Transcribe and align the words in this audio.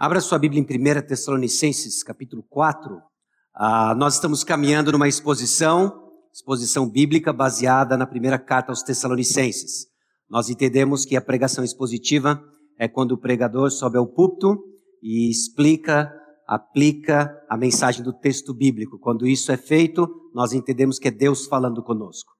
Abra 0.00 0.20
sua 0.20 0.38
Bíblia 0.38 0.60
em 0.60 0.64
1 0.64 1.08
Tessalonicenses, 1.08 2.04
capítulo 2.04 2.44
4. 2.48 3.02
Ah, 3.52 3.96
nós 3.96 4.14
estamos 4.14 4.44
caminhando 4.44 4.92
numa 4.92 5.08
exposição, 5.08 5.92
exposição 6.32 6.88
bíblica 6.88 7.32
baseada 7.32 7.96
na 7.96 8.06
primeira 8.06 8.38
carta 8.38 8.70
aos 8.70 8.84
Tessalonicenses. 8.84 9.88
Nós 10.30 10.48
entendemos 10.48 11.04
que 11.04 11.16
a 11.16 11.20
pregação 11.20 11.64
expositiva 11.64 12.40
é 12.78 12.86
quando 12.86 13.10
o 13.10 13.18
pregador 13.18 13.72
sobe 13.72 13.98
ao 13.98 14.06
púlpito 14.06 14.56
e 15.02 15.28
explica, 15.28 16.14
aplica 16.46 17.36
a 17.50 17.56
mensagem 17.56 18.04
do 18.04 18.12
texto 18.12 18.54
bíblico. 18.54 19.00
Quando 19.00 19.26
isso 19.26 19.50
é 19.50 19.56
feito, 19.56 20.08
nós 20.32 20.52
entendemos 20.52 21.00
que 21.00 21.08
é 21.08 21.10
Deus 21.10 21.46
falando 21.46 21.82
conosco. 21.82 22.38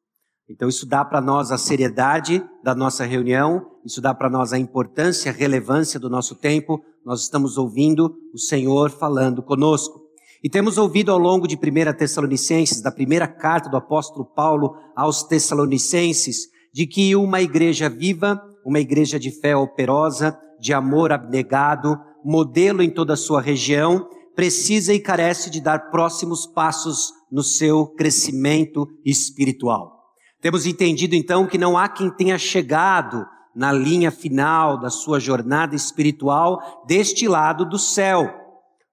Então 0.49 0.69
isso 0.69 0.87
dá 0.87 1.05
para 1.05 1.21
nós 1.21 1.53
a 1.53 1.59
seriedade 1.59 2.43
da 2.63 2.75
nossa 2.75 3.05
reunião, 3.05 3.67
isso 3.85 4.01
dá 4.01 4.15
para 4.15 4.31
nós 4.31 4.53
a 4.53 4.59
importância, 4.59 5.31
a 5.31 5.35
relevância 5.35 6.01
do 6.01 6.09
nosso 6.09 6.37
tempo. 6.37 6.81
Nós 7.09 7.23
estamos 7.23 7.57
ouvindo 7.57 8.15
o 8.35 8.39
Senhor 8.39 8.91
falando 8.91 9.43
conosco. 9.43 9.99
E 10.45 10.51
temos 10.51 10.77
ouvido 10.77 11.11
ao 11.11 11.17
longo 11.17 11.49
de 11.49 11.57
1 11.57 11.97
Tessalonicenses, 11.97 12.83
da 12.83 12.93
primeira 12.93 13.27
carta 13.27 13.71
do 13.71 13.79
apóstolo 13.79 14.27
Paulo 14.27 14.77
aos 14.95 15.23
Tessalonicenses, 15.23 16.51
de 16.71 16.87
que 16.87 17.17
uma 17.17 17.41
igreja 17.41 17.89
viva, 17.89 18.39
uma 18.63 18.79
igreja 18.79 19.19
de 19.19 19.31
fé 19.31 19.57
operosa, 19.57 20.39
de 20.61 20.75
amor 20.75 21.11
abnegado, 21.11 21.99
modelo 22.23 22.83
em 22.83 22.91
toda 22.91 23.15
a 23.15 23.17
sua 23.17 23.41
região, 23.41 24.07
precisa 24.37 24.93
e 24.93 25.01
carece 25.01 25.49
de 25.49 25.63
dar 25.63 25.91
próximos 25.91 26.45
passos 26.45 27.11
no 27.33 27.43
seu 27.43 27.87
crescimento 27.87 28.87
espiritual. 29.03 29.99
Temos 30.43 30.67
entendido 30.67 31.15
então 31.15 31.47
que 31.47 31.57
não 31.57 31.79
há 31.79 31.89
quem 31.89 32.11
tenha 32.11 32.37
chegado 32.37 33.25
na 33.59 33.73
linha 33.73 34.13
final 34.13 34.79
da 34.79 34.89
sua 34.89 35.19
jornada 35.19 35.75
espiritual 35.75 36.85
deste 36.87 37.27
lado 37.27 37.69
do 37.69 37.77
céu. 37.77 38.33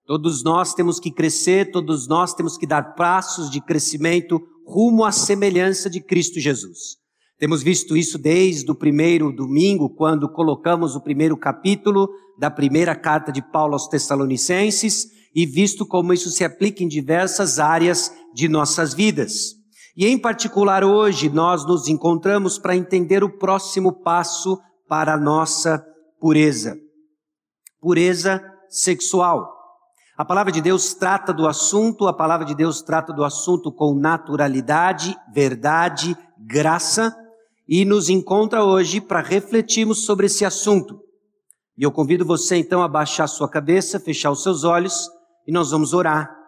Todos 0.08 0.44
nós 0.44 0.74
temos 0.74 1.00
que 1.00 1.12
crescer, 1.12 1.72
todos 1.72 2.08
nós 2.08 2.34
temos 2.34 2.58
que 2.58 2.66
dar 2.66 2.96
passos 2.96 3.52
de 3.52 3.62
crescimento 3.62 4.42
rumo 4.66 5.06
à 5.06 5.12
semelhança 5.12 5.88
de 5.88 6.02
Cristo 6.02 6.40
Jesus. 6.40 6.98
Temos 7.38 7.62
visto 7.62 7.96
isso 7.96 8.18
desde 8.18 8.72
o 8.72 8.74
primeiro 8.74 9.32
domingo, 9.32 9.88
quando 9.88 10.28
colocamos 10.28 10.96
o 10.96 11.02
primeiro 11.02 11.38
capítulo 11.38 12.10
da 12.40 12.50
primeira 12.50 12.96
carta 12.96 13.32
de 13.32 13.44
Paulo 13.44 13.74
aos 13.74 13.88
Tessalonicenses, 13.88 15.06
e 15.36 15.46
visto 15.46 15.86
como 15.86 16.12
isso 16.12 16.32
se 16.32 16.44
aplica 16.44 16.84
em 16.84 16.88
diversas 16.88 17.60
áreas 17.60 18.12
de 18.34 18.50
nossas 18.50 18.96
vidas. 18.96 19.54
E 19.96 20.06
em 20.06 20.18
particular 20.18 20.84
hoje 20.84 21.30
nós 21.30 21.66
nos 21.66 21.88
encontramos 21.88 22.60
para 22.60 22.76
entender 22.76 23.24
o 23.24 23.38
próximo 23.38 23.94
passo 23.94 24.60
para 24.90 25.14
a 25.14 25.18
nossa 25.18 25.86
pureza. 26.20 26.78
Pureza 27.80 28.44
sexual. 28.68 29.54
A 30.18 30.26
palavra 30.26 30.52
de 30.52 30.62
Deus 30.62 30.94
trata 30.94 31.34
do 31.34 31.48
assunto, 31.48 32.08
a 32.08 32.14
palavra 32.14 32.46
de 32.46 32.54
Deus 32.54 32.82
trata 32.82 33.14
do 33.14 33.24
assunto 33.24 33.72
com 33.72 33.96
naturalidade, 33.96 35.16
verdade, 35.34 36.18
graça, 36.38 37.16
e 37.68 37.84
nos 37.86 38.10
encontra 38.10 38.64
hoje 38.64 39.02
para 39.02 39.22
refletirmos 39.22 40.06
sobre 40.06 40.28
esse 40.28 40.46
assunto. 40.46 41.00
E 41.78 41.84
eu 41.84 41.92
convido 41.92 42.26
você 42.26 42.58
então 42.58 42.82
a 42.82 42.88
baixar 42.88 43.28
sua 43.28 43.50
cabeça, 43.50 44.00
fechar 44.00 44.32
os 44.32 44.44
seus 44.44 44.64
olhos 44.64 45.10
e 45.48 45.52
nós 45.52 45.72
vamos 45.72 45.94
orar 45.94 46.45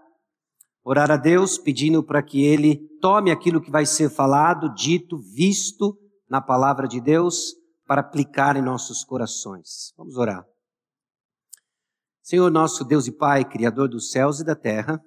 orar 0.89 1.11
a 1.11 1.17
Deus 1.17 1.57
pedindo 1.57 2.01
para 2.01 2.23
que 2.23 2.45
Ele 2.45 2.77
tome 3.01 3.29
aquilo 3.29 3.59
que 3.59 3.69
vai 3.69 3.85
ser 3.85 4.09
falado, 4.09 4.73
dito, 4.73 5.17
visto 5.17 5.99
na 6.29 6.39
palavra 6.39 6.87
de 6.87 7.01
Deus 7.01 7.53
para 7.85 7.99
aplicar 7.99 8.55
em 8.55 8.61
nossos 8.61 9.03
corações. 9.03 9.93
Vamos 9.97 10.15
orar. 10.15 10.47
Senhor 12.23 12.49
nosso 12.49 12.85
Deus 12.85 13.05
e 13.05 13.11
Pai, 13.11 13.43
Criador 13.43 13.89
dos 13.89 14.11
céus 14.11 14.39
e 14.39 14.45
da 14.45 14.55
terra, 14.55 15.03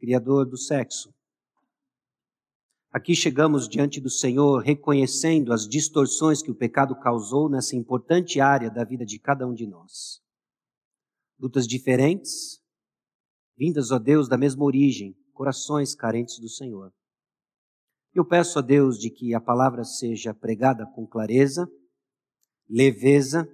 Criador 0.00 0.44
do 0.46 0.56
sexo. 0.56 1.14
Aqui 2.90 3.14
chegamos 3.14 3.68
diante 3.68 4.00
do 4.00 4.10
Senhor 4.10 4.64
reconhecendo 4.64 5.52
as 5.52 5.68
distorções 5.68 6.42
que 6.42 6.50
o 6.50 6.56
pecado 6.56 6.98
causou 6.98 7.48
nessa 7.48 7.76
importante 7.76 8.40
área 8.40 8.68
da 8.68 8.82
vida 8.82 9.06
de 9.06 9.16
cada 9.20 9.46
um 9.46 9.54
de 9.54 9.64
nós. 9.64 10.20
Lutas 11.38 11.68
diferentes, 11.68 12.59
vindas, 13.60 13.90
ó 13.90 13.98
Deus, 13.98 14.26
da 14.26 14.38
mesma 14.38 14.64
origem, 14.64 15.14
corações 15.34 15.94
carentes 15.94 16.38
do 16.38 16.48
Senhor. 16.48 16.90
Eu 18.14 18.24
peço 18.24 18.58
a 18.58 18.62
Deus 18.62 18.98
de 18.98 19.10
que 19.10 19.34
a 19.34 19.40
palavra 19.40 19.84
seja 19.84 20.32
pregada 20.32 20.86
com 20.94 21.06
clareza, 21.06 21.70
leveza, 22.66 23.46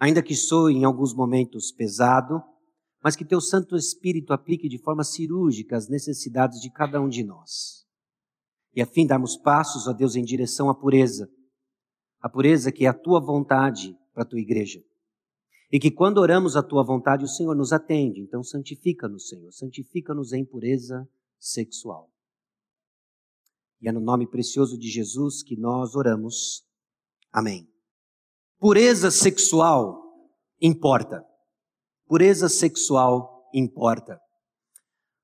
ainda 0.00 0.20
que 0.20 0.34
soe 0.34 0.74
em 0.74 0.84
alguns 0.84 1.14
momentos 1.14 1.70
pesado, 1.70 2.42
mas 3.00 3.14
que 3.14 3.24
teu 3.24 3.40
Santo 3.40 3.76
Espírito 3.76 4.32
aplique 4.32 4.68
de 4.68 4.78
forma 4.78 5.04
cirúrgica 5.04 5.76
as 5.76 5.88
necessidades 5.88 6.60
de 6.60 6.68
cada 6.68 7.00
um 7.00 7.08
de 7.08 7.22
nós. 7.22 7.86
E 8.74 8.82
a 8.82 8.86
fim 8.86 9.06
darmos 9.06 9.36
passos, 9.36 9.86
ó 9.86 9.92
Deus, 9.92 10.16
em 10.16 10.24
direção 10.24 10.68
à 10.68 10.74
pureza, 10.74 11.30
a 12.20 12.28
pureza 12.28 12.72
que 12.72 12.84
é 12.84 12.88
a 12.88 12.92
tua 12.92 13.20
vontade 13.20 13.96
para 14.12 14.24
a 14.24 14.26
tua 14.26 14.40
igreja. 14.40 14.82
E 15.70 15.80
que 15.80 15.90
quando 15.90 16.18
oramos 16.18 16.56
a 16.56 16.62
tua 16.62 16.84
vontade, 16.84 17.24
o 17.24 17.28
Senhor 17.28 17.54
nos 17.54 17.72
atende. 17.72 18.20
Então, 18.20 18.42
santifica-nos, 18.42 19.28
Senhor. 19.28 19.52
Santifica-nos 19.52 20.32
em 20.32 20.44
pureza 20.44 21.08
sexual. 21.38 22.10
E 23.80 23.88
é 23.88 23.92
no 23.92 24.00
nome 24.00 24.26
precioso 24.26 24.78
de 24.78 24.88
Jesus 24.88 25.42
que 25.42 25.56
nós 25.56 25.94
oramos. 25.94 26.64
Amém. 27.32 27.68
Pureza 28.58 29.10
sexual 29.10 30.02
importa. 30.60 31.24
Pureza 32.06 32.48
sexual 32.48 33.48
importa. 33.52 34.18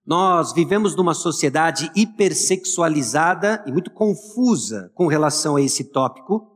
Nós 0.05 0.53
vivemos 0.53 0.97
numa 0.97 1.15
sociedade 1.15 1.91
hipersexualizada 1.95 3.63
e 3.67 3.73
muito 3.73 3.91
confusa 3.93 4.91
com 4.95 5.07
relação 5.07 5.55
a 5.55 5.63
esse 5.63 5.85
tópico. 5.85 6.51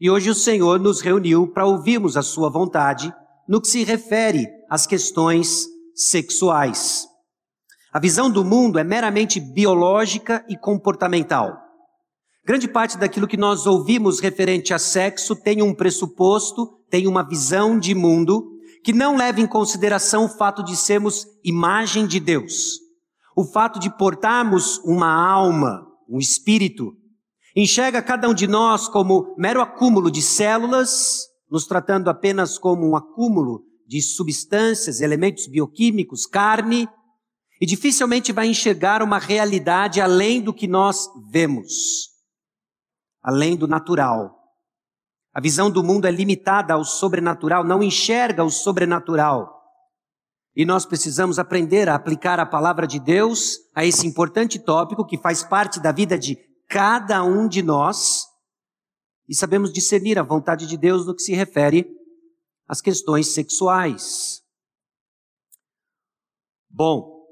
E 0.00 0.08
hoje 0.08 0.30
o 0.30 0.34
Senhor 0.34 0.78
nos 0.78 1.00
reuniu 1.00 1.52
para 1.52 1.66
ouvirmos 1.66 2.16
a 2.16 2.22
Sua 2.22 2.48
vontade 2.48 3.12
no 3.48 3.60
que 3.60 3.68
se 3.68 3.84
refere 3.84 4.48
às 4.68 4.86
questões 4.86 5.66
sexuais. 5.94 7.06
A 7.92 7.98
visão 7.98 8.30
do 8.30 8.44
mundo 8.44 8.78
é 8.78 8.84
meramente 8.84 9.38
biológica 9.38 10.44
e 10.48 10.56
comportamental. 10.56 11.58
Grande 12.44 12.66
parte 12.66 12.98
daquilo 12.98 13.28
que 13.28 13.36
nós 13.36 13.66
ouvimos 13.66 14.18
referente 14.18 14.74
a 14.74 14.78
sexo 14.78 15.36
tem 15.36 15.62
um 15.62 15.74
pressuposto, 15.74 16.78
tem 16.90 17.06
uma 17.06 17.22
visão 17.22 17.78
de 17.78 17.94
mundo 17.94 18.50
que 18.82 18.92
não 18.92 19.16
leva 19.16 19.40
em 19.40 19.46
consideração 19.46 20.24
o 20.24 20.28
fato 20.28 20.64
de 20.64 20.76
sermos 20.76 21.26
imagem 21.44 22.06
de 22.06 22.18
Deus, 22.18 22.80
o 23.36 23.44
fato 23.44 23.78
de 23.78 23.96
portarmos 23.96 24.78
uma 24.78 25.12
alma, 25.12 25.86
um 26.08 26.18
espírito. 26.18 26.96
Enxerga 27.54 28.02
cada 28.02 28.28
um 28.28 28.34
de 28.34 28.48
nós 28.48 28.88
como 28.88 29.34
mero 29.38 29.60
acúmulo 29.60 30.10
de 30.10 30.20
células, 30.20 31.28
nos 31.52 31.66
tratando 31.66 32.08
apenas 32.08 32.56
como 32.56 32.88
um 32.88 32.96
acúmulo 32.96 33.62
de 33.86 34.00
substâncias, 34.00 35.02
elementos 35.02 35.46
bioquímicos, 35.46 36.24
carne, 36.24 36.88
e 37.60 37.66
dificilmente 37.66 38.32
vai 38.32 38.46
enxergar 38.46 39.02
uma 39.02 39.18
realidade 39.18 40.00
além 40.00 40.40
do 40.40 40.54
que 40.54 40.66
nós 40.66 41.10
vemos, 41.30 42.08
além 43.22 43.54
do 43.54 43.68
natural. 43.68 44.34
A 45.34 45.42
visão 45.42 45.70
do 45.70 45.84
mundo 45.84 46.06
é 46.06 46.10
limitada 46.10 46.72
ao 46.72 46.84
sobrenatural, 46.84 47.62
não 47.64 47.82
enxerga 47.82 48.42
o 48.42 48.50
sobrenatural. 48.50 49.60
E 50.56 50.64
nós 50.64 50.86
precisamos 50.86 51.38
aprender 51.38 51.86
a 51.86 51.94
aplicar 51.94 52.40
a 52.40 52.46
palavra 52.46 52.86
de 52.86 52.98
Deus 52.98 53.58
a 53.74 53.84
esse 53.84 54.06
importante 54.06 54.58
tópico 54.58 55.06
que 55.06 55.18
faz 55.18 55.42
parte 55.42 55.78
da 55.80 55.92
vida 55.92 56.18
de 56.18 56.38
cada 56.66 57.22
um 57.22 57.46
de 57.46 57.62
nós 57.62 58.31
e 59.32 59.34
sabemos 59.34 59.72
discernir 59.72 60.18
a 60.18 60.22
vontade 60.22 60.66
de 60.66 60.76
Deus 60.76 61.06
no 61.06 61.14
que 61.14 61.22
se 61.22 61.32
refere 61.32 61.86
às 62.68 62.82
questões 62.82 63.28
sexuais. 63.28 64.42
Bom, 66.68 67.24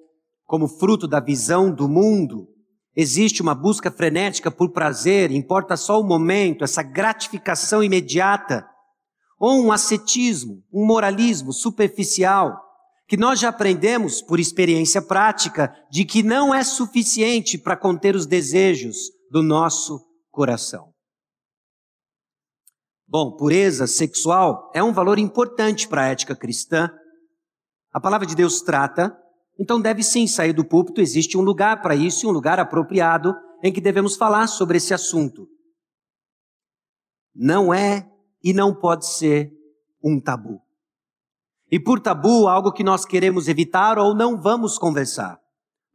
como 0.46 0.66
fruto 0.66 1.06
da 1.06 1.20
visão 1.20 1.70
do 1.70 1.86
mundo, 1.86 2.48
existe 2.96 3.42
uma 3.42 3.54
busca 3.54 3.90
frenética 3.90 4.50
por 4.50 4.72
prazer, 4.72 5.30
importa 5.30 5.76
só 5.76 6.00
o 6.00 6.02
momento, 6.02 6.64
essa 6.64 6.82
gratificação 6.82 7.84
imediata, 7.84 8.66
ou 9.38 9.62
um 9.62 9.70
ascetismo, 9.70 10.64
um 10.72 10.86
moralismo 10.86 11.52
superficial, 11.52 12.58
que 13.06 13.19
nós 13.19 13.38
já 13.38 13.50
aprendemos 13.50 14.22
por 14.22 14.40
experiência 14.40 15.02
prática 15.02 15.70
de 15.90 16.06
que 16.06 16.22
não 16.22 16.54
é 16.54 16.64
suficiente 16.64 17.58
para 17.58 17.76
conter 17.76 18.16
os 18.16 18.25
desejos 18.25 18.96
do 19.30 19.42
nosso 19.42 20.00
coração. 20.30 20.89
Bom, 23.10 23.32
pureza 23.32 23.88
sexual 23.88 24.70
é 24.72 24.80
um 24.80 24.92
valor 24.92 25.18
importante 25.18 25.88
para 25.88 26.02
a 26.02 26.06
ética 26.06 26.36
cristã. 26.36 26.88
A 27.92 28.00
palavra 28.00 28.24
de 28.24 28.36
Deus 28.36 28.62
trata, 28.62 29.18
então 29.58 29.80
deve 29.80 30.04
sim 30.04 30.28
sair 30.28 30.52
do 30.52 30.64
púlpito, 30.64 31.00
existe 31.00 31.36
um 31.36 31.40
lugar 31.40 31.82
para 31.82 31.96
isso 31.96 32.24
e 32.24 32.28
um 32.28 32.30
lugar 32.30 32.60
apropriado 32.60 33.34
em 33.64 33.72
que 33.72 33.80
devemos 33.80 34.14
falar 34.14 34.46
sobre 34.46 34.76
esse 34.76 34.94
assunto. 34.94 35.48
Não 37.34 37.74
é 37.74 38.08
e 38.44 38.52
não 38.52 38.72
pode 38.72 39.04
ser 39.04 39.50
um 40.00 40.20
tabu. 40.20 40.62
E 41.68 41.80
por 41.80 41.98
tabu, 41.98 42.46
algo 42.46 42.70
que 42.70 42.84
nós 42.84 43.04
queremos 43.04 43.48
evitar 43.48 43.98
ou 43.98 44.14
não 44.14 44.40
vamos 44.40 44.78
conversar. 44.78 45.36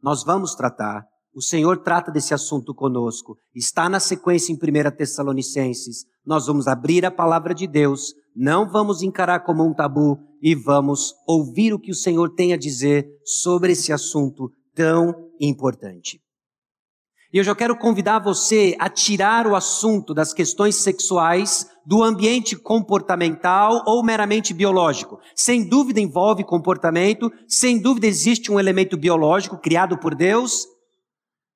Nós 0.02 0.22
vamos 0.22 0.54
tratar. 0.54 1.06
O 1.36 1.42
Senhor 1.42 1.82
trata 1.82 2.10
desse 2.10 2.32
assunto 2.32 2.74
conosco. 2.74 3.36
Está 3.54 3.90
na 3.90 4.00
sequência 4.00 4.50
em 4.50 4.56
1 4.56 4.96
Tessalonicenses. 4.96 6.06
Nós 6.24 6.46
vamos 6.46 6.66
abrir 6.66 7.04
a 7.04 7.10
palavra 7.10 7.54
de 7.54 7.66
Deus, 7.66 8.14
não 8.34 8.66
vamos 8.66 9.02
encarar 9.02 9.40
como 9.40 9.62
um 9.62 9.74
tabu 9.74 10.18
e 10.40 10.54
vamos 10.54 11.12
ouvir 11.28 11.74
o 11.74 11.78
que 11.78 11.90
o 11.90 11.94
Senhor 11.94 12.30
tem 12.30 12.54
a 12.54 12.56
dizer 12.56 13.06
sobre 13.22 13.72
esse 13.72 13.92
assunto 13.92 14.50
tão 14.74 15.14
importante. 15.38 16.22
E 17.30 17.36
eu 17.36 17.44
já 17.44 17.54
quero 17.54 17.76
convidar 17.76 18.18
você 18.18 18.74
a 18.78 18.88
tirar 18.88 19.46
o 19.46 19.54
assunto 19.54 20.14
das 20.14 20.32
questões 20.32 20.76
sexuais 20.76 21.66
do 21.84 22.02
ambiente 22.02 22.56
comportamental 22.56 23.82
ou 23.86 24.02
meramente 24.02 24.54
biológico. 24.54 25.18
Sem 25.34 25.68
dúvida 25.68 26.00
envolve 26.00 26.44
comportamento, 26.44 27.30
sem 27.46 27.78
dúvida 27.78 28.06
existe 28.06 28.50
um 28.50 28.58
elemento 28.58 28.96
biológico 28.96 29.58
criado 29.58 29.98
por 29.98 30.14
Deus, 30.14 30.66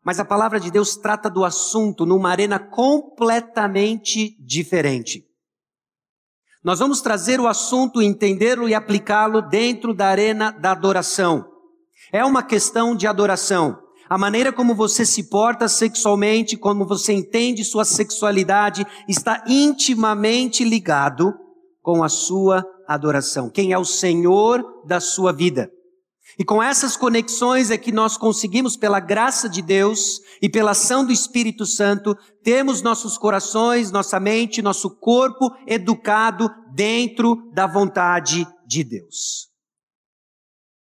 mas 0.05 0.19
a 0.19 0.25
palavra 0.25 0.59
de 0.59 0.71
Deus 0.71 0.97
trata 0.97 1.29
do 1.29 1.45
assunto 1.45 2.07
numa 2.07 2.31
arena 2.31 2.59
completamente 2.59 4.37
diferente. 4.45 5.25
Nós 6.63 6.79
vamos 6.79 7.01
trazer 7.01 7.41
o 7.41 7.49
assunto, 7.49 8.03
entendê-lo 8.03 8.69
e 8.69 8.75
aplicá-lo 8.75 9.41
dentro 9.41 9.95
da 9.95 10.09
arena 10.09 10.51
da 10.51 10.73
adoração. 10.73 11.47
É 12.13 12.25
uma 12.25 12.43
questão 12.43 12.95
de 12.95 13.07
adoração. 13.07 13.79
A 14.09 14.19
maneira 14.19 14.53
como 14.53 14.75
você 14.75 15.07
se 15.07 15.31
porta 15.31 15.69
sexualmente, 15.69 16.57
como 16.57 16.85
você 16.85 17.13
entende 17.13 17.65
sua 17.65 17.85
sexualidade, 17.85 18.85
está 19.09 19.45
intimamente 19.47 20.65
ligado 20.65 21.33
com 21.81 22.03
a 22.03 22.09
sua 22.09 22.65
adoração. 22.89 23.49
Quem 23.49 23.73
é 23.73 23.79
o 23.79 23.85
Senhor 23.85 24.65
da 24.85 25.01
sua 25.01 25.33
vida? 25.33 25.71
E 26.41 26.45
com 26.45 26.63
essas 26.63 26.97
conexões 26.97 27.71
é 27.71 27.77
que 27.77 27.93
nós 27.93 28.17
conseguimos, 28.17 28.75
pela 28.75 28.99
graça 28.99 29.47
de 29.47 29.61
Deus 29.61 30.23
e 30.41 30.49
pela 30.49 30.71
ação 30.71 31.05
do 31.05 31.13
Espírito 31.13 31.67
Santo, 31.67 32.17
temos 32.43 32.81
nossos 32.81 33.19
corações, 33.19 33.91
nossa 33.91 34.19
mente, 34.19 34.63
nosso 34.63 34.89
corpo 34.89 35.55
educado 35.67 36.51
dentro 36.73 37.37
da 37.53 37.67
vontade 37.67 38.49
de 38.67 38.83
Deus. 38.83 39.51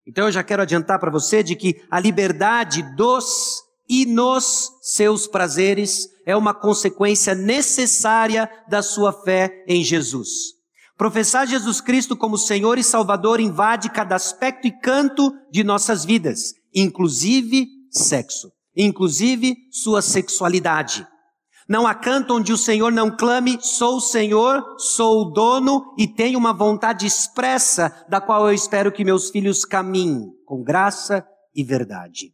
Então 0.05 0.25
eu 0.25 0.33
já 0.33 0.43
quero 0.43 0.63
adiantar 0.63 0.99
para 0.99 1.13
você 1.13 1.41
de 1.41 1.55
que 1.55 1.81
a 1.89 2.01
liberdade 2.01 2.83
dos 2.97 3.63
e 3.89 4.07
nos 4.07 4.73
seus 4.83 5.29
prazeres 5.29 6.09
é 6.27 6.35
uma 6.35 6.53
consequência 6.53 7.33
necessária 7.33 8.51
da 8.69 8.83
sua 8.83 9.13
fé 9.13 9.65
em 9.69 9.85
Jesus. 9.85 10.54
Professar 10.97 11.47
Jesus 11.47 11.81
Cristo 11.81 12.17
como 12.17 12.39
Senhor 12.39 12.79
e 12.79 12.85
Salvador 12.85 13.41
invade 13.41 13.91
cada 13.91 14.15
aspecto 14.15 14.67
e 14.69 14.71
canto 14.71 15.33
de 15.51 15.65
nossas 15.65 16.05
vidas, 16.05 16.55
inclusive 16.73 17.67
sexo, 17.91 18.53
inclusive 18.77 19.57
sua 19.73 20.01
sexualidade. 20.01 21.05
Não 21.69 21.87
há 21.87 21.95
canto 21.95 22.35
onde 22.35 22.53
o 22.53 22.59
Senhor 22.59 22.93
não 22.93 23.17
clame, 23.17 23.59
sou 23.61 23.97
o 23.97 24.01
Senhor, 24.01 24.63
sou 24.79 25.23
o 25.23 25.31
dono 25.31 25.95
e 25.99 26.07
tenho 26.07 26.39
uma 26.39 26.53
vontade 26.53 27.07
expressa 27.07 28.05
da 28.09 28.21
qual 28.21 28.47
eu 28.47 28.55
espero 28.55 28.93
que 28.93 29.05
meus 29.05 29.31
filhos 29.31 29.65
caminhem 29.65 30.31
com 30.45 30.63
graça 30.63 31.27
e 31.55 31.65
verdade. 31.65 32.33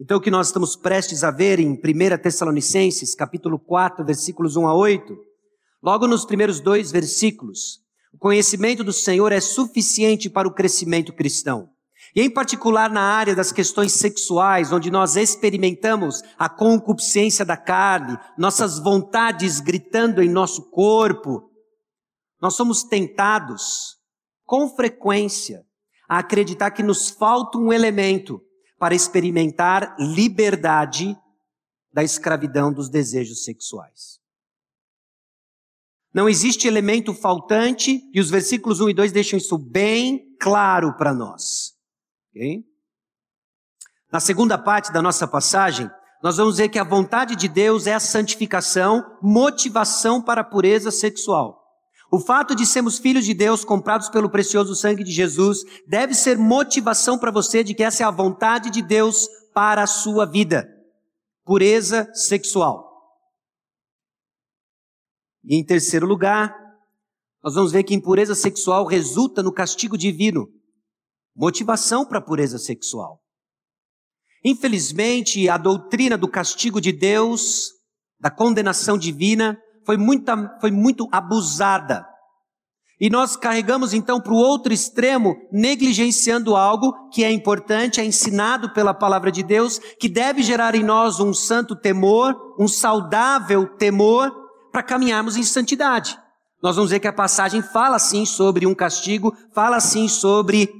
Então 0.00 0.16
o 0.16 0.20
que 0.20 0.30
nós 0.30 0.46
estamos 0.48 0.74
prestes 0.74 1.22
a 1.22 1.30
ver 1.30 1.60
em 1.60 1.72
1 1.72 1.78
Tessalonicenses, 2.22 3.14
capítulo 3.14 3.58
4, 3.58 4.04
versículos 4.04 4.56
1 4.56 4.66
a 4.66 4.74
8, 4.74 5.27
logo 5.82 6.06
nos 6.06 6.24
primeiros 6.24 6.60
dois 6.60 6.90
versículos, 6.90 7.80
o 8.12 8.18
conhecimento 8.18 8.82
do 8.82 8.92
Senhor 8.92 9.32
é 9.32 9.40
suficiente 9.40 10.30
para 10.30 10.48
o 10.48 10.54
crescimento 10.54 11.12
cristão. 11.12 11.70
E 12.16 12.22
em 12.22 12.30
particular 12.30 12.90
na 12.90 13.02
área 13.02 13.34
das 13.34 13.52
questões 13.52 13.92
sexuais, 13.92 14.72
onde 14.72 14.90
nós 14.90 15.14
experimentamos 15.14 16.22
a 16.38 16.48
concupiscência 16.48 17.44
da 17.44 17.56
carne, 17.56 18.18
nossas 18.36 18.78
vontades 18.78 19.60
gritando 19.60 20.22
em 20.22 20.28
nosso 20.28 20.70
corpo, 20.70 21.50
nós 22.40 22.54
somos 22.54 22.82
tentados, 22.82 23.98
com 24.44 24.68
frequência, 24.68 25.64
a 26.08 26.18
acreditar 26.18 26.70
que 26.70 26.82
nos 26.82 27.10
falta 27.10 27.58
um 27.58 27.72
elemento 27.72 28.40
para 28.78 28.94
experimentar 28.94 29.94
liberdade 29.98 31.16
da 31.92 32.02
escravidão 32.02 32.72
dos 32.72 32.88
desejos 32.88 33.44
sexuais. 33.44 34.17
Não 36.12 36.28
existe 36.28 36.66
elemento 36.66 37.12
faltante, 37.12 38.00
e 38.12 38.20
os 38.20 38.30
versículos 38.30 38.80
1 38.80 38.90
e 38.90 38.94
2 38.94 39.12
deixam 39.12 39.38
isso 39.38 39.58
bem 39.58 40.34
claro 40.40 40.96
para 40.96 41.12
nós. 41.12 41.74
Okay? 42.30 42.64
Na 44.10 44.20
segunda 44.20 44.56
parte 44.56 44.90
da 44.92 45.02
nossa 45.02 45.26
passagem, 45.26 45.90
nós 46.22 46.36
vamos 46.38 46.56
ver 46.56 46.68
que 46.68 46.78
a 46.78 46.84
vontade 46.84 47.36
de 47.36 47.46
Deus 47.46 47.86
é 47.86 47.94
a 47.94 48.00
santificação, 48.00 49.04
motivação 49.22 50.20
para 50.20 50.40
a 50.40 50.44
pureza 50.44 50.90
sexual. 50.90 51.58
O 52.10 52.18
fato 52.18 52.54
de 52.54 52.64
sermos 52.64 52.98
filhos 52.98 53.26
de 53.26 53.34
Deus 53.34 53.64
comprados 53.64 54.08
pelo 54.08 54.30
precioso 54.30 54.74
sangue 54.74 55.04
de 55.04 55.12
Jesus 55.12 55.58
deve 55.86 56.14
ser 56.14 56.38
motivação 56.38 57.18
para 57.18 57.30
você 57.30 57.62
de 57.62 57.74
que 57.74 57.84
essa 57.84 58.02
é 58.02 58.06
a 58.06 58.10
vontade 58.10 58.70
de 58.70 58.80
Deus 58.80 59.28
para 59.52 59.82
a 59.82 59.86
sua 59.86 60.24
vida. 60.24 60.66
Pureza 61.44 62.10
sexual. 62.14 62.87
E 65.44 65.58
em 65.58 65.64
terceiro 65.64 66.06
lugar, 66.06 66.54
nós 67.42 67.54
vamos 67.54 67.72
ver 67.72 67.84
que 67.84 67.94
impureza 67.94 68.34
sexual 68.34 68.86
resulta 68.86 69.42
no 69.42 69.52
castigo 69.52 69.96
divino 69.96 70.48
motivação 71.38 72.04
para 72.04 72.18
a 72.18 72.22
pureza 72.22 72.58
sexual. 72.58 73.20
Infelizmente, 74.44 75.48
a 75.48 75.56
doutrina 75.56 76.18
do 76.18 76.28
castigo 76.28 76.80
de 76.80 76.90
Deus, 76.90 77.68
da 78.18 78.28
condenação 78.28 78.98
divina, 78.98 79.56
foi, 79.86 79.96
muita, 79.96 80.58
foi 80.60 80.72
muito 80.72 81.08
abusada. 81.12 82.04
E 83.00 83.08
nós 83.08 83.36
carregamos 83.36 83.94
então 83.94 84.20
para 84.20 84.32
o 84.32 84.36
outro 84.36 84.72
extremo, 84.72 85.36
negligenciando 85.52 86.56
algo 86.56 86.92
que 87.10 87.22
é 87.22 87.30
importante, 87.30 88.00
é 88.00 88.04
ensinado 88.04 88.72
pela 88.72 88.92
palavra 88.92 89.30
de 89.30 89.44
Deus, 89.44 89.78
que 90.00 90.08
deve 90.08 90.42
gerar 90.42 90.74
em 90.74 90.82
nós 90.82 91.20
um 91.20 91.32
santo 91.32 91.76
temor, 91.76 92.34
um 92.58 92.66
saudável 92.66 93.76
temor, 93.76 94.32
para 94.78 94.84
caminharmos 94.84 95.36
em 95.36 95.42
santidade. 95.42 96.16
Nós 96.62 96.76
vamos 96.76 96.92
ver 96.92 97.00
que 97.00 97.08
a 97.08 97.12
passagem 97.12 97.60
fala 97.60 97.98
sim 97.98 98.24
sobre 98.24 98.64
um 98.64 98.72
castigo, 98.72 99.36
fala 99.52 99.80
sim 99.80 100.06
sobre 100.06 100.72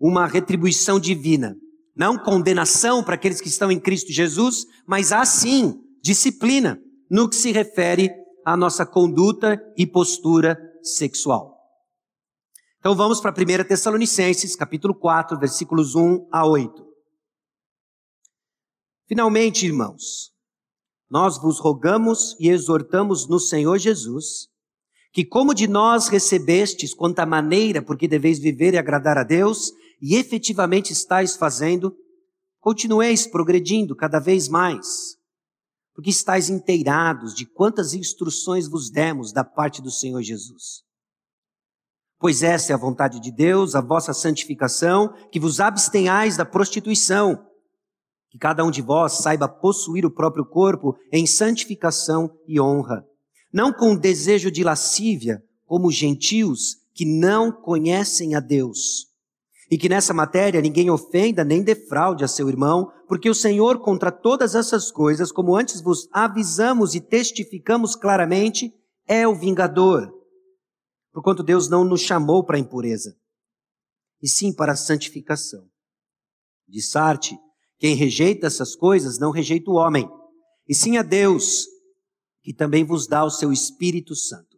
uma 0.00 0.26
retribuição 0.26 0.98
divina. 0.98 1.56
Não 1.94 2.18
condenação 2.18 3.04
para 3.04 3.14
aqueles 3.14 3.40
que 3.40 3.46
estão 3.46 3.70
em 3.70 3.78
Cristo 3.78 4.10
Jesus, 4.10 4.66
mas 4.88 5.12
há 5.12 5.24
sim 5.24 5.80
disciplina 6.02 6.80
no 7.08 7.28
que 7.28 7.36
se 7.36 7.52
refere 7.52 8.10
à 8.44 8.56
nossa 8.56 8.84
conduta 8.84 9.62
e 9.76 9.86
postura 9.86 10.58
sexual. 10.82 11.56
Então 12.80 12.96
vamos 12.96 13.20
para 13.20 13.30
1 13.30 13.68
Tessalonicenses, 13.68 14.56
capítulo 14.56 14.96
4, 14.96 15.38
versículos 15.38 15.94
1 15.94 16.28
a 16.32 16.44
8. 16.44 16.84
Finalmente, 19.06 19.64
irmãos, 19.64 20.33
nós 21.10 21.40
vos 21.40 21.58
rogamos 21.58 22.36
e 22.40 22.48
exortamos 22.48 23.28
no 23.28 23.38
Senhor 23.38 23.78
Jesus, 23.78 24.48
que 25.12 25.24
como 25.24 25.54
de 25.54 25.68
nós 25.68 26.08
recebestes 26.08 26.92
quanto 26.92 27.20
à 27.20 27.26
maneira 27.26 27.80
por 27.80 27.96
que 27.96 28.08
deveis 28.08 28.38
viver 28.38 28.74
e 28.74 28.78
agradar 28.78 29.16
a 29.16 29.22
Deus, 29.22 29.70
e 30.02 30.16
efetivamente 30.16 30.92
estáis 30.92 31.36
fazendo, 31.36 31.96
continueis 32.60 33.26
progredindo 33.26 33.94
cada 33.94 34.18
vez 34.18 34.48
mais, 34.48 35.16
porque 35.94 36.10
estáis 36.10 36.50
inteirados 36.50 37.34
de 37.34 37.46
quantas 37.46 37.94
instruções 37.94 38.68
vos 38.68 38.90
demos 38.90 39.32
da 39.32 39.44
parte 39.44 39.80
do 39.80 39.90
Senhor 39.90 40.20
Jesus. 40.20 40.82
Pois 42.18 42.42
essa 42.42 42.72
é 42.72 42.74
a 42.74 42.78
vontade 42.78 43.20
de 43.20 43.30
Deus, 43.30 43.74
a 43.74 43.80
vossa 43.80 44.12
santificação, 44.12 45.14
que 45.30 45.38
vos 45.38 45.60
abstenhais 45.60 46.36
da 46.36 46.44
prostituição, 46.44 47.46
que 48.34 48.38
cada 48.38 48.64
um 48.64 48.70
de 48.72 48.82
vós 48.82 49.12
saiba 49.12 49.46
possuir 49.46 50.04
o 50.04 50.10
próprio 50.10 50.44
corpo 50.44 50.96
em 51.12 51.24
santificação 51.24 52.28
e 52.48 52.60
honra, 52.60 53.06
não 53.52 53.72
com 53.72 53.94
desejo 53.94 54.50
de 54.50 54.64
lascívia, 54.64 55.40
como 55.64 55.88
gentios 55.88 56.78
que 56.92 57.04
não 57.04 57.52
conhecem 57.52 58.34
a 58.34 58.40
Deus 58.40 59.06
e 59.70 59.78
que 59.78 59.88
nessa 59.88 60.12
matéria 60.12 60.60
ninguém 60.60 60.90
ofenda 60.90 61.44
nem 61.44 61.62
defraude 61.62 62.24
a 62.24 62.28
seu 62.28 62.48
irmão, 62.48 62.90
porque 63.06 63.30
o 63.30 63.34
Senhor, 63.36 63.78
contra 63.78 64.10
todas 64.10 64.56
essas 64.56 64.90
coisas, 64.90 65.30
como 65.30 65.56
antes 65.56 65.80
vos 65.80 66.08
avisamos 66.12 66.96
e 66.96 67.00
testificamos 67.00 67.94
claramente, 67.94 68.74
é 69.06 69.28
o 69.28 69.34
vingador. 69.36 70.12
Porquanto 71.12 71.44
Deus 71.44 71.68
não 71.68 71.84
nos 71.84 72.00
chamou 72.00 72.42
para 72.42 72.56
a 72.56 72.60
impureza, 72.60 73.16
e 74.20 74.26
sim 74.26 74.52
para 74.52 74.72
a 74.72 74.76
santificação. 74.76 75.68
De 76.66 76.82
Sarte, 76.82 77.38
quem 77.78 77.94
rejeita 77.94 78.46
essas 78.46 78.74
coisas 78.74 79.18
não 79.18 79.30
rejeita 79.30 79.70
o 79.70 79.74
homem, 79.74 80.08
e 80.68 80.74
sim 80.74 80.96
a 80.96 81.02
Deus, 81.02 81.66
que 82.42 82.52
também 82.52 82.84
vos 82.84 83.06
dá 83.06 83.24
o 83.24 83.30
seu 83.30 83.52
Espírito 83.52 84.14
Santo. 84.14 84.54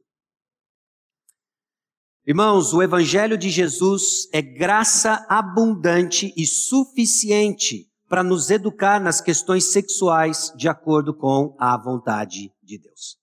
Irmãos, 2.27 2.73
o 2.75 2.83
Evangelho 2.83 3.39
de 3.39 3.49
Jesus 3.49 4.29
é 4.33 4.43
graça 4.43 5.25
abundante 5.29 6.35
e 6.37 6.45
suficiente 6.45 7.89
para 8.09 8.23
nos 8.23 8.51
educar 8.51 9.01
nas 9.01 9.21
questões 9.21 9.67
sexuais 9.67 10.53
de 10.57 10.69
acordo 10.69 11.15
com 11.15 11.57
a 11.59 11.77
vontade 11.77 12.53
de 12.63 12.79
Deus. 12.79 13.17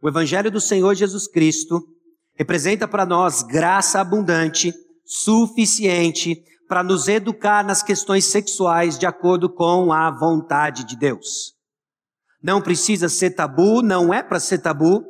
O 0.00 0.08
Evangelho 0.08 0.50
do 0.50 0.60
Senhor 0.60 0.94
Jesus 0.94 1.26
Cristo 1.26 1.82
representa 2.34 2.88
para 2.88 3.06
nós 3.06 3.42
graça 3.42 4.00
abundante, 4.00 4.74
suficiente 5.04 6.42
para 6.72 6.82
nos 6.82 7.06
educar 7.06 7.62
nas 7.62 7.82
questões 7.82 8.30
sexuais 8.30 8.98
de 8.98 9.04
acordo 9.04 9.46
com 9.46 9.92
a 9.92 10.10
vontade 10.10 10.84
de 10.84 10.96
Deus. 10.96 11.52
Não 12.42 12.62
precisa 12.62 13.10
ser 13.10 13.32
tabu, 13.32 13.82
não 13.82 14.14
é 14.14 14.22
para 14.22 14.40
ser 14.40 14.56
tabu, 14.56 15.04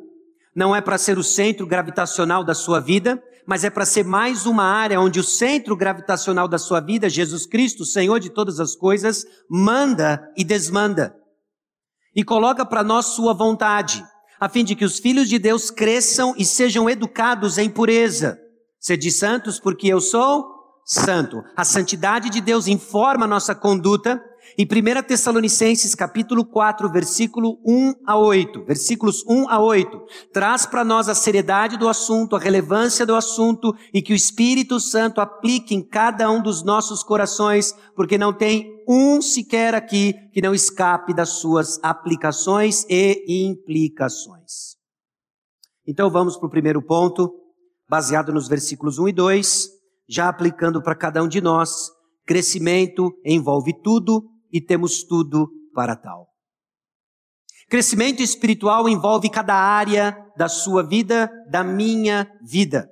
não 0.53 0.75
é 0.75 0.81
para 0.81 0.97
ser 0.97 1.17
o 1.17 1.23
centro 1.23 1.65
gravitacional 1.65 2.43
da 2.43 2.53
sua 2.53 2.81
vida, 2.81 3.23
mas 3.47 3.63
é 3.63 3.69
para 3.69 3.85
ser 3.85 4.03
mais 4.03 4.45
uma 4.45 4.65
área 4.65 4.99
onde 4.99 5.21
o 5.21 5.23
centro 5.23 5.73
gravitacional 5.73 6.49
da 6.49 6.57
sua 6.57 6.81
vida, 6.81 7.07
Jesus 7.07 7.45
Cristo, 7.45 7.85
Senhor 7.85 8.19
de 8.19 8.29
todas 8.29 8.59
as 8.59 8.75
coisas, 8.75 9.23
manda 9.49 10.21
e 10.35 10.43
desmanda. 10.43 11.15
E 12.13 12.25
coloca 12.25 12.65
para 12.65 12.83
nós 12.83 13.05
sua 13.05 13.33
vontade, 13.33 14.03
a 14.37 14.49
fim 14.49 14.65
de 14.65 14.75
que 14.75 14.83
os 14.83 14.99
filhos 14.99 15.29
de 15.29 15.39
Deus 15.39 15.71
cresçam 15.71 16.35
e 16.37 16.43
sejam 16.43 16.89
educados 16.89 17.57
em 17.57 17.69
pureza. 17.69 18.37
Sede 18.81 19.09
santos, 19.09 19.61
porque 19.61 19.87
eu 19.87 20.01
sou 20.01 20.52
santo. 20.85 21.43
A 21.55 21.63
santidade 21.63 22.29
de 22.29 22.41
Deus 22.41 22.67
informa 22.67 23.25
a 23.25 23.27
nossa 23.27 23.55
conduta 23.55 24.21
em 24.57 24.65
1 24.65 25.03
Tessalonicenses 25.03 25.95
capítulo 25.95 26.45
4, 26.45 26.89
versículo 26.91 27.59
1 27.65 27.93
a 28.05 28.17
8, 28.17 28.63
versículos 28.65 29.23
1 29.27 29.49
a 29.49 29.59
8, 29.59 30.05
traz 30.31 30.65
para 30.65 30.83
nós 30.83 31.09
a 31.09 31.15
seriedade 31.15 31.77
do 31.77 31.87
assunto, 31.87 32.35
a 32.35 32.39
relevância 32.39 33.05
do 33.05 33.15
assunto 33.15 33.75
e 33.93 34.01
que 34.01 34.13
o 34.13 34.15
Espírito 34.15 34.79
Santo 34.79 35.19
aplique 35.19 35.73
em 35.73 35.81
cada 35.81 36.29
um 36.29 36.41
dos 36.41 36.63
nossos 36.63 37.03
corações, 37.03 37.73
porque 37.95 38.17
não 38.17 38.31
tem 38.31 38.71
um 38.87 39.21
sequer 39.21 39.73
aqui 39.73 40.13
que 40.31 40.41
não 40.41 40.53
escape 40.53 41.13
das 41.15 41.29
suas 41.29 41.79
aplicações 41.81 42.85
e 42.89 43.47
implicações. 43.47 44.75
Então 45.87 46.11
vamos 46.11 46.37
para 46.37 46.47
o 46.47 46.51
primeiro 46.51 46.81
ponto, 46.81 47.33
baseado 47.89 48.31
nos 48.31 48.47
versículos 48.47 48.99
1 48.99 49.07
e 49.09 49.13
2, 49.13 49.69
já 50.13 50.29
aplicando 50.29 50.81
para 50.81 50.95
cada 50.95 51.23
um 51.23 51.27
de 51.27 51.41
nós. 51.41 51.89
Crescimento 52.25 53.11
envolve 53.25 53.73
tudo, 53.81 54.29
e 54.53 54.61
temos 54.61 55.03
tudo 55.03 55.49
para 55.73 55.95
tal. 55.95 56.27
Crescimento 57.67 58.21
espiritual 58.21 58.87
envolve 58.87 59.29
cada 59.31 59.55
área 59.55 60.15
da 60.37 60.47
sua 60.47 60.83
vida, 60.83 61.31
da 61.49 61.63
minha 61.63 62.31
vida. 62.47 62.87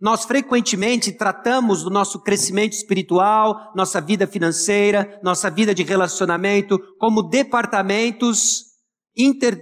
Nós 0.00 0.24
frequentemente 0.24 1.12
tratamos 1.12 1.82
do 1.82 1.90
nosso 1.90 2.22
crescimento 2.22 2.74
espiritual, 2.74 3.72
nossa 3.74 4.00
vida 4.00 4.26
financeira, 4.26 5.20
nossa 5.22 5.50
vida 5.50 5.74
de 5.74 5.82
relacionamento 5.82 6.78
como 6.98 7.22
departamentos 7.22 8.64
inter, 9.16 9.60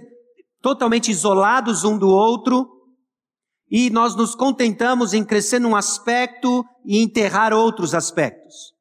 totalmente 0.61 1.09
isolados 1.09 1.83
um 1.83 1.97
do 1.97 2.07
outro, 2.07 2.67
e 3.71 3.89
nós 3.89 4.13
nos 4.15 4.35
contentamos 4.35 5.13
em 5.13 5.23
crescer 5.23 5.59
num 5.59 5.77
aspecto 5.77 6.65
e 6.85 7.01
enterrar 7.01 7.53
outros 7.53 7.95
aspectos. 7.95 8.73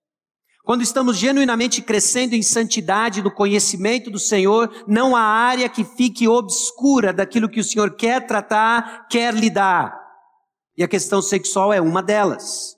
Quando 0.65 0.83
estamos 0.83 1.17
genuinamente 1.17 1.81
crescendo 1.81 2.35
em 2.35 2.43
santidade 2.43 3.23
no 3.23 3.33
conhecimento 3.33 4.11
do 4.11 4.19
Senhor, 4.19 4.85
não 4.89 5.15
há 5.15 5.23
área 5.23 5.69
que 5.69 5.85
fique 5.85 6.27
obscura 6.27 7.13
daquilo 7.13 7.49
que 7.49 7.61
o 7.61 7.65
Senhor 7.65 7.95
quer 7.95 8.27
tratar, 8.27 9.07
quer 9.09 9.33
lidar. 9.33 9.97
E 10.77 10.83
a 10.83 10.89
questão 10.89 11.23
sexual 11.23 11.73
é 11.73 11.81
uma 11.81 12.03
delas. 12.03 12.77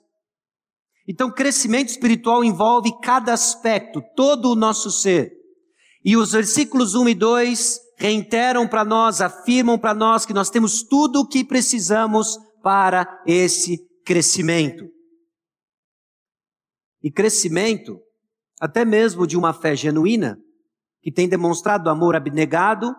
Então, 1.07 1.31
crescimento 1.31 1.89
espiritual 1.89 2.43
envolve 2.43 2.91
cada 3.01 3.33
aspecto, 3.33 4.01
todo 4.15 4.51
o 4.51 4.55
nosso 4.55 4.89
ser. 4.89 5.31
E 6.05 6.15
os 6.15 6.31
versículos 6.31 6.95
1 6.95 7.09
e 7.09 7.15
2 7.15 7.82
reiteram 7.97 8.67
para 8.67 8.83
nós, 8.83 9.21
afirmam 9.21 9.77
para 9.77 9.93
nós 9.93 10.25
que 10.25 10.33
nós 10.33 10.49
temos 10.49 10.83
tudo 10.83 11.21
o 11.21 11.27
que 11.27 11.43
precisamos 11.43 12.37
para 12.61 13.21
esse 13.25 13.77
crescimento 14.05 14.93
e 17.03 17.11
crescimento, 17.11 17.99
até 18.61 18.85
mesmo 18.85 19.27
de 19.27 19.37
uma 19.37 19.53
fé 19.53 19.75
genuína, 19.75 20.39
que 21.01 21.11
tem 21.11 21.27
demonstrado 21.27 21.89
amor 21.89 22.15
abnegado, 22.15 22.95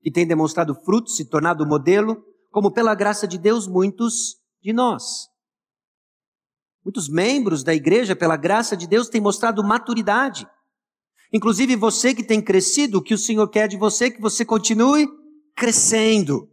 que 0.00 0.10
tem 0.10 0.26
demonstrado 0.26 0.74
frutos, 0.74 1.16
se 1.16 1.30
tornado 1.30 1.64
modelo, 1.64 2.20
como 2.50 2.72
pela 2.72 2.94
graça 2.94 3.26
de 3.26 3.38
Deus, 3.38 3.68
muitos 3.68 4.36
de 4.60 4.72
nós. 4.72 5.28
Muitos 6.84 7.08
membros 7.08 7.62
da 7.62 7.72
igreja, 7.72 8.16
pela 8.16 8.36
graça 8.36 8.76
de 8.76 8.86
Deus, 8.86 9.08
têm 9.08 9.20
mostrado 9.20 9.62
maturidade. 9.62 10.46
Inclusive 11.32 11.76
você 11.76 12.14
que 12.14 12.22
tem 12.22 12.40
crescido, 12.40 12.98
o 12.98 13.02
que 13.02 13.14
o 13.14 13.18
Senhor 13.18 13.48
quer 13.48 13.68
de 13.68 13.76
você, 13.76 14.10
que 14.10 14.20
você 14.20 14.44
continue 14.44 15.08
crescendo. 15.56 16.48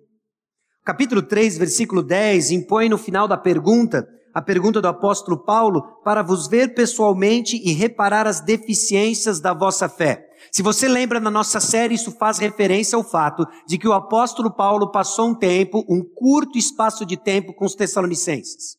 Capítulo 0.86 1.22
3, 1.22 1.58
versículo 1.58 2.04
10, 2.04 2.52
impõe 2.52 2.90
no 2.90 2.98
final 2.98 3.28
da 3.28 3.38
pergunta 3.38 4.08
a 4.34 4.42
pergunta 4.42 4.82
do 4.82 4.88
apóstolo 4.88 5.38
Paulo 5.38 5.84
para 6.04 6.24
vos 6.24 6.48
ver 6.48 6.74
pessoalmente 6.74 7.56
e 7.64 7.72
reparar 7.72 8.26
as 8.26 8.42
deficiências 8.42 9.40
da 9.40 9.54
vossa 9.54 9.88
fé. 9.88 10.26
Se 10.52 10.64
você 10.64 10.88
lembra 10.88 11.20
na 11.20 11.30
nossa 11.30 11.60
série, 11.60 11.94
isso 11.94 12.12
faz 12.12 12.40
referência 12.40 12.96
ao 12.96 13.04
fato 13.04 13.46
de 13.68 13.78
que 13.78 13.88
o 13.88 13.94
apóstolo 13.94 14.52
Paulo 14.52 14.92
passou 14.92 15.30
um 15.30 15.36
tempo, 15.36 15.86
um 15.88 16.02
curto 16.04 16.58
espaço 16.58 17.06
de 17.06 17.16
tempo 17.16 17.54
com 17.54 17.66
os 17.66 17.76
tessalonicenses. 17.76 18.76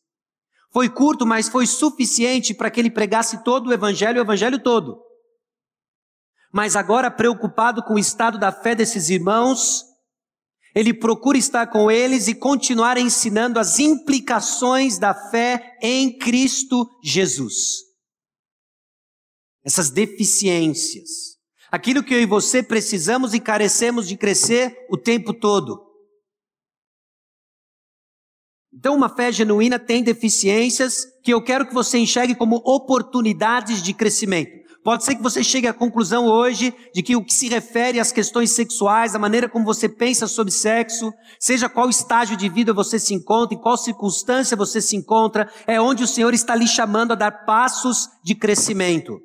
Foi 0.73 0.89
curto, 0.89 1.25
mas 1.25 1.47
foi 1.47 1.65
suficiente 1.65 2.53
para 2.53 2.69
que 2.69 2.81
ele 2.81 2.91
pregasse 2.91 3.41
todo 3.43 3.67
o 3.67 3.73
evangelho, 3.73 4.19
o 4.19 4.25
evangelho 4.25 4.61
todo. 4.61 5.04
Mas 6.55 6.77
agora 6.77 7.11
preocupado 7.11 7.83
com 7.83 7.95
o 7.95 7.99
estado 7.99 8.39
da 8.39 8.49
fé 8.49 8.73
desses 8.73 9.09
irmãos, 9.09 9.83
ele 10.73 10.93
procura 10.93 11.37
estar 11.37 11.67
com 11.67 11.91
eles 11.91 12.29
e 12.29 12.33
continuar 12.33 12.97
ensinando 12.97 13.59
as 13.59 13.77
implicações 13.77 14.97
da 14.97 15.13
fé 15.13 15.77
em 15.81 16.17
Cristo 16.17 16.89
Jesus. 17.03 17.81
Essas 19.65 19.89
deficiências. 19.89 21.35
Aquilo 21.69 22.01
que 22.01 22.13
eu 22.13 22.21
e 22.21 22.25
você 22.25 22.63
precisamos 22.63 23.33
e 23.33 23.41
carecemos 23.41 24.07
de 24.07 24.15
crescer 24.15 24.77
o 24.89 24.95
tempo 24.95 25.33
todo. 25.33 25.77
Então, 28.73 28.95
uma 28.95 29.13
fé 29.13 29.29
genuína 29.29 29.77
tem 29.77 30.01
deficiências 30.01 31.05
que 31.21 31.33
eu 31.33 31.43
quero 31.43 31.67
que 31.67 31.73
você 31.73 31.97
enxergue 31.97 32.33
como 32.33 32.61
oportunidades 32.63 33.83
de 33.83 33.93
crescimento. 33.93 34.64
Pode 34.85 35.03
ser 35.03 35.15
que 35.15 35.23
você 35.23 35.43
chegue 35.43 35.67
à 35.67 35.73
conclusão 35.73 36.27
hoje 36.27 36.71
de 36.93 37.01
que 37.01 37.15
o 37.15 37.25
que 37.25 37.33
se 37.33 37.49
refere 37.49 37.99
às 37.99 38.11
questões 38.11 38.51
sexuais, 38.51 39.15
a 39.15 39.19
maneira 39.19 39.49
como 39.49 39.65
você 39.65 39.89
pensa 39.89 40.27
sobre 40.27 40.53
sexo, 40.53 41.11
seja 41.39 41.67
qual 41.67 41.89
estágio 41.89 42.37
de 42.37 42.47
vida 42.47 42.71
você 42.71 42.99
se 42.99 43.11
encontra, 43.11 43.57
em 43.57 43.59
qual 43.59 43.77
circunstância 43.77 44.55
você 44.55 44.79
se 44.79 44.95
encontra, 44.95 45.49
é 45.65 45.81
onde 45.81 46.03
o 46.03 46.07
Senhor 46.07 46.35
está 46.35 46.55
lhe 46.55 46.67
chamando 46.67 47.13
a 47.13 47.15
dar 47.15 47.31
passos 47.47 48.09
de 48.23 48.35
crescimento. 48.35 49.19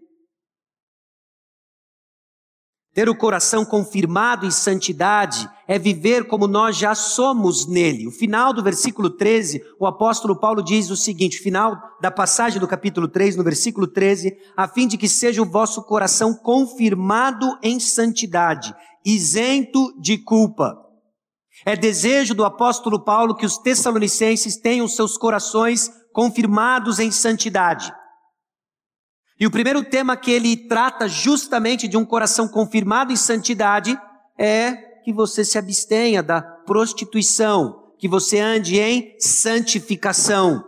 Ter 2.92 3.08
o 3.08 3.16
coração 3.16 3.64
confirmado 3.64 4.44
em 4.44 4.50
santidade 4.50 5.48
é 5.68 5.78
viver 5.78 6.26
como 6.26 6.48
nós 6.48 6.76
já 6.76 6.92
somos 6.92 7.68
nele. 7.68 8.08
O 8.08 8.10
final 8.10 8.52
do 8.52 8.64
versículo 8.64 9.08
13, 9.08 9.62
o 9.78 9.86
apóstolo 9.86 10.34
Paulo 10.34 10.60
diz 10.60 10.90
o 10.90 10.96
seguinte, 10.96 11.38
final 11.38 11.80
da 12.00 12.10
passagem 12.10 12.58
do 12.58 12.66
capítulo 12.66 13.06
3, 13.06 13.36
no 13.36 13.44
versículo 13.44 13.86
13, 13.86 14.36
a 14.56 14.66
fim 14.66 14.88
de 14.88 14.98
que 14.98 15.08
seja 15.08 15.40
o 15.40 15.48
vosso 15.48 15.84
coração 15.84 16.34
confirmado 16.34 17.46
em 17.62 17.78
santidade, 17.78 18.74
isento 19.06 19.94
de 20.00 20.18
culpa. 20.18 20.76
É 21.64 21.76
desejo 21.76 22.34
do 22.34 22.44
apóstolo 22.44 23.04
Paulo 23.04 23.36
que 23.36 23.46
os 23.46 23.56
tessalonicenses 23.56 24.56
tenham 24.56 24.88
seus 24.88 25.16
corações 25.16 25.88
confirmados 26.12 26.98
em 26.98 27.12
santidade. 27.12 27.92
E 29.40 29.46
o 29.46 29.50
primeiro 29.50 29.82
tema 29.82 30.18
que 30.18 30.30
ele 30.30 30.54
trata 30.54 31.08
justamente 31.08 31.88
de 31.88 31.96
um 31.96 32.04
coração 32.04 32.46
confirmado 32.46 33.10
em 33.10 33.16
santidade 33.16 33.98
é 34.36 34.72
que 35.02 35.14
você 35.14 35.42
se 35.42 35.56
abstenha 35.56 36.22
da 36.22 36.42
prostituição, 36.42 37.90
que 37.98 38.06
você 38.06 38.38
ande 38.38 38.78
em 38.78 39.16
santificação. 39.18 40.62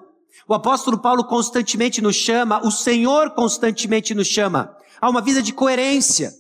O 0.49 0.55
apóstolo 0.55 0.97
Paulo 0.97 1.25
constantemente 1.25 2.01
nos 2.01 2.17
chama, 2.17 2.67
o 2.67 2.71
Senhor 2.71 3.33
constantemente 3.33 4.15
nos 4.15 4.27
chama 4.27 4.75
a 4.99 5.11
uma 5.11 5.21
vida 5.21 5.43
de 5.43 5.53
coerência. 5.53 6.33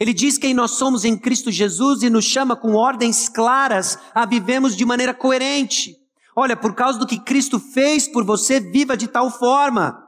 Ele 0.00 0.12
diz 0.12 0.36
quem 0.36 0.52
nós 0.52 0.72
somos 0.72 1.04
em 1.04 1.16
Cristo 1.16 1.52
Jesus 1.52 2.02
e 2.02 2.10
nos 2.10 2.24
chama 2.24 2.56
com 2.56 2.74
ordens 2.74 3.28
claras 3.28 3.96
a 4.12 4.26
vivemos 4.26 4.76
de 4.76 4.84
maneira 4.84 5.14
coerente. 5.14 5.96
Olha, 6.34 6.56
por 6.56 6.74
causa 6.74 6.98
do 6.98 7.06
que 7.06 7.20
Cristo 7.20 7.60
fez 7.60 8.08
por 8.08 8.24
você, 8.24 8.58
viva 8.58 8.96
de 8.96 9.06
tal 9.06 9.30
forma. 9.30 10.05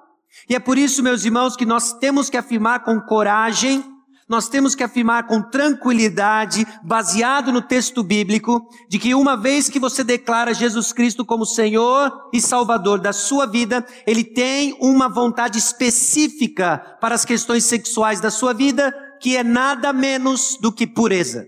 E 0.49 0.55
é 0.55 0.59
por 0.59 0.77
isso, 0.77 1.03
meus 1.03 1.25
irmãos, 1.25 1.57
que 1.57 1.65
nós 1.65 1.93
temos 1.95 2.29
que 2.29 2.37
afirmar 2.37 2.85
com 2.85 3.01
coragem, 3.01 3.83
nós 4.29 4.47
temos 4.47 4.75
que 4.75 4.85
afirmar 4.85 5.27
com 5.27 5.41
tranquilidade, 5.41 6.67
baseado 6.85 7.51
no 7.51 7.63
texto 7.63 8.03
bíblico, 8.03 8.69
de 8.89 8.99
que 8.99 9.15
uma 9.15 9.35
vez 9.35 9.71
que 9.71 9.81
você 9.81 10.05
declara 10.05 10.53
Jesus 10.53 10.93
Cristo 10.93 11.25
como 11.25 11.47
Senhor 11.47 12.13
e 12.33 12.41
Salvador 12.41 13.01
da 13.01 13.13
sua 13.13 13.47
vida, 13.47 13.85
Ele 14.07 14.23
tem 14.23 14.77
uma 14.81 15.09
vontade 15.09 15.59
específica 15.59 16.99
para 17.01 17.15
as 17.15 17.25
questões 17.25 17.65
sexuais 17.65 18.21
da 18.21 18.31
sua 18.31 18.53
vida, 18.53 18.95
que 19.19 19.35
é 19.35 19.43
nada 19.43 19.95
menos 19.95 20.59
do 20.61 20.71
que 20.71 20.87
pureza. 20.87 21.47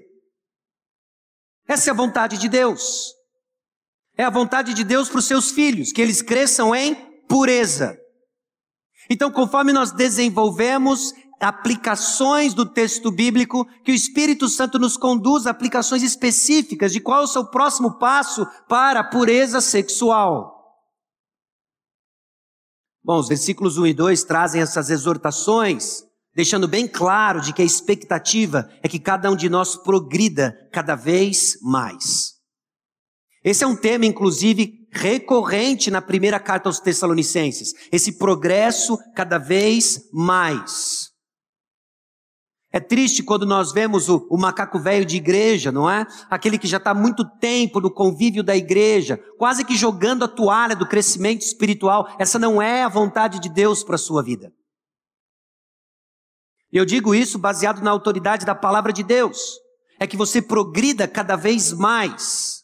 Essa 1.68 1.90
é 1.90 1.92
a 1.92 1.96
vontade 1.96 2.38
de 2.38 2.48
Deus. 2.48 3.12
É 4.16 4.24
a 4.24 4.30
vontade 4.30 4.72
de 4.72 4.84
Deus 4.84 5.08
para 5.08 5.18
os 5.18 5.26
seus 5.26 5.50
filhos, 5.50 5.92
que 5.92 6.00
eles 6.00 6.22
cresçam 6.22 6.74
em 6.74 6.94
pureza. 7.28 7.99
Então, 9.10 9.28
conforme 9.28 9.72
nós 9.72 9.90
desenvolvemos 9.90 11.12
aplicações 11.40 12.54
do 12.54 12.64
texto 12.64 13.10
bíblico, 13.10 13.66
que 13.82 13.90
o 13.90 13.94
Espírito 13.94 14.48
Santo 14.48 14.78
nos 14.78 14.96
conduz 14.96 15.46
a 15.46 15.50
aplicações 15.50 16.02
específicas 16.02 16.92
de 16.92 17.00
qual 17.00 17.22
é 17.22 17.24
o 17.24 17.26
seu 17.26 17.46
próximo 17.46 17.98
passo 17.98 18.46
para 18.68 19.00
a 19.00 19.04
pureza 19.04 19.60
sexual. 19.60 20.60
Bom, 23.02 23.18
os 23.18 23.26
versículos 23.26 23.78
1 23.78 23.86
e 23.86 23.94
2 23.94 24.22
trazem 24.24 24.60
essas 24.60 24.90
exortações, 24.90 26.04
deixando 26.34 26.68
bem 26.68 26.86
claro 26.86 27.40
de 27.40 27.52
que 27.52 27.62
a 27.62 27.64
expectativa 27.64 28.70
é 28.82 28.88
que 28.88 29.00
cada 29.00 29.30
um 29.30 29.34
de 29.34 29.48
nós 29.48 29.74
progrida 29.74 30.54
cada 30.70 30.94
vez 30.94 31.58
mais. 31.62 32.34
Esse 33.42 33.64
é 33.64 33.66
um 33.66 33.74
tema, 33.74 34.04
inclusive, 34.04 34.79
recorrente 34.90 35.90
na 35.90 36.02
primeira 36.02 36.40
carta 36.40 36.68
aos 36.68 36.80
Tessalonicenses. 36.80 37.72
Esse 37.92 38.18
progresso 38.18 38.98
cada 39.14 39.38
vez 39.38 40.08
mais. 40.12 41.10
É 42.72 42.78
triste 42.78 43.22
quando 43.22 43.44
nós 43.44 43.72
vemos 43.72 44.08
o, 44.08 44.28
o 44.30 44.38
macaco 44.38 44.78
velho 44.78 45.04
de 45.04 45.16
igreja, 45.16 45.72
não 45.72 45.90
é? 45.90 46.06
Aquele 46.28 46.56
que 46.56 46.68
já 46.68 46.76
está 46.76 46.94
muito 46.94 47.24
tempo 47.38 47.80
no 47.80 47.90
convívio 47.90 48.44
da 48.44 48.56
igreja, 48.56 49.18
quase 49.36 49.64
que 49.64 49.76
jogando 49.76 50.24
a 50.24 50.28
toalha 50.28 50.76
do 50.76 50.86
crescimento 50.86 51.42
espiritual. 51.42 52.08
Essa 52.16 52.38
não 52.38 52.62
é 52.62 52.84
a 52.84 52.88
vontade 52.88 53.40
de 53.40 53.48
Deus 53.48 53.82
para 53.82 53.96
a 53.96 53.98
sua 53.98 54.22
vida. 54.22 54.52
E 56.72 56.76
eu 56.76 56.84
digo 56.84 57.12
isso 57.12 57.38
baseado 57.38 57.82
na 57.82 57.90
autoridade 57.90 58.46
da 58.46 58.54
palavra 58.54 58.92
de 58.92 59.02
Deus. 59.02 59.58
É 59.98 60.06
que 60.06 60.16
você 60.16 60.40
progrida 60.40 61.08
cada 61.08 61.34
vez 61.34 61.72
mais. 61.72 62.59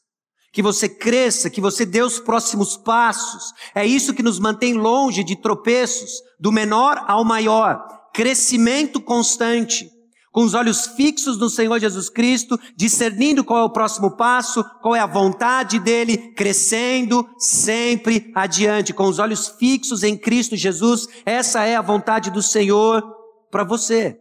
Que 0.57 0.63
você 0.63 0.89
cresça, 0.89 1.51
que 1.51 1.61
você 1.61 1.85
dê 1.85 2.01
os 2.01 2.19
próximos 2.19 2.79
passos. 2.79 3.53
É 3.75 3.85
isso 3.85 4.15
que 4.15 4.23
nos 4.23 4.39
mantém 4.39 4.73
longe 4.73 5.23
de 5.23 5.37
tropeços, 5.37 6.11
do 6.41 6.51
menor 6.51 7.05
ao 7.07 7.27
maior. 7.27 7.87
Crescimento 8.15 8.99
constante 8.99 9.87
com 10.33 10.45
os 10.45 10.55
olhos 10.55 10.87
fixos 10.87 11.37
no 11.37 11.51
Senhor 11.51 11.79
Jesus 11.79 12.09
Cristo, 12.09 12.59
discernindo 12.75 13.45
qual 13.45 13.59
é 13.59 13.65
o 13.65 13.71
próximo 13.71 14.17
passo, 14.17 14.65
qual 14.81 14.97
é 14.97 14.99
a 15.01 15.07
vontade 15.07 15.79
dele, 15.79 16.33
crescendo 16.33 17.29
sempre 17.39 18.33
adiante, 18.35 18.95
com 18.95 19.05
os 19.05 19.19
olhos 19.19 19.49
fixos 19.59 20.03
em 20.03 20.17
Cristo 20.17 20.57
Jesus. 20.57 21.07
Essa 21.27 21.65
é 21.67 21.77
a 21.77 21.83
vontade 21.83 22.31
do 22.31 22.43
Senhor 22.43 23.05
para 23.51 23.63
você. 23.63 24.19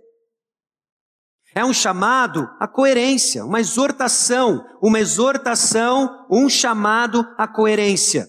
É 1.55 1.63
um 1.63 1.73
chamado 1.73 2.49
à 2.59 2.67
coerência, 2.67 3.45
uma 3.45 3.61
exortação, 3.61 4.63
uma 4.81 4.99
exortação, 4.99 6.27
um 6.29 6.49
chamado 6.49 7.25
à 7.37 7.47
coerência. 7.47 8.27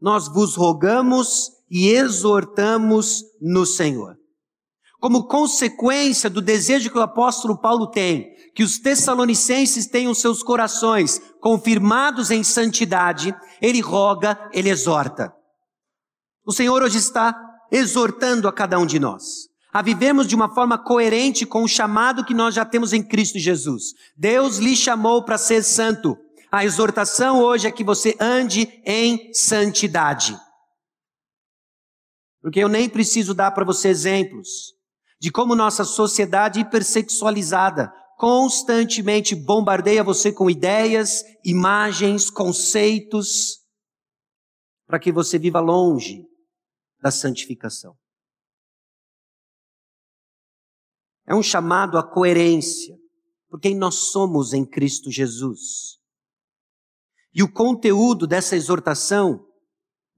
Nós 0.00 0.26
vos 0.26 0.56
rogamos 0.56 1.52
e 1.70 1.90
exortamos 1.90 3.22
no 3.40 3.64
Senhor 3.64 4.16
como 5.04 5.28
consequência 5.28 6.30
do 6.30 6.40
desejo 6.40 6.90
que 6.90 6.96
o 6.96 7.02
apóstolo 7.02 7.58
Paulo 7.58 7.88
tem, 7.88 8.34
que 8.54 8.62
os 8.62 8.78
tessalonicenses 8.78 9.86
tenham 9.86 10.14
seus 10.14 10.42
corações 10.42 11.20
confirmados 11.42 12.30
em 12.30 12.42
santidade, 12.42 13.36
ele 13.60 13.82
roga, 13.82 14.48
ele 14.50 14.70
exorta. 14.70 15.30
O 16.42 16.50
Senhor 16.50 16.82
hoje 16.82 16.96
está 16.96 17.38
exortando 17.70 18.48
a 18.48 18.52
cada 18.52 18.78
um 18.78 18.86
de 18.86 18.98
nós 18.98 19.50
a 19.74 19.82
vivermos 19.82 20.28
de 20.28 20.36
uma 20.36 20.54
forma 20.54 20.78
coerente 20.78 21.44
com 21.44 21.64
o 21.64 21.68
chamado 21.68 22.24
que 22.24 22.32
nós 22.32 22.54
já 22.54 22.64
temos 22.64 22.92
em 22.92 23.02
Cristo 23.02 23.40
Jesus. 23.40 23.86
Deus 24.16 24.58
lhe 24.58 24.76
chamou 24.76 25.24
para 25.24 25.36
ser 25.36 25.64
santo. 25.64 26.16
A 26.52 26.64
exortação 26.64 27.40
hoje 27.40 27.66
é 27.66 27.72
que 27.72 27.82
você 27.82 28.16
ande 28.20 28.80
em 28.86 29.34
santidade. 29.34 30.38
Porque 32.40 32.60
eu 32.60 32.68
nem 32.68 32.88
preciso 32.88 33.34
dar 33.34 33.50
para 33.50 33.64
você 33.64 33.88
exemplos 33.88 34.74
de 35.20 35.32
como 35.32 35.56
nossa 35.56 35.82
sociedade 35.82 36.60
hipersexualizada 36.60 37.92
constantemente 38.16 39.34
bombardeia 39.34 40.04
você 40.04 40.30
com 40.30 40.48
ideias, 40.48 41.24
imagens, 41.44 42.30
conceitos, 42.30 43.58
para 44.86 45.00
que 45.00 45.10
você 45.10 45.36
viva 45.36 45.58
longe 45.58 46.24
da 47.02 47.10
santificação. 47.10 47.96
É 51.26 51.34
um 51.34 51.42
chamado 51.42 51.96
à 51.96 52.02
coerência, 52.02 52.96
por 53.48 53.60
quem 53.60 53.74
nós 53.74 54.10
somos 54.10 54.52
em 54.52 54.64
Cristo 54.64 55.10
Jesus. 55.10 55.98
E 57.32 57.42
o 57.42 57.50
conteúdo 57.50 58.26
dessa 58.26 58.54
exortação 58.54 59.44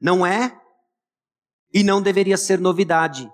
não 0.00 0.26
é 0.26 0.60
e 1.72 1.82
não 1.82 2.02
deveria 2.02 2.36
ser 2.36 2.58
novidade 2.58 3.30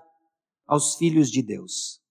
aos 0.65 0.95
filhos 0.95 1.29
de 1.29 1.41
Deus. 1.41 2.01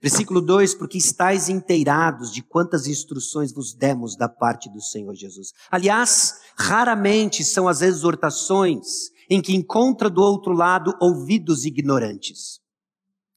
Versículo 0.00 0.40
2: 0.40 0.74
Porque 0.74 0.98
estáis 0.98 1.48
inteirados 1.48 2.32
de 2.32 2.42
quantas 2.42 2.86
instruções 2.86 3.52
vos 3.52 3.72
demos 3.72 4.16
da 4.16 4.28
parte 4.28 4.68
do 4.68 4.80
Senhor 4.80 5.14
Jesus. 5.14 5.52
Aliás, 5.70 6.40
raramente 6.58 7.44
são 7.44 7.68
as 7.68 7.82
exortações 7.82 9.10
em 9.30 9.40
que 9.40 9.54
encontra 9.54 10.10
do 10.10 10.20
outro 10.20 10.52
lado 10.52 10.92
ouvidos 11.00 11.64
ignorantes. 11.64 12.60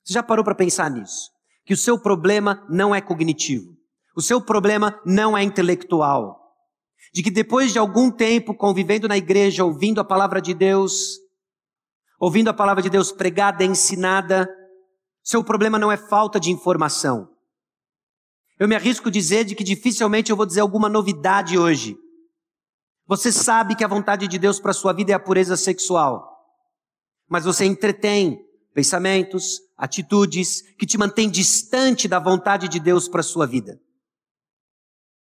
Você 0.04 0.14
já 0.14 0.24
parou 0.24 0.44
para 0.44 0.56
pensar 0.56 0.90
nisso? 0.90 1.35
Que 1.65 1.73
o 1.73 1.78
seu 1.78 1.99
problema 1.99 2.65
não 2.69 2.93
é 2.93 3.01
cognitivo, 3.01 3.75
o 4.15 4.21
seu 4.21 4.39
problema 4.39 4.99
não 5.06 5.38
é 5.38 5.43
intelectual. 5.43 6.41
De 7.13 7.23
que 7.23 7.32
depois 7.32 7.71
de 7.71 7.80
algum 7.80 8.12
tempo 8.12 8.54
convivendo 8.54 9.08
na 9.08 9.17
igreja, 9.17 9.63
ouvindo 9.63 9.99
a 9.99 10.04
palavra 10.04 10.41
de 10.41 10.54
Deus, 10.54 11.19
ouvindo 12.19 12.49
a 12.49 12.54
palavra 12.54 12.82
de 12.82 12.89
Deus 12.89 13.12
pregada, 13.12 13.63
ensinada, 13.63 14.49
seu 15.23 15.43
problema 15.43 15.80
não 15.80 15.91
é 15.91 15.97
falta 15.97 16.39
de 16.39 16.51
informação. 16.51 17.30
Eu 18.60 18.67
me 18.67 18.75
arrisco 18.75 19.10
a 19.10 19.12
dizer 19.12 19.43
de 19.43 19.56
que 19.56 19.63
dificilmente 19.63 20.32
eu 20.32 20.38
vou 20.38 20.45
dizer 20.45 20.62
alguma 20.62 20.88
novidade 20.88 21.58
hoje. 21.58 21.97
Você 23.08 23.32
sabe 23.32 23.75
que 23.75 23.84
a 23.84 23.88
vontade 23.88 24.28
de 24.28 24.39
Deus 24.39 24.60
para 24.60 24.71
sua 24.73 24.93
vida 24.93 25.12
é 25.12 25.15
a 25.15 25.19
pureza 25.19 25.58
sexual. 25.58 26.32
Mas 27.28 27.43
você 27.43 27.65
entretém 27.65 28.39
pensamentos, 28.76 29.62
atitudes 29.78 30.62
que 30.78 30.86
te 30.86 30.98
mantêm 30.98 31.30
distante 31.30 32.10
da 32.10 32.20
vontade 32.20 32.68
de 32.68 32.78
Deus 32.78 33.08
para 33.08 33.22
a 33.22 33.24
sua 33.24 33.48
vida. 33.48 33.80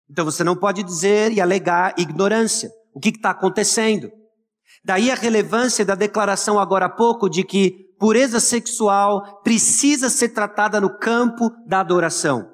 Então 0.08 0.24
você 0.24 0.44
não 0.44 0.54
pode 0.54 0.84
dizer 0.84 1.32
e 1.32 1.40
alegar 1.40 1.94
ignorância. 1.98 2.70
O 2.94 3.00
que 3.00 3.08
está 3.08 3.30
acontecendo? 3.30 4.12
Daí 4.84 5.10
a 5.10 5.16
relevância 5.16 5.84
da 5.84 5.96
declaração 5.96 6.58
agora 6.58 6.86
há 6.86 6.88
pouco 6.88 7.28
de 7.28 7.42
que 7.42 7.88
pureza 7.98 8.38
sexual 8.38 9.42
precisa 9.42 10.08
ser 10.08 10.28
tratada 10.28 10.80
no 10.80 10.96
campo 10.98 11.50
da 11.66 11.80
adoração. 11.80 12.48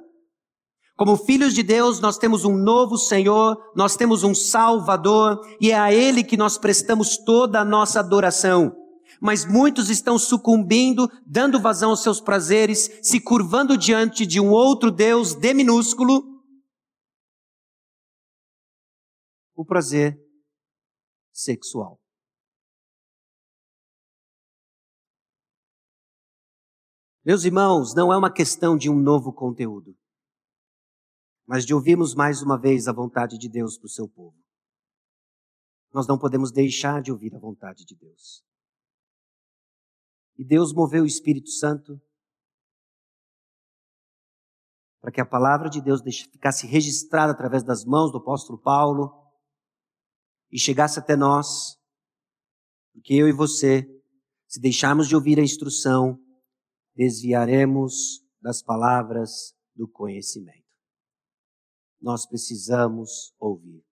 Como 0.97 1.17
filhos 1.17 1.53
de 1.53 1.63
Deus, 1.63 2.01
nós 2.01 2.17
temos 2.17 2.45
um 2.45 2.57
novo 2.57 2.97
Senhor, 2.97 3.57
nós 3.77 3.95
temos 3.95 4.25
um 4.25 4.35
Salvador, 4.35 5.39
e 5.61 5.71
é 5.71 5.79
a 5.79 5.93
Ele 5.93 6.25
que 6.25 6.37
nós 6.37 6.59
prestamos 6.59 7.19
toda 7.19 7.61
a 7.61 7.65
nossa 7.65 8.01
adoração. 8.01 8.75
Mas 9.21 9.45
muitos 9.45 9.91
estão 9.91 10.19
sucumbindo, 10.19 11.09
dando 11.27 11.61
vazão 11.61 11.91
aos 11.91 12.03
seus 12.03 12.21
prazeres, 12.21 13.01
se 13.03 13.21
curvando 13.21 13.77
diante 13.77 14.27
de 14.27 14.41
um 14.41 14.51
outro 14.51 14.91
Deus 14.91 15.35
de 15.35 15.53
minúsculo. 15.55 16.43
O 19.55 19.65
prazer 19.65 20.19
sexual. 21.33 22.01
Meus 27.25 27.45
irmãos, 27.45 27.95
não 27.95 28.11
é 28.11 28.17
uma 28.17 28.33
questão 28.33 28.75
de 28.75 28.89
um 28.89 28.99
novo 28.99 29.33
conteúdo, 29.33 29.95
mas 31.47 31.67
de 31.67 31.75
ouvirmos 31.75 32.15
mais 32.15 32.41
uma 32.41 32.59
vez 32.59 32.89
a 32.89 32.93
vontade 32.93 33.37
de 33.37 33.51
Deus 33.51 33.77
para 33.77 33.87
o 33.87 33.91
seu 33.91 34.09
povo. 34.09 34.37
Nós 35.93 36.07
não 36.07 36.19
podemos 36.19 36.51
deixar 36.51 37.03
de 37.03 37.13
ouvir 37.13 37.35
a 37.35 37.39
vontade 37.39 37.85
de 37.85 37.95
Deus. 37.95 38.43
E 40.39 40.45
Deus 40.45 40.73
moveu 40.73 41.03
o 41.03 41.07
Espírito 41.07 41.51
Santo 41.51 42.01
para 45.01 45.13
que 45.13 45.21
a 45.21 45.27
palavra 45.27 45.69
de 45.69 45.81
Deus 45.81 46.01
ficasse 46.33 46.67
registrada 46.67 47.33
através 47.33 47.63
das 47.63 47.85
mãos 47.85 48.13
do 48.13 48.19
apóstolo 48.19 48.61
Paulo 48.61 49.13
e 50.51 50.59
chegasse 50.59 50.99
até 50.99 51.17
nós, 51.17 51.79
porque 52.93 53.15
eu 53.15 53.29
e 53.29 53.33
você, 53.33 53.87
se 54.47 54.61
deixarmos 54.61 55.09
de 55.09 55.15
ouvir 55.15 55.39
a 55.39 55.43
instrução, 55.43 56.19
desviaremos 56.95 58.25
das 58.41 58.63
palavras 58.63 59.55
do 59.75 59.87
conhecimento. 59.89 60.67
Nós 62.01 62.27
precisamos 62.27 63.35
ouvir. 63.39 63.85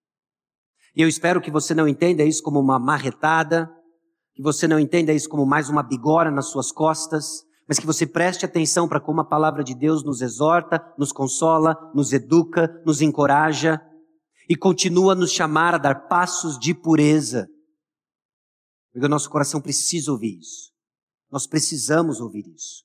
E 0.94 1.02
eu 1.02 1.08
espero 1.08 1.40
que 1.40 1.50
você 1.50 1.74
não 1.74 1.86
entenda 1.86 2.24
isso 2.24 2.42
como 2.42 2.58
uma 2.58 2.78
marretada, 2.78 3.70
que 4.36 4.42
você 4.42 4.68
não 4.68 4.78
entenda 4.78 5.14
isso 5.14 5.30
como 5.30 5.46
mais 5.46 5.70
uma 5.70 5.82
bigora 5.82 6.30
nas 6.30 6.50
suas 6.50 6.70
costas, 6.70 7.42
mas 7.66 7.78
que 7.78 7.86
você 7.86 8.06
preste 8.06 8.44
atenção 8.44 8.86
para 8.86 9.00
como 9.00 9.22
a 9.22 9.24
palavra 9.24 9.64
de 9.64 9.74
Deus 9.74 10.04
nos 10.04 10.20
exorta, 10.20 10.78
nos 10.98 11.10
consola, 11.10 11.74
nos 11.94 12.12
educa, 12.12 12.68
nos 12.84 13.00
encoraja 13.00 13.80
e 14.46 14.54
continua 14.54 15.12
a 15.12 15.16
nos 15.16 15.32
chamar 15.32 15.74
a 15.74 15.78
dar 15.78 16.06
passos 16.06 16.58
de 16.58 16.74
pureza. 16.74 17.48
Porque 18.92 19.06
o 19.06 19.08
nosso 19.08 19.30
coração 19.30 19.58
precisa 19.58 20.12
ouvir 20.12 20.38
isso. 20.38 20.70
Nós 21.30 21.46
precisamos 21.46 22.20
ouvir 22.20 22.46
isso. 22.46 22.84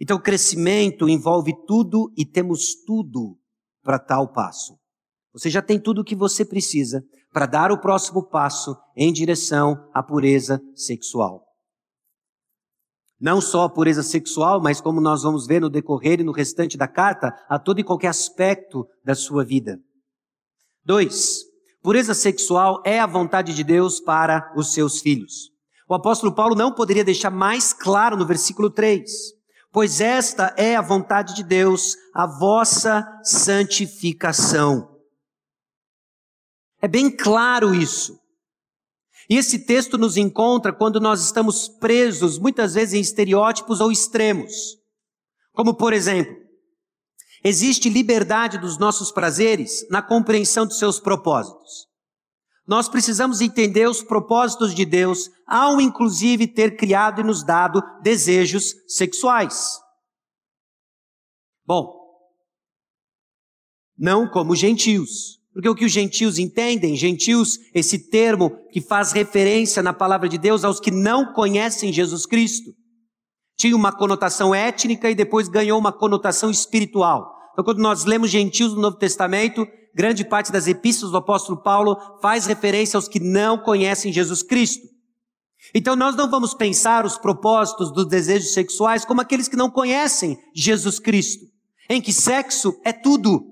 Então, 0.00 0.16
o 0.16 0.22
crescimento 0.22 1.10
envolve 1.10 1.52
tudo 1.66 2.10
e 2.16 2.24
temos 2.24 2.74
tudo 2.86 3.38
para 3.82 3.98
tal 3.98 4.32
passo. 4.32 4.78
Você 5.34 5.50
já 5.50 5.60
tem 5.60 5.78
tudo 5.78 6.00
o 6.00 6.04
que 6.04 6.16
você 6.16 6.42
precisa 6.42 7.04
para 7.32 7.46
dar 7.46 7.70
o 7.70 7.80
próximo 7.80 8.22
passo 8.22 8.76
em 8.96 9.12
direção 9.12 9.88
à 9.94 10.02
pureza 10.02 10.60
sexual. 10.74 11.44
Não 13.20 13.40
só 13.40 13.64
a 13.64 13.68
pureza 13.68 14.02
sexual, 14.02 14.62
mas 14.62 14.80
como 14.80 15.00
nós 15.00 15.22
vamos 15.22 15.46
ver 15.46 15.60
no 15.60 15.68
decorrer 15.68 16.20
e 16.20 16.24
no 16.24 16.32
restante 16.32 16.78
da 16.78 16.88
carta, 16.88 17.34
a 17.48 17.58
todo 17.58 17.78
e 17.78 17.84
qualquer 17.84 18.08
aspecto 18.08 18.86
da 19.04 19.14
sua 19.14 19.44
vida. 19.44 19.78
Dois, 20.82 21.44
pureza 21.82 22.14
sexual 22.14 22.82
é 22.84 22.98
a 22.98 23.06
vontade 23.06 23.54
de 23.54 23.62
Deus 23.62 24.00
para 24.00 24.50
os 24.56 24.72
seus 24.72 25.00
filhos. 25.00 25.50
O 25.86 25.94
apóstolo 25.94 26.34
Paulo 26.34 26.54
não 26.54 26.72
poderia 26.72 27.04
deixar 27.04 27.30
mais 27.30 27.72
claro 27.72 28.16
no 28.16 28.26
versículo 28.26 28.70
3. 28.70 29.04
Pois 29.72 30.00
esta 30.00 30.54
é 30.56 30.74
a 30.74 30.82
vontade 30.82 31.34
de 31.34 31.44
Deus, 31.44 31.96
a 32.14 32.26
vossa 32.26 33.06
santificação. 33.22 34.89
É 36.80 36.88
bem 36.88 37.10
claro 37.10 37.74
isso. 37.74 38.18
E 39.28 39.36
esse 39.36 39.60
texto 39.64 39.96
nos 39.96 40.16
encontra 40.16 40.72
quando 40.72 40.98
nós 41.00 41.22
estamos 41.22 41.68
presos, 41.68 42.38
muitas 42.38 42.74
vezes, 42.74 42.94
em 42.94 43.00
estereótipos 43.00 43.80
ou 43.80 43.92
extremos. 43.92 44.76
Como, 45.52 45.74
por 45.74 45.92
exemplo, 45.92 46.34
existe 47.44 47.88
liberdade 47.88 48.58
dos 48.58 48.78
nossos 48.78 49.12
prazeres 49.12 49.86
na 49.88 50.02
compreensão 50.02 50.66
de 50.66 50.76
seus 50.76 50.98
propósitos. 50.98 51.88
Nós 52.66 52.88
precisamos 52.88 53.40
entender 53.40 53.88
os 53.88 54.02
propósitos 54.02 54.74
de 54.74 54.84
Deus, 54.84 55.28
ao 55.46 55.80
inclusive 55.80 56.46
ter 56.46 56.76
criado 56.76 57.20
e 57.20 57.24
nos 57.24 57.44
dado 57.44 57.82
desejos 58.02 58.74
sexuais. 58.86 59.80
Bom, 61.66 62.00
não 63.98 64.28
como 64.28 64.56
gentios. 64.56 65.39
Porque 65.52 65.68
o 65.68 65.74
que 65.74 65.84
os 65.84 65.92
gentios 65.92 66.38
entendem, 66.38 66.96
gentios, 66.96 67.58
esse 67.74 68.10
termo 68.10 68.50
que 68.70 68.80
faz 68.80 69.12
referência 69.12 69.82
na 69.82 69.92
palavra 69.92 70.28
de 70.28 70.38
Deus 70.38 70.64
aos 70.64 70.78
que 70.78 70.90
não 70.90 71.32
conhecem 71.32 71.92
Jesus 71.92 72.24
Cristo, 72.24 72.70
tinha 73.58 73.76
uma 73.76 73.92
conotação 73.92 74.54
étnica 74.54 75.10
e 75.10 75.14
depois 75.14 75.48
ganhou 75.48 75.78
uma 75.78 75.92
conotação 75.92 76.50
espiritual. 76.50 77.30
Então, 77.52 77.64
quando 77.64 77.80
nós 77.80 78.04
lemos 78.04 78.30
gentios 78.30 78.72
no 78.72 78.80
Novo 78.80 78.96
Testamento, 78.96 79.66
grande 79.94 80.24
parte 80.24 80.50
das 80.52 80.66
epístolas 80.66 81.12
do 81.12 81.18
apóstolo 81.18 81.62
Paulo 81.62 81.96
faz 82.22 82.46
referência 82.46 82.96
aos 82.96 83.08
que 83.08 83.20
não 83.20 83.58
conhecem 83.58 84.12
Jesus 84.12 84.42
Cristo. 84.42 84.86
Então, 85.74 85.94
nós 85.94 86.16
não 86.16 86.30
vamos 86.30 86.54
pensar 86.54 87.04
os 87.04 87.18
propósitos 87.18 87.92
dos 87.92 88.06
desejos 88.06 88.54
sexuais 88.54 89.04
como 89.04 89.20
aqueles 89.20 89.46
que 89.46 89.56
não 89.56 89.70
conhecem 89.70 90.38
Jesus 90.54 90.98
Cristo, 90.98 91.44
em 91.88 92.00
que 92.00 92.12
sexo 92.12 92.74
é 92.84 92.92
tudo. 92.92 93.49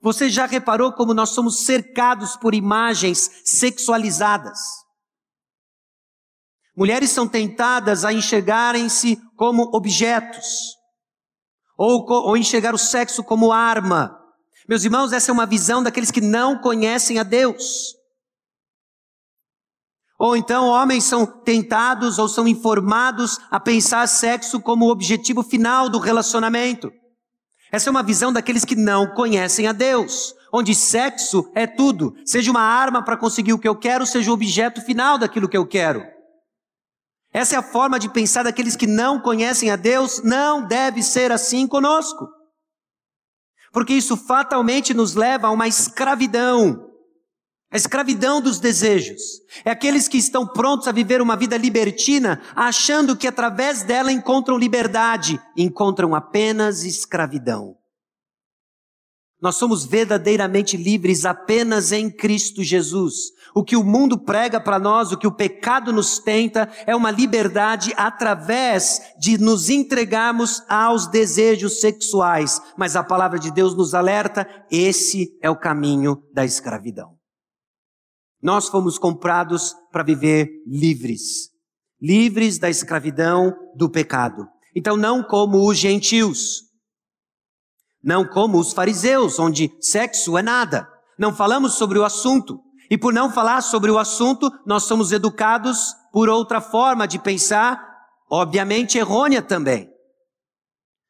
Você 0.00 0.30
já 0.30 0.46
reparou 0.46 0.92
como 0.92 1.12
nós 1.12 1.30
somos 1.30 1.64
cercados 1.64 2.36
por 2.36 2.54
imagens 2.54 3.42
sexualizadas? 3.44 4.58
Mulheres 6.76 7.10
são 7.10 7.26
tentadas 7.26 8.04
a 8.04 8.12
enxergarem-se 8.12 9.16
como 9.36 9.70
objetos, 9.74 10.76
ou, 11.76 12.08
ou 12.08 12.36
enxergar 12.36 12.72
o 12.72 12.78
sexo 12.78 13.24
como 13.24 13.52
arma. 13.52 14.16
Meus 14.68 14.84
irmãos, 14.84 15.12
essa 15.12 15.30
é 15.30 15.34
uma 15.34 15.46
visão 15.46 15.82
daqueles 15.82 16.12
que 16.12 16.20
não 16.20 16.60
conhecem 16.60 17.18
a 17.18 17.24
Deus. 17.24 17.96
Ou 20.18 20.36
então 20.36 20.66
homens 20.66 21.04
são 21.04 21.26
tentados 21.26 22.18
ou 22.18 22.28
são 22.28 22.46
informados 22.46 23.38
a 23.50 23.58
pensar 23.58 24.06
sexo 24.06 24.60
como 24.60 24.86
o 24.86 24.90
objetivo 24.90 25.42
final 25.42 25.88
do 25.88 25.98
relacionamento. 25.98 26.92
Essa 27.70 27.88
é 27.88 27.90
uma 27.90 28.02
visão 28.02 28.32
daqueles 28.32 28.64
que 28.64 28.74
não 28.74 29.06
conhecem 29.08 29.66
a 29.66 29.72
Deus, 29.72 30.34
onde 30.52 30.74
sexo 30.74 31.50
é 31.54 31.66
tudo, 31.66 32.16
seja 32.24 32.50
uma 32.50 32.62
arma 32.62 33.04
para 33.04 33.16
conseguir 33.16 33.52
o 33.52 33.58
que 33.58 33.68
eu 33.68 33.76
quero, 33.76 34.06
seja 34.06 34.30
o 34.30 34.34
objeto 34.34 34.80
final 34.80 35.18
daquilo 35.18 35.48
que 35.48 35.56
eu 35.56 35.66
quero. 35.66 36.02
Essa 37.32 37.56
é 37.56 37.58
a 37.58 37.62
forma 37.62 37.98
de 37.98 38.08
pensar 38.08 38.42
daqueles 38.42 38.74
que 38.74 38.86
não 38.86 39.20
conhecem 39.20 39.70
a 39.70 39.76
Deus, 39.76 40.22
não 40.22 40.66
deve 40.66 41.02
ser 41.02 41.30
assim 41.30 41.66
conosco. 41.66 42.26
Porque 43.70 43.92
isso 43.92 44.16
fatalmente 44.16 44.94
nos 44.94 45.14
leva 45.14 45.48
a 45.48 45.50
uma 45.50 45.68
escravidão 45.68 46.87
a 47.70 47.76
escravidão 47.76 48.40
dos 48.40 48.58
desejos. 48.58 49.20
É 49.64 49.70
aqueles 49.70 50.08
que 50.08 50.16
estão 50.16 50.46
prontos 50.46 50.88
a 50.88 50.92
viver 50.92 51.20
uma 51.20 51.36
vida 51.36 51.56
libertina, 51.56 52.40
achando 52.56 53.16
que 53.16 53.26
através 53.26 53.82
dela 53.82 54.10
encontram 54.10 54.56
liberdade, 54.56 55.40
encontram 55.56 56.14
apenas 56.14 56.84
escravidão. 56.84 57.76
Nós 59.40 59.54
somos 59.54 59.84
verdadeiramente 59.84 60.76
livres 60.76 61.24
apenas 61.24 61.92
em 61.92 62.10
Cristo 62.10 62.64
Jesus. 62.64 63.14
O 63.54 63.62
que 63.62 63.76
o 63.76 63.84
mundo 63.84 64.18
prega 64.18 64.60
para 64.60 64.80
nós, 64.80 65.12
o 65.12 65.16
que 65.16 65.28
o 65.28 65.32
pecado 65.32 65.92
nos 65.92 66.18
tenta, 66.18 66.68
é 66.86 66.96
uma 66.96 67.12
liberdade 67.12 67.92
através 67.96 69.00
de 69.16 69.38
nos 69.38 69.70
entregarmos 69.70 70.64
aos 70.68 71.06
desejos 71.06 71.80
sexuais. 71.80 72.60
Mas 72.76 72.96
a 72.96 73.04
palavra 73.04 73.38
de 73.38 73.52
Deus 73.52 73.76
nos 73.76 73.94
alerta: 73.94 74.48
esse 74.70 75.38
é 75.40 75.48
o 75.48 75.56
caminho 75.56 76.20
da 76.34 76.44
escravidão. 76.44 77.17
Nós 78.42 78.68
fomos 78.68 78.98
comprados 78.98 79.74
para 79.90 80.04
viver 80.04 80.48
livres, 80.66 81.50
livres 82.00 82.58
da 82.58 82.70
escravidão 82.70 83.52
do 83.74 83.90
pecado. 83.90 84.46
Então, 84.74 84.96
não 84.96 85.22
como 85.22 85.68
os 85.68 85.76
gentios, 85.76 86.62
não 88.02 88.24
como 88.24 88.58
os 88.58 88.72
fariseus, 88.72 89.38
onde 89.38 89.72
sexo 89.80 90.38
é 90.38 90.42
nada. 90.42 90.88
Não 91.18 91.34
falamos 91.34 91.74
sobre 91.74 91.98
o 91.98 92.04
assunto. 92.04 92.60
E 92.90 92.96
por 92.96 93.12
não 93.12 93.30
falar 93.30 93.60
sobre 93.60 93.90
o 93.90 93.98
assunto, 93.98 94.50
nós 94.64 94.84
somos 94.84 95.12
educados 95.12 95.94
por 96.12 96.28
outra 96.28 96.60
forma 96.60 97.06
de 97.06 97.18
pensar, 97.18 97.84
obviamente 98.30 98.96
errônea 98.96 99.42
também. 99.42 99.90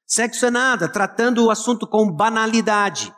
Sexo 0.07 0.47
é 0.47 0.51
nada, 0.51 0.89
tratando 0.89 1.45
o 1.45 1.51
assunto 1.51 1.87
com 1.87 2.11
banalidade, 2.11 3.15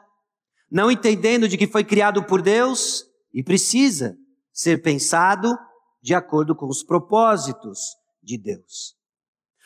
não 0.70 0.90
entendendo 0.90 1.48
de 1.48 1.56
que 1.56 1.68
foi 1.68 1.84
criado 1.84 2.24
por 2.24 2.42
Deus 2.42 3.04
e 3.32 3.42
precisa 3.42 4.16
ser 4.52 4.82
pensado 4.82 5.56
de 6.02 6.14
acordo 6.14 6.54
com 6.54 6.66
os 6.66 6.82
propósitos 6.82 7.78
de 8.22 8.38
Deus. 8.38 8.94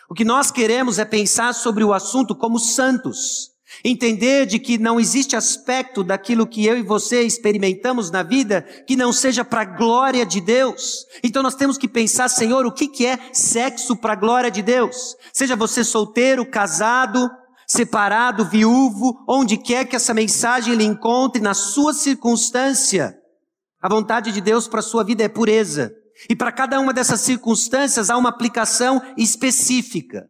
O 0.09 0.14
que 0.14 0.24
nós 0.24 0.50
queremos 0.50 0.98
é 0.98 1.05
pensar 1.05 1.55
sobre 1.55 1.83
o 1.83 1.92
assunto 1.92 2.35
como 2.35 2.59
santos, 2.59 3.50
entender 3.83 4.46
de 4.46 4.59
que 4.59 4.77
não 4.77 5.00
existe 5.00 5.35
aspecto 5.35 6.05
daquilo 6.05 6.46
que 6.46 6.64
eu 6.66 6.77
e 6.77 6.83
você 6.83 7.22
experimentamos 7.22 8.11
na 8.11 8.22
vida 8.22 8.62
que 8.87 8.96
não 8.96 9.12
seja 9.12 9.44
para 9.44 9.62
a 9.62 9.64
glória 9.64 10.27
de 10.27 10.40
Deus. 10.40 11.07
Então 11.22 11.42
nós 11.42 11.55
temos 11.55 11.79
que 11.79 11.88
pensar, 11.88 12.29
Senhor, 12.29 12.66
o 12.66 12.72
que, 12.72 12.87
que 12.87 13.07
é 13.07 13.18
sexo 13.33 13.96
para 13.96 14.12
a 14.12 14.16
glória 14.16 14.50
de 14.50 14.62
Deus? 14.62 15.16
Seja 15.33 15.57
você 15.57 15.83
solteiro, 15.83 16.44
casado, 16.44 17.31
separado, 17.66 18.44
viúvo, 18.44 19.24
onde 19.27 19.57
quer 19.57 19.87
que 19.87 19.96
essa 19.96 20.12
mensagem 20.12 20.74
lhe 20.74 20.85
encontre 20.85 21.40
na 21.40 21.55
sua 21.55 21.94
circunstância. 21.94 23.18
A 23.85 23.88
vontade 23.90 24.33
de 24.33 24.40
Deus 24.40 24.66
para 24.66 24.81
a 24.81 24.83
sua 24.83 25.05
vida 25.05 25.23
é 25.25 25.29
pureza. 25.29 25.94
E 26.27 26.35
para 26.35 26.51
cada 26.51 26.81
uma 26.81 26.90
dessas 26.90 27.20
circunstâncias 27.20 28.09
há 28.09 28.16
uma 28.16 28.31
aplicação 28.31 28.99
específica. 29.14 30.27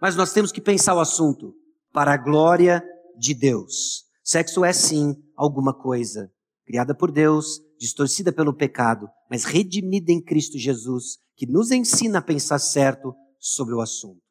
Mas 0.00 0.14
nós 0.14 0.32
temos 0.32 0.52
que 0.52 0.60
pensar 0.60 0.94
o 0.94 1.00
assunto 1.00 1.52
para 1.92 2.12
a 2.12 2.16
glória 2.16 2.80
de 3.18 3.34
Deus. 3.34 4.04
Sexo 4.22 4.64
é 4.64 4.72
sim 4.72 5.16
alguma 5.36 5.74
coisa 5.74 6.30
criada 6.64 6.94
por 6.94 7.10
Deus, 7.10 7.60
distorcida 7.76 8.32
pelo 8.32 8.54
pecado, 8.54 9.08
mas 9.28 9.42
redimida 9.42 10.12
em 10.12 10.22
Cristo 10.22 10.56
Jesus, 10.56 11.18
que 11.34 11.44
nos 11.44 11.72
ensina 11.72 12.20
a 12.20 12.22
pensar 12.22 12.60
certo 12.60 13.12
sobre 13.36 13.74
o 13.74 13.80
assunto. 13.80 14.22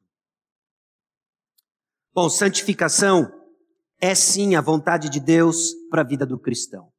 Bom, 2.13 2.29
santificação 2.29 3.29
é 3.99 4.15
sim 4.15 4.55
a 4.55 4.61
vontade 4.61 5.09
de 5.09 5.19
Deus 5.19 5.73
para 5.89 6.03
a 6.03 6.07
vida 6.07 6.25
do 6.25 6.39
cristão. 6.39 6.89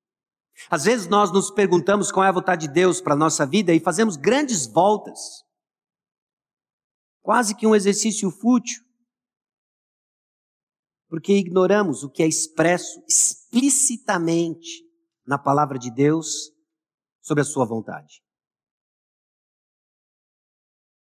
Às 0.70 0.84
vezes 0.84 1.06
nós 1.06 1.32
nos 1.32 1.50
perguntamos 1.50 2.12
qual 2.12 2.24
é 2.24 2.28
a 2.28 2.32
vontade 2.32 2.66
de 2.66 2.72
Deus 2.72 3.00
para 3.00 3.14
a 3.14 3.16
nossa 3.16 3.46
vida 3.46 3.72
e 3.72 3.80
fazemos 3.80 4.16
grandes 4.16 4.66
voltas. 4.66 5.18
Quase 7.22 7.54
que 7.54 7.66
um 7.66 7.74
exercício 7.74 8.30
fútil. 8.30 8.82
porque 11.08 11.36
ignoramos 11.36 12.02
o 12.02 12.08
que 12.10 12.22
é 12.22 12.26
expresso 12.26 13.04
explicitamente 13.06 14.82
na 15.26 15.38
palavra 15.38 15.78
de 15.78 15.90
Deus 15.90 16.50
sobre 17.20 17.42
a 17.42 17.44
sua 17.44 17.66
vontade. 17.66 18.22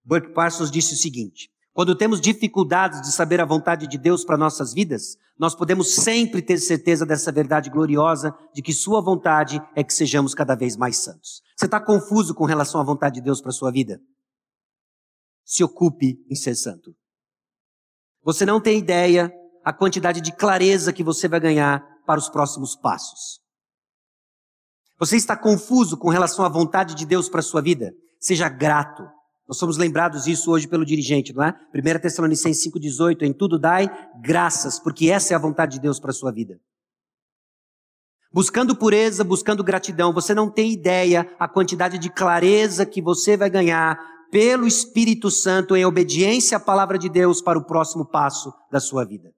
Burke 0.04 0.34
Parsons 0.34 0.70
disse 0.70 0.94
o 0.94 0.98
seguinte: 0.98 1.51
quando 1.74 1.96
temos 1.96 2.20
dificuldades 2.20 3.02
de 3.02 3.12
saber 3.14 3.40
a 3.40 3.46
vontade 3.46 3.88
de 3.88 3.98
Deus 3.98 4.26
para 4.26 4.38
nossas 4.38 4.74
vidas, 4.74 5.18
nós 5.40 5.56
podemos 5.56 5.96
sempre 5.96 6.42
ter 6.42 6.58
certeza 6.58 7.06
dessa 7.06 7.32
verdade 7.32 7.70
gloriosa 7.70 8.36
de 8.54 8.62
que 8.62 8.74
Sua 8.74 9.02
vontade 9.02 9.62
é 9.74 9.84
que 9.84 9.94
sejamos 9.94 10.36
cada 10.36 10.54
vez 10.54 10.76
mais 10.76 10.98
santos. 10.98 11.42
Você 11.58 11.66
está 11.66 11.80
confuso 11.80 12.36
com 12.36 12.44
relação 12.44 12.82
à 12.82 12.84
vontade 12.84 13.16
de 13.16 13.22
Deus 13.22 13.40
para 13.40 13.52
sua 13.52 13.72
vida? 13.72 14.02
Se 15.46 15.64
ocupe 15.64 16.18
em 16.30 16.36
ser 16.36 16.56
santo. 16.56 16.94
Você 18.24 18.46
não 18.46 18.60
tem 18.60 18.78
ideia 18.78 19.32
a 19.64 19.72
quantidade 19.72 20.20
de 20.22 20.32
clareza 20.36 20.92
que 20.92 21.04
você 21.04 21.28
vai 21.28 21.40
ganhar 21.40 21.84
para 22.06 22.20
os 22.20 22.30
próximos 22.30 22.76
passos. 22.76 23.40
Você 25.00 25.16
está 25.16 25.38
confuso 25.38 25.98
com 25.98 26.10
relação 26.10 26.44
à 26.44 26.50
vontade 26.50 26.96
de 26.96 27.06
Deus 27.06 27.30
para 27.30 27.42
sua 27.42 27.62
vida? 27.62 27.94
Seja 28.20 28.50
grato 28.50 29.04
nós 29.52 29.58
somos 29.58 29.76
lembrados 29.76 30.28
isso 30.28 30.50
hoje 30.50 30.66
pelo 30.66 30.86
dirigente, 30.86 31.34
não 31.34 31.44
é? 31.44 31.54
1 31.76 32.00
Tessalonicenses 32.00 32.66
5,18, 32.72 33.24
em 33.24 33.34
tudo 33.34 33.60
dai 33.60 33.92
graças, 34.22 34.80
porque 34.80 35.10
essa 35.10 35.34
é 35.34 35.36
a 35.36 35.40
vontade 35.40 35.74
de 35.74 35.82
Deus 35.82 36.00
para 36.00 36.12
a 36.12 36.14
sua 36.14 36.32
vida. 36.32 36.58
Buscando 38.34 38.74
pureza, 38.74 39.26
buscando 39.26 39.62
gratidão, 39.62 40.14
você 40.14 40.34
não 40.34 40.50
tem 40.50 40.72
ideia 40.72 41.30
a 41.38 41.50
quantidade 41.50 41.98
de 41.98 42.10
clareza 42.10 42.86
que 42.86 43.02
você 43.02 43.36
vai 43.36 43.50
ganhar 43.50 44.00
pelo 44.32 44.66
Espírito 44.66 45.30
Santo 45.30 45.76
em 45.76 45.84
obediência 45.84 46.56
à 46.56 46.60
palavra 46.60 46.98
de 46.98 47.10
Deus 47.10 47.42
para 47.42 47.60
o 47.60 47.66
próximo 47.66 48.06
passo 48.06 48.54
da 48.72 48.80
sua 48.80 49.04
vida. 49.04 49.34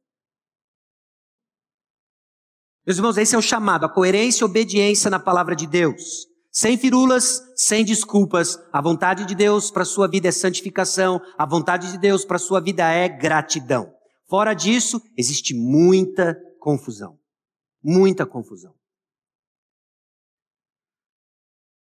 Meus 2.85 2.97
irmãos, 2.97 3.17
esse 3.17 3.33
é 3.33 3.37
o 3.39 3.41
chamado, 3.41 3.87
a 3.87 3.89
coerência 3.89 4.43
e 4.43 4.45
obediência 4.45 5.09
na 5.09 5.19
palavra 5.19 5.55
de 5.55 5.65
Deus. 5.65 6.31
Sem 6.55 6.77
firulas, 6.77 7.41
sem 7.55 7.83
desculpas. 7.83 8.59
A 8.71 8.79
vontade 8.79 9.25
de 9.25 9.33
Deus 9.33 9.71
para 9.71 9.83
sua 9.83 10.07
vida 10.07 10.27
é 10.27 10.31
santificação, 10.31 11.19
a 11.35 11.47
vontade 11.47 11.91
de 11.91 11.97
Deus 11.97 12.23
para 12.23 12.37
sua 12.37 12.61
vida 12.61 12.87
é 12.87 13.09
gratidão. 13.09 13.91
Fora 14.29 14.53
disso, 14.53 15.01
existe 15.17 15.55
muita 15.55 16.39
confusão. 16.59 17.17
Muita 17.83 18.23
confusão. 18.23 18.75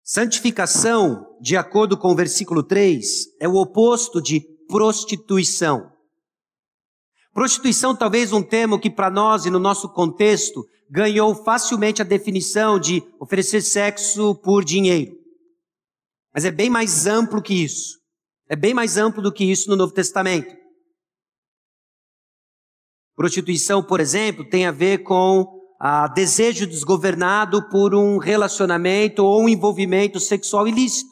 Santificação, 0.05 1.37
de 1.41 1.57
acordo 1.57 1.99
com 1.99 2.13
o 2.13 2.17
versículo 2.17 2.63
3, 2.63 3.37
é 3.41 3.49
o 3.49 3.57
oposto 3.57 4.23
de 4.23 4.41
prostituição. 4.69 5.94
Prostituição, 7.35 7.97
talvez 7.97 8.33
um 8.33 8.41
termo 8.41 8.79
que 8.79 8.89
para 8.89 9.11
nós 9.11 9.45
e 9.45 9.51
no 9.51 9.59
nosso 9.59 9.89
contexto 9.89 10.65
ganhou 10.89 11.35
facilmente 11.35 12.01
a 12.01 12.05
definição 12.05 12.79
de 12.79 13.03
oferecer 13.19 13.61
sexo 13.61 14.37
por 14.37 14.65
dinheiro. 14.65 15.19
Mas 16.33 16.45
é 16.45 16.53
bem 16.53 16.71
mais 16.71 17.09
amplo 17.09 17.43
que 17.43 17.53
isso. 17.53 17.99
É 18.49 18.55
bem 18.55 18.73
mais 18.73 18.97
amplo 18.97 19.21
do 19.21 19.33
que 19.33 19.45
isso 19.45 19.69
no 19.69 19.75
Novo 19.75 19.93
Testamento. 19.93 20.55
Prostituição, 23.17 23.83
por 23.83 23.99
exemplo, 23.99 24.49
tem 24.49 24.67
a 24.67 24.71
ver 24.73 24.99
com 24.99 25.61
a 25.81 26.07
desejo 26.07 26.69
desgovernado 26.69 27.69
por 27.69 27.97
um 27.97 28.19
relacionamento 28.19 29.25
ou 29.25 29.43
um 29.43 29.49
envolvimento 29.49 30.21
sexual 30.21 30.69
ilícito. 30.69 31.11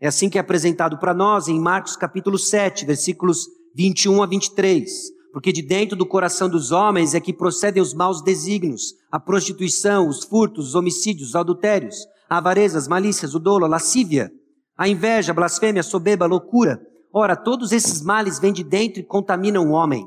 É 0.00 0.08
assim 0.08 0.30
que 0.30 0.38
é 0.38 0.40
apresentado 0.40 0.98
para 0.98 1.12
nós 1.12 1.48
em 1.48 1.60
Marcos 1.60 1.96
capítulo 1.96 2.38
7, 2.38 2.86
versículos 2.86 3.46
21 3.74 4.22
a 4.22 4.26
23. 4.26 4.90
Porque 5.32 5.52
de 5.52 5.62
dentro 5.62 5.96
do 5.96 6.06
coração 6.06 6.48
dos 6.48 6.72
homens 6.72 7.14
é 7.14 7.20
que 7.20 7.32
procedem 7.32 7.82
os 7.82 7.94
maus 7.94 8.22
desígnios, 8.22 8.94
a 9.10 9.20
prostituição, 9.20 10.08
os 10.08 10.24
furtos, 10.24 10.68
os 10.68 10.74
homicídios, 10.74 11.30
os 11.30 11.36
adultérios, 11.36 11.96
a 12.28 12.38
avareza, 12.38 12.78
as 12.78 12.88
malícias, 12.88 13.34
o 13.34 13.38
dolo, 13.38 13.64
a 13.64 13.68
lascívia, 13.68 14.30
a 14.76 14.88
inveja, 14.88 15.32
a 15.32 15.34
blasfêmia, 15.34 15.80
a 15.80 15.84
soberba, 15.84 16.24
a 16.24 16.28
loucura. 16.28 16.80
Ora, 17.12 17.36
todos 17.36 17.70
esses 17.70 18.02
males 18.02 18.38
vêm 18.38 18.52
de 18.52 18.64
dentro 18.64 19.00
e 19.00 19.04
contaminam 19.06 19.68
o 19.68 19.72
homem. 19.72 20.04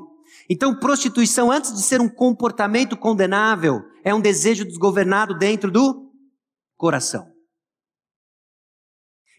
Então, 0.48 0.78
prostituição, 0.78 1.50
antes 1.50 1.72
de 1.72 1.80
ser 1.80 2.00
um 2.00 2.08
comportamento 2.08 2.96
condenável, 2.96 3.80
é 4.04 4.14
um 4.14 4.20
desejo 4.20 4.64
desgovernado 4.64 5.38
dentro 5.38 5.70
do 5.70 6.10
coração. 6.76 7.33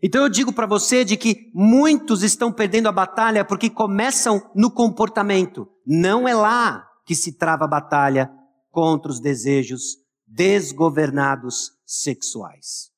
Então 0.07 0.21
eu 0.21 0.29
digo 0.29 0.53
para 0.53 0.67
você 0.67 1.03
de 1.03 1.17
que 1.17 1.49
muitos 1.51 2.21
estão 2.21 2.51
perdendo 2.51 2.87
a 2.87 2.91
batalha 2.91 3.43
porque 3.43 3.71
começam 3.71 4.51
no 4.53 4.69
comportamento. 4.69 5.67
Não 5.83 6.27
é 6.27 6.35
lá 6.35 6.87
que 7.07 7.15
se 7.15 7.35
trava 7.35 7.65
a 7.65 7.67
batalha 7.67 8.31
contra 8.69 9.11
os 9.11 9.19
desejos 9.19 9.97
desgovernados 10.27 11.71
sexuais. 11.83 12.91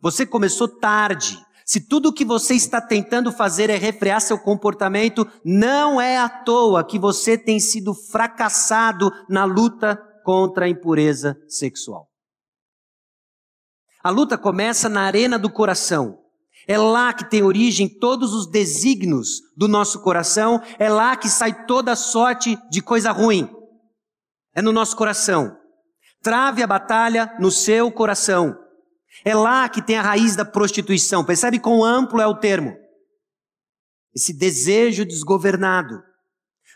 Você 0.00 0.24
começou 0.24 0.66
tarde. 0.66 1.38
Se 1.66 1.78
tudo 1.78 2.08
o 2.08 2.12
que 2.12 2.24
você 2.24 2.54
está 2.54 2.80
tentando 2.80 3.30
fazer 3.30 3.68
é 3.68 3.76
refrear 3.76 4.22
seu 4.22 4.38
comportamento, 4.38 5.30
não 5.44 6.00
é 6.00 6.16
à 6.16 6.26
toa 6.26 6.82
que 6.82 6.98
você 6.98 7.36
tem 7.36 7.60
sido 7.60 7.92
fracassado 7.92 9.12
na 9.28 9.44
luta 9.44 10.02
contra 10.24 10.64
a 10.64 10.68
impureza 10.70 11.36
sexual. 11.46 12.08
A 14.02 14.08
luta 14.08 14.38
começa 14.38 14.88
na 14.88 15.02
arena 15.02 15.38
do 15.38 15.50
coração. 15.50 16.24
É 16.68 16.76
lá 16.76 17.12
que 17.12 17.28
tem 17.28 17.42
origem 17.42 17.88
todos 17.88 18.34
os 18.34 18.46
desígnios 18.50 19.40
do 19.56 19.68
nosso 19.68 20.00
coração, 20.00 20.60
é 20.78 20.88
lá 20.88 21.16
que 21.16 21.28
sai 21.28 21.64
toda 21.66 21.94
sorte 21.94 22.58
de 22.70 22.82
coisa 22.82 23.12
ruim. 23.12 23.48
É 24.54 24.60
no 24.60 24.72
nosso 24.72 24.96
coração. 24.96 25.56
Trave 26.22 26.62
a 26.62 26.66
batalha 26.66 27.32
no 27.38 27.52
seu 27.52 27.92
coração. 27.92 28.56
É 29.24 29.34
lá 29.34 29.68
que 29.68 29.80
tem 29.80 29.96
a 29.96 30.02
raiz 30.02 30.34
da 30.34 30.44
prostituição. 30.44 31.24
Percebe 31.24 31.60
quão 31.60 31.84
amplo 31.84 32.20
é 32.20 32.26
o 32.26 32.34
termo? 32.34 32.74
Esse 34.14 34.32
desejo 34.32 35.04
desgovernado. 35.04 36.02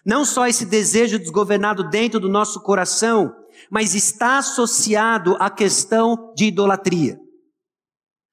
Não 0.07 0.25
só 0.25 0.47
esse 0.47 0.65
desejo 0.65 1.19
desgovernado 1.19 1.89
dentro 1.91 2.21
do 2.21 2.29
nosso 2.29 2.63
coração, 2.63 3.35
mas 3.71 3.95
está 3.95 4.39
associado 4.39 5.37
à 5.41 5.51
questão 5.51 6.33
de 6.37 6.47
idolatria. 6.47 7.19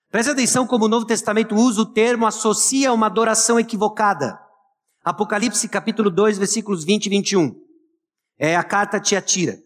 Preste 0.10 0.30
atenção 0.30 0.66
como 0.66 0.86
o 0.86 0.88
Novo 0.88 1.06
Testamento 1.06 1.54
usa 1.54 1.82
o 1.82 1.86
termo 1.86 2.26
associa 2.26 2.94
uma 2.94 3.08
adoração 3.08 3.60
equivocada. 3.60 4.40
Apocalipse 5.04 5.68
capítulo 5.68 6.10
2, 6.10 6.38
versículos 6.38 6.86
20 6.86 7.08
e 7.08 7.10
21. 7.10 7.56
É 8.40 8.56
a 8.56 8.64
carta 8.64 8.98
a 8.98 9.00
Tiatira. 9.02 9.60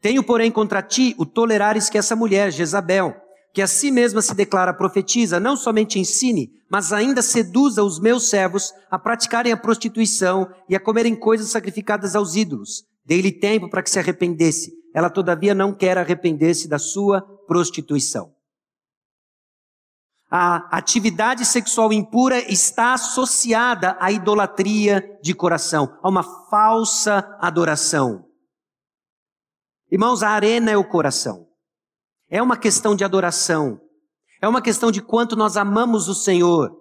Tenho, 0.00 0.22
porém, 0.22 0.52
contra 0.52 0.82
ti 0.82 1.16
o 1.18 1.26
tolerares 1.26 1.90
que 1.90 1.98
essa 1.98 2.14
mulher, 2.14 2.52
Jezabel, 2.52 3.12
que 3.52 3.60
a 3.60 3.66
si 3.66 3.90
mesma 3.90 4.22
se 4.22 4.34
declara 4.36 4.72
profetiza, 4.72 5.40
não 5.40 5.56
somente 5.56 5.98
ensine, 5.98 6.52
mas 6.70 6.92
ainda 6.92 7.20
seduza 7.20 7.82
os 7.82 7.98
meus 7.98 8.28
servos 8.28 8.72
a 8.88 8.96
praticarem 8.96 9.52
a 9.52 9.56
prostituição 9.56 10.48
e 10.68 10.76
a 10.76 10.80
comerem 10.80 11.16
coisas 11.16 11.50
sacrificadas 11.50 12.14
aos 12.14 12.36
ídolos. 12.36 12.84
Dei-lhe 13.04 13.32
tempo 13.32 13.68
para 13.68 13.82
que 13.82 13.90
se 13.90 13.98
arrependesse. 13.98 14.72
Ela, 14.94 15.10
todavia, 15.10 15.56
não 15.56 15.74
quer 15.74 15.98
arrepender-se 15.98 16.68
da 16.68 16.78
sua 16.78 17.20
prostituição 17.48 18.30
a 20.34 20.78
atividade 20.78 21.44
sexual 21.44 21.92
impura 21.92 22.38
está 22.50 22.94
associada 22.94 23.98
à 24.00 24.10
idolatria 24.10 25.18
de 25.22 25.34
coração, 25.34 25.98
a 26.02 26.08
uma 26.08 26.22
falsa 26.48 27.36
adoração. 27.38 28.26
Irmãos, 29.90 30.22
a 30.22 30.30
arena 30.30 30.70
é 30.70 30.76
o 30.76 30.88
coração. 30.88 31.46
É 32.30 32.40
uma 32.40 32.56
questão 32.56 32.96
de 32.96 33.04
adoração. 33.04 33.78
É 34.40 34.48
uma 34.48 34.62
questão 34.62 34.90
de 34.90 35.02
quanto 35.02 35.36
nós 35.36 35.58
amamos 35.58 36.08
o 36.08 36.14
Senhor. 36.14 36.80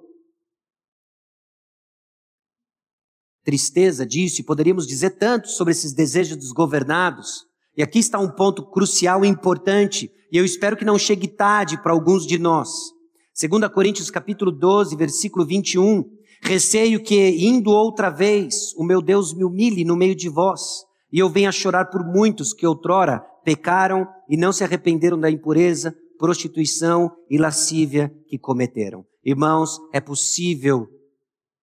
Tristeza 3.43 4.05
disso, 4.05 4.39
e 4.39 4.45
poderíamos 4.45 4.87
dizer 4.87 5.17
tanto 5.17 5.49
sobre 5.49 5.73
esses 5.73 5.91
desejos 5.91 6.37
desgovernados. 6.37 7.45
E 7.75 7.83
aqui 7.83 7.99
está 7.99 8.17
um 8.17 8.31
ponto 8.31 8.65
crucial 8.71 9.25
e 9.25 9.27
importante, 9.27 10.09
e 10.31 10.37
eu 10.37 10.45
espero 10.45 10.77
que 10.77 10.85
não 10.85 10.97
chegue 10.97 11.27
tarde 11.27 11.77
para 11.83 11.91
alguns 11.91 12.25
de 12.25 12.39
nós. 12.39 13.00
2 13.47 13.71
Coríntios 13.73 14.11
capítulo 14.11 14.51
12, 14.51 14.95
versículo 14.95 15.43
21, 15.43 16.03
receio 16.43 17.01
que, 17.01 17.29
indo 17.43 17.71
outra 17.71 18.11
vez, 18.11 18.71
o 18.75 18.83
meu 18.83 19.01
Deus 19.01 19.33
me 19.33 19.43
humilhe 19.43 19.83
no 19.83 19.95
meio 19.95 20.13
de 20.13 20.29
vós, 20.29 20.85
e 21.11 21.17
eu 21.17 21.27
venha 21.27 21.51
chorar 21.51 21.85
por 21.85 22.05
muitos 22.05 22.53
que 22.53 22.67
outrora 22.67 23.19
pecaram 23.43 24.07
e 24.29 24.37
não 24.37 24.53
se 24.53 24.63
arrependeram 24.63 25.19
da 25.19 25.31
impureza, 25.31 25.95
prostituição 26.19 27.09
e 27.27 27.37
lascívia 27.39 28.13
que 28.27 28.37
cometeram. 28.37 29.03
Irmãos, 29.25 29.79
é 29.91 29.99
possível 29.99 30.87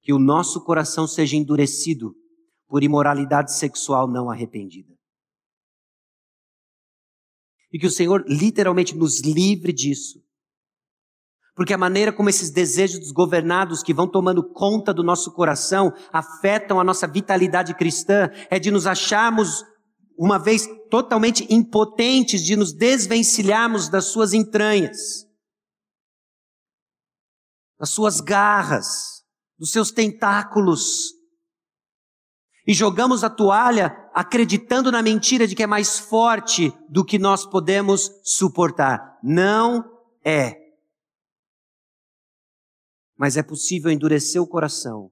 que 0.02 0.12
o 0.12 0.18
nosso 0.18 0.64
coração 0.64 1.06
seja 1.06 1.36
endurecido 1.36 2.12
por 2.66 2.82
imoralidade 2.82 3.54
sexual 3.54 4.08
não 4.08 4.28
arrependida. 4.28 4.92
E 7.72 7.78
que 7.78 7.86
o 7.86 7.90
Senhor 7.90 8.24
literalmente 8.26 8.96
nos 8.96 9.20
livre 9.20 9.72
disso 9.72 10.26
Porque 11.59 11.75
a 11.75 11.79
maneira 11.79 12.12
como 12.12 12.29
esses 12.29 12.51
desejos 12.51 13.01
desgovernados 13.01 13.83
que 13.83 13.92
vão 13.92 14.07
tomando 14.07 14.44
conta 14.44 14.94
do 14.94 15.03
nosso 15.03 15.33
coração 15.33 15.92
afetam 16.12 16.79
a 16.79 16.85
nossa 16.85 17.05
vitalidade 17.05 17.75
cristã 17.75 18.31
é 18.49 18.61
de 18.61 18.71
nos 18.71 18.87
acharmos, 18.87 19.64
uma 20.16 20.38
vez 20.38 20.68
totalmente 20.88 21.53
impotentes, 21.53 22.44
de 22.44 22.55
nos 22.55 22.73
desvencilharmos 22.73 23.88
das 23.88 24.05
suas 24.05 24.33
entranhas, 24.33 25.27
das 27.77 27.90
suas 27.90 28.21
garras, 28.21 29.25
dos 29.59 29.73
seus 29.73 29.90
tentáculos. 29.90 31.09
E 32.68 32.73
jogamos 32.73 33.25
a 33.25 33.31
toalha 33.31 33.97
acreditando 34.14 34.92
na 34.92 35.03
mentira 35.03 35.44
de 35.44 35.57
que 35.57 35.64
é 35.64 35.66
mais 35.66 35.99
forte 35.99 36.73
do 36.88 37.05
que 37.05 37.18
nós 37.18 37.44
podemos 37.44 38.09
suportar. 38.23 39.18
Não 39.25 39.85
é. 40.25 40.67
Mas 43.18 43.37
é 43.37 43.42
possível 43.42 43.90
endurecer 43.90 44.40
o 44.40 44.46
coração 44.46 45.11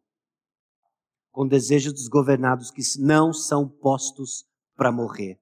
com 1.32 1.46
desejos 1.46 1.92
desgovernados 1.92 2.70
que 2.70 2.80
não 2.98 3.30
são 3.30 3.68
postos 3.68 4.46
para 4.74 4.90
morrer. 4.90 5.38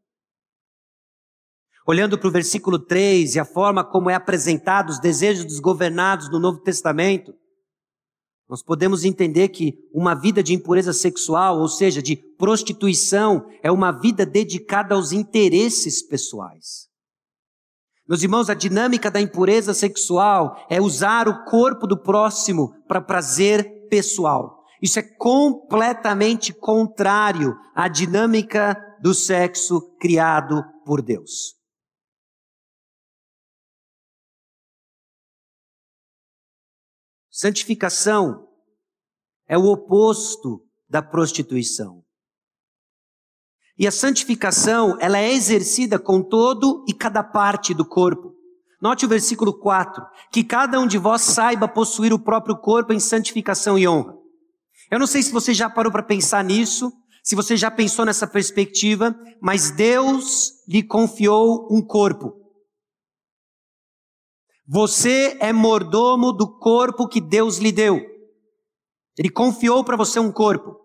Olhando 1.87 2.19
para 2.19 2.27
o 2.27 2.33
versículo 2.33 2.79
3 2.79 3.37
e 3.37 3.39
a 3.39 3.45
forma 3.45 3.85
como 3.85 4.11
é 4.11 4.15
apresentado 4.15 4.91
os 4.91 4.99
desejos 4.99 5.45
desgovernados 5.45 6.29
no 6.31 6.41
Novo 6.41 6.59
Testamento, 6.59 7.33
nós 8.49 8.63
podemos 8.63 9.05
entender 9.05 9.51
que 9.51 9.79
uma 9.93 10.15
vida 10.15 10.43
de 10.43 10.53
impureza 10.53 10.93
sexual, 10.93 11.61
ou 11.61 11.69
seja, 11.69 12.03
de 12.03 12.17
prostituição, 12.17 13.47
é 13.63 13.71
uma 13.71 13.93
vida 13.93 14.27
dedicada 14.27 14.95
aos 14.95 15.13
interesses 15.13 16.03
pessoais. 16.03 16.89
Meus 18.07 18.23
irmãos, 18.23 18.51
a 18.51 18.55
dinâmica 18.55 19.11
da 19.11 19.21
impureza 19.21 19.73
sexual 19.73 20.67
é 20.69 20.79
usar 20.81 21.27
o 21.27 21.45
corpo 21.45 21.87
do 21.87 21.97
próximo 21.97 22.75
para 22.87 23.01
prazer 23.01 23.89
pessoal. 23.89 24.63
Isso 24.83 24.99
é 24.99 25.03
completamente 25.03 26.53
contrário 26.53 27.57
à 27.75 27.89
dinâmica 27.89 28.77
do 29.01 29.15
sexo 29.15 29.81
criado 29.99 30.63
por 30.85 31.01
Deus. 31.01 31.55
Santificação 37.31 38.47
é 39.49 39.57
o 39.57 39.65
oposto 39.65 40.65
da 40.89 41.01
prostituição. 41.01 42.04
E 43.79 43.87
a 43.87 43.91
santificação, 43.91 44.97
ela 45.01 45.19
é 45.19 45.33
exercida 45.33 45.99
com 45.99 46.23
todo 46.23 46.85
e 46.89 46.93
cada 46.93 47.23
parte 47.23 47.75
do 47.75 47.85
corpo. 47.85 48.33
Note 48.81 49.07
o 49.07 49.09
versículo 49.09 49.59
4, 49.59 50.05
que 50.31 50.45
cada 50.45 50.79
um 50.79 50.87
de 50.87 50.99
vós 50.99 51.23
saiba 51.23 51.67
possuir 51.67 52.13
o 52.13 52.19
próprio 52.19 52.57
corpo 52.57 52.93
em 52.93 53.01
santificação 53.01 53.79
e 53.79 53.89
honra. 53.89 54.15
Eu 54.91 54.99
não 54.99 55.07
sei 55.07 55.23
se 55.23 55.33
você 55.33 55.55
já 55.55 55.69
parou 55.71 55.91
para 55.91 56.03
pensar 56.03 56.45
nisso, 56.45 56.93
se 57.23 57.35
você 57.35 57.57
já 57.57 57.71
pensou 57.71 58.05
nessa 58.05 58.27
perspectiva, 58.27 59.19
mas 59.41 59.71
Deus 59.71 60.53
lhe 60.69 60.83
confiou 60.83 61.67
um 61.71 61.81
corpo. 61.81 62.35
Você 64.69 65.37
é 65.41 65.53
mordomo 65.53 66.33
do 66.33 66.59
corpo 66.59 67.09
que 67.09 67.21
Deus 67.21 67.59
lhe 67.59 67.73
deu. 67.73 68.01
Ele 69.17 69.31
confiou 69.31 69.83
para 69.83 69.97
você 69.97 70.21
um 70.21 70.31
corpo. 70.31 70.84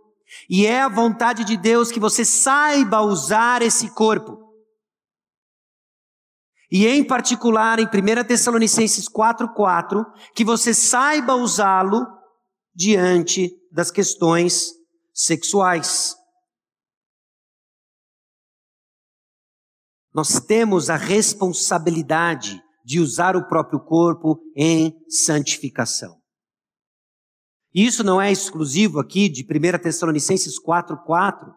E 0.50 0.65
é 0.65 0.82
a 0.82 0.89
vontade 0.89 1.44
de 1.44 1.58
Deus 1.58 1.92
que 1.92 2.00
você 2.00 2.24
saiba 2.24 3.02
usar 3.02 3.62
esse 3.62 3.89
corpo. 3.94 4.38
E 6.72 6.86
em 6.86 7.04
particular 7.04 7.80
em 7.80 7.88
1 7.88 8.24
Tessalonicenses 8.28 9.08
4:4, 9.08 10.06
que 10.36 10.46
você 10.46 10.74
saiba 10.74 11.36
usá-lo 11.36 12.06
diante 12.76 13.52
das 13.72 13.89
questões 13.89 14.72
sexuais. 15.13 16.15
Nós 20.13 20.39
temos 20.39 20.89
a 20.89 20.96
responsabilidade 20.96 22.62
de 22.84 23.00
usar 23.00 23.36
o 23.36 23.48
próprio 23.48 23.80
corpo 23.80 24.39
em 24.56 24.96
santificação. 25.08 26.19
E 27.74 27.86
isso 27.86 28.04
não 28.04 28.22
é 28.22 28.32
exclusivo 28.32 29.00
aqui 29.00 29.30
de 29.30 29.44
1 29.44 29.78
Tessalonicenses 29.80 30.56
4:4, 30.60 31.52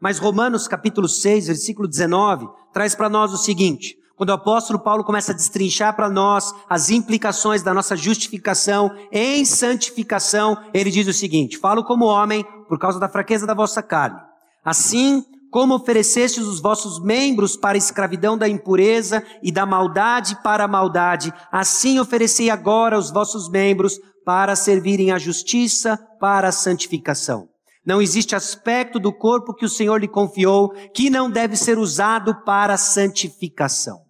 mas 0.00 0.18
Romanos 0.18 0.66
capítulo 0.66 1.08
6, 1.08 1.46
versículo 1.46 1.88
19, 1.88 2.48
traz 2.72 2.94
para 2.94 3.08
nós 3.08 3.32
o 3.32 3.38
seguinte: 3.38 3.96
quando 4.16 4.30
o 4.30 4.34
apóstolo 4.34 4.80
Paulo 4.80 5.04
começa 5.04 5.30
a 5.30 5.34
destrinchar 5.34 5.94
para 5.94 6.10
nós 6.10 6.52
as 6.68 6.90
implicações 6.90 7.62
da 7.62 7.72
nossa 7.72 7.96
justificação 7.96 8.90
em 9.12 9.44
santificação, 9.44 10.56
ele 10.74 10.90
diz 10.90 11.06
o 11.06 11.12
seguinte: 11.12 11.56
Falo 11.56 11.84
como 11.84 12.06
homem 12.06 12.44
por 12.68 12.80
causa 12.80 12.98
da 12.98 13.08
fraqueza 13.08 13.46
da 13.46 13.54
vossa 13.54 13.80
carne. 13.80 14.18
Assim, 14.64 15.24
como 15.52 15.76
oferecestes 15.76 16.44
os 16.44 16.60
vossos 16.60 17.00
membros 17.00 17.56
para 17.56 17.76
a 17.76 17.78
escravidão 17.78 18.36
da 18.36 18.48
impureza 18.48 19.24
e 19.40 19.52
da 19.52 19.64
maldade 19.64 20.36
para 20.42 20.64
a 20.64 20.68
maldade, 20.68 21.32
assim 21.50 22.00
oferecei 22.00 22.50
agora 22.50 22.98
os 22.98 23.12
vossos 23.12 23.48
membros 23.48 23.98
para 24.28 24.54
servirem 24.54 25.10
à 25.10 25.16
justiça, 25.16 25.96
para 26.20 26.48
a 26.48 26.52
santificação. 26.52 27.48
Não 27.82 28.02
existe 28.02 28.36
aspecto 28.36 29.00
do 29.00 29.10
corpo 29.10 29.54
que 29.54 29.64
o 29.64 29.70
Senhor 29.70 29.96
lhe 29.98 30.06
confiou 30.06 30.68
que 30.92 31.08
não 31.08 31.30
deve 31.30 31.56
ser 31.56 31.78
usado 31.78 32.44
para 32.44 32.76
santificação. 32.76 34.04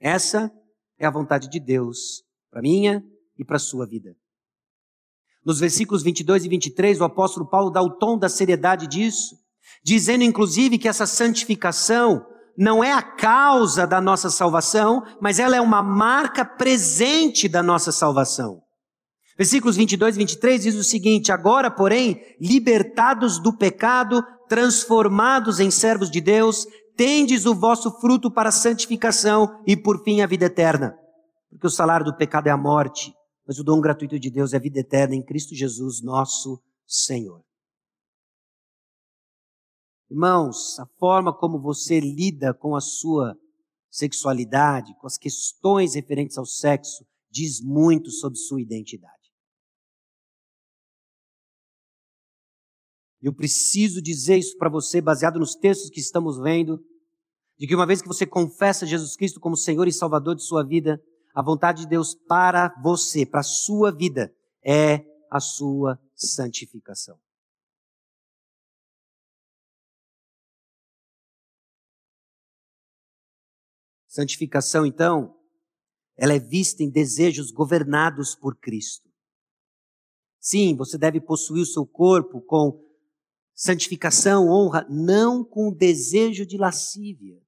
Essa 0.00 0.50
é 0.98 1.04
a 1.04 1.10
vontade 1.10 1.50
de 1.50 1.60
Deus 1.60 2.24
para 2.50 2.62
minha 2.62 3.04
e 3.38 3.44
para 3.44 3.58
sua 3.58 3.86
vida. 3.86 4.16
Nos 5.44 5.60
versículos 5.60 6.02
22 6.02 6.46
e 6.46 6.48
23, 6.48 6.98
o 6.98 7.04
apóstolo 7.04 7.46
Paulo 7.46 7.68
dá 7.68 7.82
o 7.82 7.98
tom 7.98 8.16
da 8.16 8.30
seriedade 8.30 8.86
disso, 8.86 9.36
dizendo 9.84 10.24
inclusive 10.24 10.78
que 10.78 10.88
essa 10.88 11.04
santificação 11.06 12.24
não 12.56 12.82
é 12.82 12.94
a 12.94 13.02
causa 13.02 13.86
da 13.86 14.00
nossa 14.00 14.30
salvação, 14.30 15.02
mas 15.20 15.38
ela 15.38 15.54
é 15.54 15.60
uma 15.60 15.82
marca 15.82 16.46
presente 16.46 17.46
da 17.46 17.62
nossa 17.62 17.92
salvação. 17.92 18.64
Versículos 19.36 19.76
22 19.76 20.16
e 20.16 20.18
23 20.18 20.62
diz 20.62 20.74
o 20.76 20.84
seguinte: 20.84 21.30
Agora, 21.30 21.70
porém, 21.70 22.22
libertados 22.40 23.38
do 23.38 23.52
pecado, 23.56 24.22
transformados 24.48 25.60
em 25.60 25.70
servos 25.70 26.10
de 26.10 26.20
Deus, 26.20 26.66
tendes 26.96 27.44
o 27.44 27.54
vosso 27.54 27.90
fruto 28.00 28.30
para 28.30 28.48
a 28.48 28.52
santificação 28.52 29.62
e 29.66 29.76
por 29.76 30.02
fim 30.02 30.22
a 30.22 30.26
vida 30.26 30.46
eterna. 30.46 30.96
Porque 31.50 31.66
o 31.66 31.70
salário 31.70 32.06
do 32.06 32.16
pecado 32.16 32.46
é 32.46 32.50
a 32.50 32.56
morte, 32.56 33.14
mas 33.46 33.58
o 33.58 33.64
dom 33.64 33.80
gratuito 33.80 34.18
de 34.18 34.30
Deus 34.30 34.54
é 34.54 34.56
a 34.56 34.60
vida 34.60 34.80
eterna 34.80 35.14
em 35.14 35.22
Cristo 35.22 35.54
Jesus, 35.54 36.02
nosso 36.02 36.60
Senhor. 36.86 37.44
Irmãos, 40.10 40.78
a 40.78 40.86
forma 40.98 41.32
como 41.32 41.60
você 41.60 42.00
lida 42.00 42.54
com 42.54 42.74
a 42.74 42.80
sua 42.80 43.36
sexualidade, 43.90 44.94
com 45.00 45.06
as 45.06 45.18
questões 45.18 45.94
referentes 45.94 46.38
ao 46.38 46.46
sexo, 46.46 47.04
diz 47.30 47.60
muito 47.60 48.10
sobre 48.10 48.38
sua 48.38 48.60
identidade. 48.60 49.15
Eu 53.22 53.32
preciso 53.32 54.02
dizer 54.02 54.36
isso 54.36 54.56
para 54.56 54.68
você, 54.68 55.00
baseado 55.00 55.38
nos 55.38 55.54
textos 55.54 55.90
que 55.90 56.00
estamos 56.00 56.38
vendo, 56.38 56.78
de 57.58 57.66
que 57.66 57.74
uma 57.74 57.86
vez 57.86 58.02
que 58.02 58.08
você 58.08 58.26
confessa 58.26 58.86
Jesus 58.86 59.16
Cristo 59.16 59.40
como 59.40 59.56
Senhor 59.56 59.88
e 59.88 59.92
Salvador 59.92 60.34
de 60.34 60.42
sua 60.42 60.62
vida, 60.62 61.02
a 61.34 61.42
vontade 61.42 61.82
de 61.82 61.88
Deus 61.88 62.14
para 62.14 62.74
você, 62.82 63.24
para 63.24 63.40
a 63.40 63.44
sua 63.44 63.90
vida, 63.90 64.34
é 64.64 65.04
a 65.30 65.40
sua 65.40 65.98
santificação. 66.14 67.18
Santificação, 74.06 74.86
então, 74.86 75.36
ela 76.16 76.32
é 76.32 76.38
vista 76.38 76.82
em 76.82 76.90
desejos 76.90 77.50
governados 77.50 78.34
por 78.34 78.56
Cristo. 78.56 79.10
Sim, 80.40 80.74
você 80.74 80.96
deve 80.96 81.20
possuir 81.20 81.62
o 81.62 81.66
seu 81.66 81.86
corpo 81.86 82.40
com 82.40 82.85
santificação, 83.56 84.48
honra, 84.48 84.86
não 84.90 85.42
com 85.42 85.72
desejo 85.72 86.44
de 86.44 86.58
lascívia, 86.58 87.42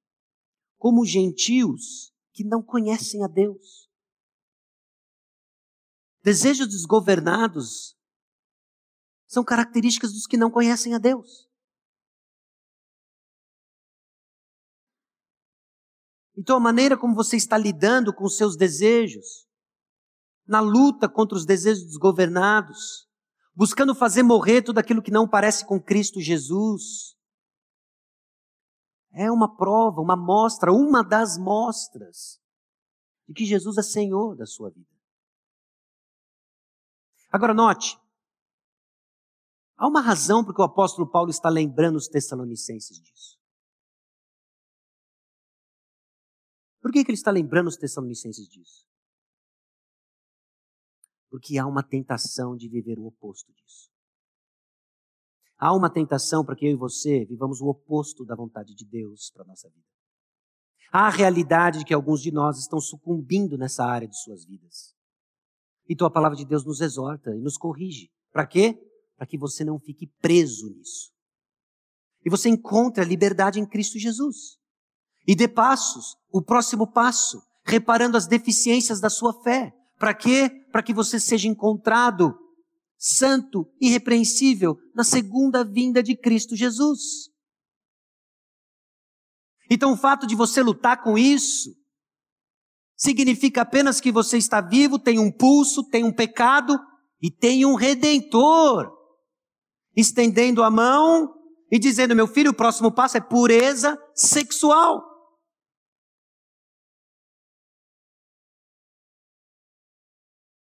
como 0.78 1.04
gentios 1.04 2.14
que 2.32 2.42
não 2.42 2.62
conhecem 2.62 3.22
a 3.22 3.28
Deus. 3.28 3.90
Desejos 6.22 6.66
desgovernados 6.66 7.94
são 9.26 9.44
características 9.44 10.12
dos 10.14 10.26
que 10.26 10.38
não 10.38 10.50
conhecem 10.50 10.94
a 10.94 10.98
Deus. 10.98 11.46
Então, 16.34 16.56
a 16.56 16.60
maneira 16.60 16.96
como 16.96 17.14
você 17.14 17.36
está 17.36 17.58
lidando 17.58 18.14
com 18.14 18.24
os 18.24 18.36
seus 18.36 18.56
desejos, 18.56 19.46
na 20.46 20.60
luta 20.60 21.08
contra 21.08 21.36
os 21.36 21.44
desejos 21.44 21.84
desgovernados, 21.84 23.07
buscando 23.58 23.92
fazer 23.92 24.22
morrer 24.22 24.62
tudo 24.62 24.78
aquilo 24.78 25.02
que 25.02 25.10
não 25.10 25.28
parece 25.28 25.66
com 25.66 25.82
Cristo 25.82 26.20
Jesus. 26.20 27.18
É 29.10 29.32
uma 29.32 29.56
prova, 29.56 30.00
uma 30.00 30.16
mostra, 30.16 30.72
uma 30.72 31.02
das 31.02 31.36
mostras 31.36 32.40
de 33.26 33.34
que 33.34 33.44
Jesus 33.44 33.76
é 33.76 33.82
Senhor 33.82 34.36
da 34.36 34.46
sua 34.46 34.70
vida. 34.70 34.86
Agora 37.32 37.52
note, 37.52 37.98
há 39.76 39.88
uma 39.88 40.00
razão 40.00 40.44
porque 40.44 40.62
o 40.62 40.64
apóstolo 40.64 41.10
Paulo 41.10 41.30
está 41.30 41.48
lembrando 41.48 41.96
os 41.96 42.06
tessalonicenses 42.06 43.00
disso. 43.00 43.36
Por 46.80 46.92
que, 46.92 47.04
que 47.04 47.10
ele 47.10 47.18
está 47.18 47.32
lembrando 47.32 47.66
os 47.66 47.76
tessalonicenses 47.76 48.48
disso? 48.48 48.87
Porque 51.30 51.58
há 51.58 51.66
uma 51.66 51.82
tentação 51.82 52.56
de 52.56 52.68
viver 52.68 52.98
o 52.98 53.06
oposto 53.06 53.52
disso. 53.52 53.90
Há 55.58 55.74
uma 55.74 55.90
tentação 55.90 56.44
para 56.44 56.54
que 56.54 56.66
eu 56.66 56.70
e 56.70 56.76
você 56.76 57.24
vivamos 57.24 57.60
o 57.60 57.66
oposto 57.66 58.24
da 58.24 58.36
vontade 58.36 58.74
de 58.74 58.84
Deus 58.84 59.30
para 59.32 59.42
a 59.42 59.46
nossa 59.46 59.68
vida. 59.68 59.86
Há 60.90 61.08
a 61.08 61.10
realidade 61.10 61.80
de 61.80 61.84
que 61.84 61.92
alguns 61.92 62.22
de 62.22 62.30
nós 62.30 62.58
estão 62.58 62.80
sucumbindo 62.80 63.58
nessa 63.58 63.84
área 63.84 64.08
de 64.08 64.16
suas 64.16 64.44
vidas. 64.44 64.94
Então 65.88 66.06
a 66.06 66.10
palavra 66.10 66.36
de 66.36 66.44
Deus 66.44 66.64
nos 66.64 66.80
exorta 66.80 67.34
e 67.34 67.40
nos 67.40 67.56
corrige. 67.56 68.10
Para 68.32 68.46
quê? 68.46 68.78
Para 69.16 69.26
que 69.26 69.36
você 69.36 69.64
não 69.64 69.78
fique 69.78 70.06
preso 70.20 70.68
nisso. 70.70 71.12
E 72.24 72.30
você 72.30 72.48
encontre 72.48 73.02
a 73.02 73.06
liberdade 73.06 73.58
em 73.58 73.66
Cristo 73.66 73.98
Jesus. 73.98 74.58
E 75.26 75.34
dê 75.34 75.48
passos, 75.48 76.16
o 76.30 76.40
próximo 76.40 76.90
passo, 76.90 77.42
reparando 77.64 78.16
as 78.16 78.26
deficiências 78.26 79.00
da 79.00 79.10
sua 79.10 79.42
fé. 79.42 79.74
Para 79.98 80.14
quê? 80.14 80.57
Para 80.78 80.84
que 80.84 80.94
você 80.94 81.18
seja 81.18 81.48
encontrado 81.48 82.38
santo, 82.96 83.68
irrepreensível 83.80 84.78
na 84.94 85.02
segunda 85.02 85.64
vinda 85.64 86.00
de 86.00 86.16
Cristo 86.16 86.54
Jesus. 86.54 87.00
Então 89.68 89.92
o 89.92 89.96
fato 89.96 90.24
de 90.24 90.36
você 90.36 90.62
lutar 90.62 91.02
com 91.02 91.18
isso 91.18 91.74
significa 92.96 93.62
apenas 93.62 94.00
que 94.00 94.12
você 94.12 94.38
está 94.38 94.60
vivo, 94.60 95.00
tem 95.00 95.18
um 95.18 95.32
pulso, 95.32 95.82
tem 95.82 96.04
um 96.04 96.12
pecado 96.12 96.78
e 97.20 97.28
tem 97.28 97.66
um 97.66 97.74
redentor 97.74 98.88
estendendo 99.96 100.62
a 100.62 100.70
mão 100.70 101.34
e 101.72 101.76
dizendo: 101.80 102.14
"Meu 102.14 102.28
filho, 102.28 102.52
o 102.52 102.56
próximo 102.56 102.92
passo 102.92 103.16
é 103.16 103.20
pureza 103.20 104.00
sexual". 104.14 105.07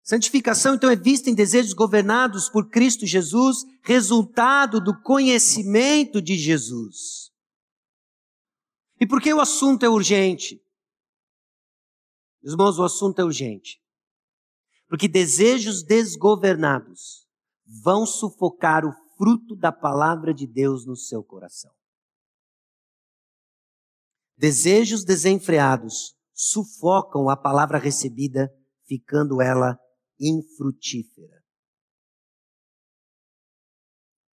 Santificação, 0.04 0.74
então, 0.74 0.90
é 0.90 0.96
vista 0.96 1.30
em 1.30 1.34
desejos 1.34 1.72
governados 1.72 2.50
por 2.50 2.68
Cristo 2.68 3.06
Jesus, 3.06 3.64
resultado 3.82 4.78
do 4.78 5.00
conhecimento 5.00 6.20
de 6.20 6.36
Jesus. 6.36 7.32
E 9.00 9.06
por 9.06 9.18
que 9.22 9.32
o 9.32 9.40
assunto 9.40 9.82
é 9.82 9.88
urgente? 9.88 10.62
Meus 12.42 12.52
irmãos, 12.52 12.78
o 12.78 12.84
assunto 12.84 13.18
é 13.18 13.24
urgente. 13.24 13.80
Porque 14.88 15.08
desejos 15.08 15.82
desgovernados 15.82 17.26
vão 17.82 18.04
sufocar 18.04 18.84
o 18.84 18.92
fruto 19.16 19.56
da 19.56 19.72
palavra 19.72 20.34
de 20.34 20.46
Deus 20.46 20.84
no 20.84 20.96
seu 20.96 21.24
coração. 21.24 21.72
Desejos 24.36 25.02
desenfreados 25.02 26.14
sufocam 26.34 27.30
a 27.30 27.36
palavra 27.36 27.78
recebida, 27.78 28.52
ficando 28.86 29.40
ela 29.40 29.78
infrutífera. 30.20 31.42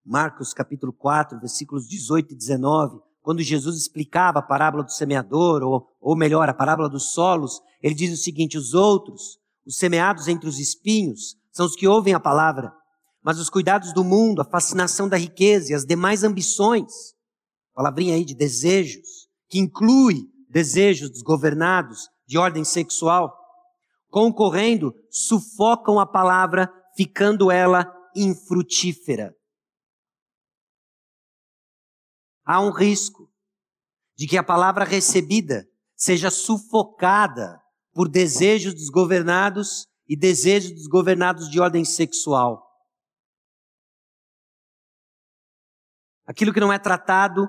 Marcos 0.04 0.52
capítulo 0.52 0.92
4, 0.92 1.38
versículos 1.38 1.86
18 1.86 2.32
e 2.32 2.36
19, 2.36 3.00
quando 3.22 3.42
Jesus 3.42 3.76
explicava 3.76 4.38
a 4.38 4.42
parábola 4.42 4.82
do 4.82 4.92
semeador, 4.92 5.62
ou, 5.62 5.86
ou 6.00 6.16
melhor, 6.16 6.48
a 6.48 6.54
parábola 6.54 6.88
dos 6.88 7.12
solos, 7.12 7.60
ele 7.82 7.94
diz 7.94 8.12
o 8.12 8.22
seguinte: 8.22 8.56
os 8.56 8.74
outros, 8.74 9.38
os 9.64 9.76
semeados 9.76 10.26
entre 10.26 10.48
os 10.48 10.58
espinhos, 10.58 11.36
são 11.52 11.66
os 11.66 11.76
que 11.76 11.86
ouvem 11.86 12.14
a 12.14 12.20
palavra, 12.20 12.72
mas 13.22 13.38
os 13.38 13.50
cuidados 13.50 13.92
do 13.92 14.02
mundo, 14.02 14.40
a 14.40 14.44
fascinação 14.44 15.08
da 15.08 15.16
riqueza 15.16 15.72
e 15.72 15.74
as 15.74 15.84
demais 15.84 16.24
ambições, 16.24 17.14
palavrinha 17.74 18.14
aí 18.14 18.24
de 18.24 18.34
desejos, 18.34 19.28
que 19.48 19.58
inclui 19.58 20.22
desejos 20.48 21.10
desgovernados 21.10 22.08
de 22.26 22.38
ordem 22.38 22.64
sexual, 22.64 23.36
concorrendo, 24.11 24.94
sufocam 25.08 25.98
a 25.98 26.06
palavra, 26.06 26.70
ficando 26.96 27.50
ela 27.50 27.90
infrutífera. 28.14 29.34
Há 32.44 32.61
um 32.61 32.70
risco 32.70 33.32
de 34.16 34.26
que 34.26 34.36
a 34.36 34.42
palavra 34.42 34.84
recebida 34.84 35.66
seja 35.96 36.30
sufocada 36.30 37.62
por 37.92 38.08
desejos 38.08 38.74
desgovernados 38.74 39.86
e 40.08 40.16
desejos 40.16 40.72
desgovernados 40.72 41.48
de 41.48 41.61
ordem 41.61 41.84
sexual. 41.84 42.66
Aquilo 46.26 46.52
que 46.52 46.61
não 46.61 46.72
é 46.72 46.78
tratado 46.78 47.48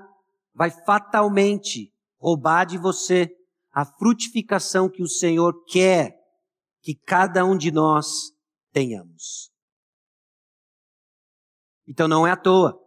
vai 0.54 0.70
fatalmente 0.70 1.94
roubar 2.20 2.66
de 2.66 2.78
você 2.78 3.36
a 3.72 3.86
frutificação 3.86 4.90
que 4.90 5.02
o 5.02 5.08
Senhor 5.08 5.66
quer 5.66 6.21
que 6.82 6.96
cada 6.96 7.46
um 7.46 7.58
de 7.58 7.72
nós 7.72 8.32
tenhamos. 8.72 9.52
Então 11.88 12.08
não 12.08 12.26
é 12.26 12.32
à 12.32 12.38
toa 12.38 12.80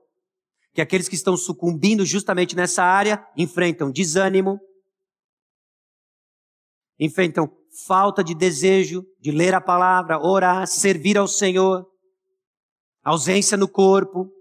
que 0.73 0.81
aqueles 0.81 1.09
que 1.09 1.15
estão 1.15 1.37
sucumbindo 1.37 2.05
justamente 2.05 2.57
nessa 2.57 2.83
área 2.83 3.25
enfrentam 3.37 3.93
desânimo, 3.93 4.59
enfrentam 6.99 7.49
falta 7.87 8.25
de 8.25 8.35
desejo 8.35 9.05
de 9.21 9.31
ler 9.31 9.55
a 9.55 9.61
palavra, 9.61 10.19
orar, 10.19 10.67
servir 10.67 11.17
ao 11.17 11.29
Senhor, 11.29 11.87
ausência 13.03 13.57
no 13.57 13.69
corpo, 13.69 14.33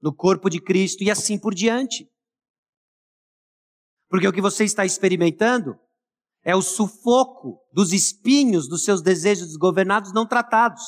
no 0.00 0.14
corpo 0.14 0.48
de 0.48 0.60
Cristo 0.60 1.02
e 1.04 1.10
assim 1.10 1.38
por 1.38 1.54
diante. 1.54 2.08
Porque 4.08 4.26
o 4.26 4.32
que 4.32 4.40
você 4.40 4.64
está 4.64 4.84
experimentando 4.84 5.78
é 6.46 6.54
o 6.54 6.62
sufoco 6.62 7.60
dos 7.72 7.92
espinhos 7.92 8.68
dos 8.68 8.84
seus 8.84 9.02
desejos 9.02 9.48
desgovernados 9.48 10.12
não 10.12 10.24
tratados. 10.24 10.84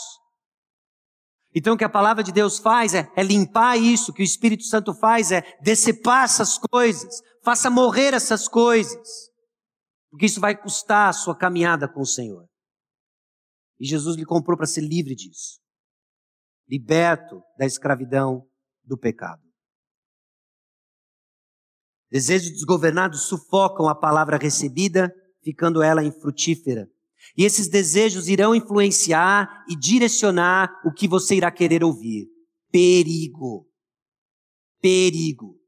Então 1.53 1.75
o 1.75 1.77
que 1.77 1.83
a 1.83 1.89
palavra 1.89 2.23
de 2.23 2.31
Deus 2.31 2.61
faz 2.61 2.95
é, 2.95 3.13
é 3.17 3.25
limpar 3.25 3.77
isso, 3.77 4.13
o 4.13 4.15
que 4.15 4.23
o 4.23 4.25
Espírito 4.25 4.63
Santo 4.63 4.95
faz 4.95 5.33
é 5.33 5.43
decepar 5.61 6.27
essas 6.27 6.59
coisas, 6.59 7.21
faça 7.43 7.69
morrer 7.69 8.15
essas 8.15 8.47
coisas, 8.47 9.09
porque 10.09 10.27
isso 10.27 10.41
vai 10.41 10.57
custar 10.57 11.09
a 11.09 11.13
sua 11.13 11.37
caminhada 11.37 11.93
com 11.93 12.03
o 12.03 12.07
Senhor. 12.07 12.47
E 13.81 13.85
Jesus 13.85 14.17
lhe 14.17 14.25
comprou 14.25 14.57
para 14.57 14.67
ser 14.67 14.83
livre 14.83 15.17
disso, 15.17 15.59
liberto 16.69 17.43
da 17.59 17.67
escravidão 17.67 18.47
do 18.85 18.97
pecado. 18.97 19.43
Desejos 22.13 22.53
desgovernados 22.53 23.23
sufocam 23.23 23.89
a 23.89 23.95
palavra 23.95 24.39
recebida 24.39 25.13
ficando 25.43 25.83
ela 25.83 26.05
infrutífera. 26.05 26.89
E 27.37 27.45
esses 27.45 27.69
desejos 27.69 28.29
irão 28.29 28.55
influenciar 28.55 29.65
e 29.69 29.77
direcionar 29.77 30.81
o 30.85 30.93
que 30.93 31.09
você 31.09 31.37
irá 31.37 31.51
querer 31.51 31.85
ouvir. 31.85 32.27
Perigo. 32.71 33.67
Perigo. 34.81 35.59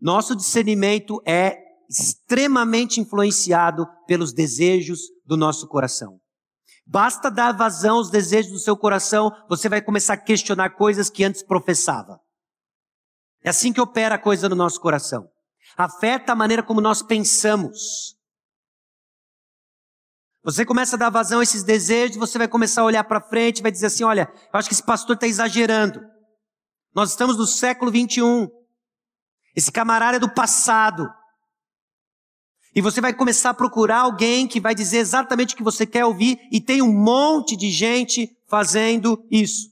Nosso 0.00 0.34
discernimento 0.34 1.22
é 1.26 1.58
extremamente 1.88 3.00
influenciado 3.00 3.86
pelos 4.06 4.32
desejos 4.32 5.00
do 5.24 5.36
nosso 5.36 5.68
coração. 5.68 6.18
Basta 6.84 7.30
dar 7.30 7.52
vazão 7.52 7.98
aos 7.98 8.10
desejos 8.10 8.50
do 8.50 8.58
seu 8.58 8.76
coração, 8.76 9.30
você 9.48 9.68
vai 9.68 9.80
começar 9.80 10.14
a 10.14 10.20
questionar 10.20 10.70
coisas 10.70 11.08
que 11.08 11.22
antes 11.22 11.42
professava. 11.42 12.18
É 13.44 13.50
assim 13.50 13.72
que 13.72 13.80
opera 13.80 14.16
a 14.16 14.18
coisa 14.18 14.48
no 14.48 14.56
nosso 14.56 14.80
coração 14.80 15.28
afeta 15.76 16.32
a 16.32 16.36
maneira 16.36 16.62
como 16.62 16.80
nós 16.80 17.02
pensamos. 17.02 18.16
Você 20.44 20.64
começa 20.64 20.96
a 20.96 20.98
dar 20.98 21.10
vazão 21.10 21.40
a 21.40 21.42
esses 21.42 21.62
desejos, 21.62 22.16
você 22.16 22.36
vai 22.36 22.48
começar 22.48 22.82
a 22.82 22.84
olhar 22.84 23.04
para 23.04 23.20
frente, 23.20 23.62
vai 23.62 23.70
dizer 23.70 23.86
assim: 23.86 24.02
olha, 24.02 24.32
eu 24.52 24.58
acho 24.58 24.68
que 24.68 24.74
esse 24.74 24.82
pastor 24.82 25.14
está 25.14 25.26
exagerando. 25.26 26.00
Nós 26.94 27.10
estamos 27.10 27.36
no 27.36 27.46
século 27.46 27.90
21. 27.90 28.48
Esse 29.54 29.70
camarada 29.70 30.16
é 30.16 30.20
do 30.20 30.32
passado. 30.32 31.08
E 32.74 32.80
você 32.80 33.00
vai 33.00 33.12
começar 33.12 33.50
a 33.50 33.54
procurar 33.54 34.00
alguém 34.00 34.48
que 34.48 34.60
vai 34.60 34.74
dizer 34.74 34.98
exatamente 34.98 35.54
o 35.54 35.56
que 35.56 35.62
você 35.62 35.86
quer 35.86 36.04
ouvir, 36.04 36.38
e 36.50 36.60
tem 36.60 36.82
um 36.82 36.92
monte 36.92 37.54
de 37.54 37.70
gente 37.70 38.34
fazendo 38.48 39.24
isso. 39.30 39.70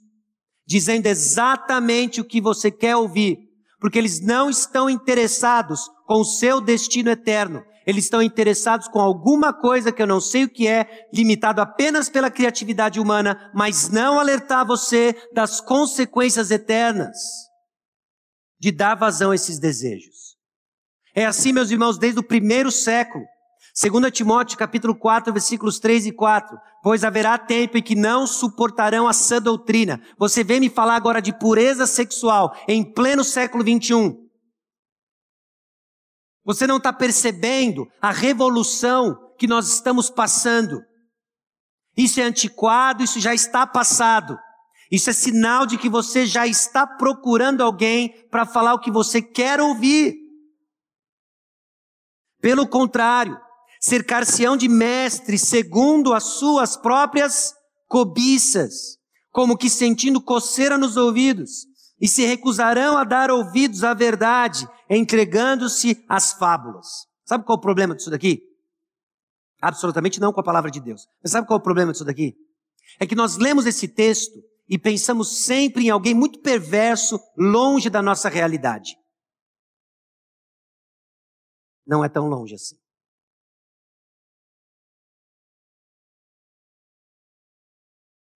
Dizendo 0.67 1.07
exatamente 1.07 2.21
o 2.21 2.25
que 2.25 2.41
você 2.41 2.71
quer 2.71 2.95
ouvir 2.95 3.50
porque 3.81 3.99
eles 3.99 4.21
não 4.21 4.51
estão 4.51 4.91
interessados 4.91 5.89
com 6.07 6.21
o 6.21 6.25
seu 6.25 6.61
destino 6.61 7.11
eterno. 7.11 7.65
Eles 7.87 8.05
estão 8.05 8.23
interessados 8.23 8.87
com 8.87 9.01
alguma 9.01 9.53
coisa 9.53 9.91
que 9.91 10.03
eu 10.03 10.07
não 10.07 10.21
sei 10.21 10.45
o 10.45 10.49
que 10.49 10.69
é, 10.69 11.09
limitado 11.13 11.61
apenas 11.61 12.09
pela 12.09 12.31
criatividade 12.31 13.01
humana, 13.01 13.51
mas 13.55 13.89
não 13.89 14.21
alertar 14.21 14.67
você 14.67 15.17
das 15.33 15.61
consequências 15.61 16.51
eternas 16.51 17.17
de 18.61 18.71
dar 18.71 18.95
vazão 18.95 19.31
a 19.31 19.35
esses 19.35 19.59
desejos. 19.59 20.37
É 21.15 21.25
assim, 21.25 21.53
meus 21.53 21.71
irmãos, 21.71 21.99
desde 21.99 22.21
o 22.21 22.27
primeiro 22.27 22.71
século. 22.71 23.25
2 23.81 24.13
Timóteo 24.13 24.59
capítulo 24.59 24.95
4, 24.95 25.33
versículos 25.33 25.79
3 25.79 26.07
e 26.07 26.13
4. 26.13 26.59
Pois 26.83 27.03
haverá 27.03 27.39
tempo 27.39 27.79
em 27.79 27.83
que 27.83 27.95
não 27.95 28.27
suportarão 28.27 29.09
a 29.09 29.15
sã 29.15 29.41
doutrina. 29.41 30.03
Você 30.19 30.45
vem 30.45 30.61
me 30.61 30.69
falar 30.69 30.97
agora 30.97 31.23
de 31.23 31.33
pureza 31.33 31.87
sexual 31.87 32.55
em 32.69 32.85
pleno 32.85 33.25
século 33.25 33.65
21. 33.65 34.29
Você 36.45 36.67
não 36.67 36.77
está 36.77 36.93
percebendo 36.93 37.91
a 38.03 38.11
revolução 38.11 39.17
que 39.39 39.47
nós 39.47 39.67
estamos 39.73 40.11
passando. 40.11 40.83
Isso 41.97 42.21
é 42.21 42.25
antiquado, 42.25 43.03
isso 43.03 43.19
já 43.19 43.33
está 43.33 43.67
passado. 43.67 44.39
Isso 44.91 45.09
é 45.09 45.13
sinal 45.15 45.65
de 45.65 45.79
que 45.79 45.89
você 45.89 46.27
já 46.27 46.47
está 46.47 46.87
procurando 46.87 47.63
alguém 47.63 48.27
para 48.29 48.45
falar 48.45 48.75
o 48.75 48.81
que 48.81 48.91
você 48.91 49.23
quer 49.23 49.59
ouvir. 49.59 50.17
Pelo 52.43 52.67
contrário, 52.67 53.41
cercar-se-ão 53.81 54.57
de 54.57 54.69
mestres 54.69 55.43
segundo 55.43 56.13
as 56.13 56.25
suas 56.25 56.77
próprias 56.77 57.55
cobiças, 57.89 58.99
como 59.31 59.57
que 59.57 59.71
sentindo 59.71 60.21
coceira 60.21 60.77
nos 60.77 60.97
ouvidos, 60.97 61.67
e 62.01 62.07
se 62.07 62.25
recusarão 62.25 62.97
a 62.97 63.05
dar 63.05 63.31
ouvidos 63.31 63.83
à 63.83 63.95
verdade, 63.95 64.69
entregando-se 64.89 66.05
às 66.09 66.33
fábulas. 66.33 66.87
Sabe 67.25 67.45
qual 67.45 67.57
é 67.57 67.59
o 67.59 67.63
problema 67.63 67.95
disso 67.95 68.11
daqui? 68.11 68.43
Absolutamente 69.61 70.21
não 70.21 70.33
com 70.33 70.41
a 70.41 70.45
palavra 70.45 70.71
de 70.71 70.81
Deus. 70.81 71.07
Mas 71.23 71.33
sabe 71.33 71.47
qual 71.47 71.59
é 71.59 71.61
o 71.61 71.63
problema 71.63 71.93
disso 71.93 72.05
daqui? 72.05 72.35
É 72.99 73.07
que 73.07 73.15
nós 73.15 73.37
lemos 73.37 73.67
esse 73.67 73.87
texto 73.87 74.33
e 74.69 74.79
pensamos 74.79 75.45
sempre 75.45 75.87
em 75.87 75.91
alguém 75.91 76.15
muito 76.15 76.41
perverso, 76.41 77.21
longe 77.37 77.91
da 77.91 78.01
nossa 78.01 78.29
realidade. 78.29 78.97
Não 81.87 82.05
é 82.05 82.09
tão 82.09 82.29
longe 82.29 82.55
assim. 82.55 82.77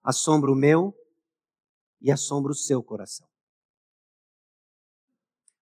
Assombra 0.05 0.51
o 0.51 0.55
meu 0.55 0.93
e 1.99 2.11
assombra 2.11 2.51
o 2.51 2.55
seu 2.55 2.83
coração. 2.83 3.27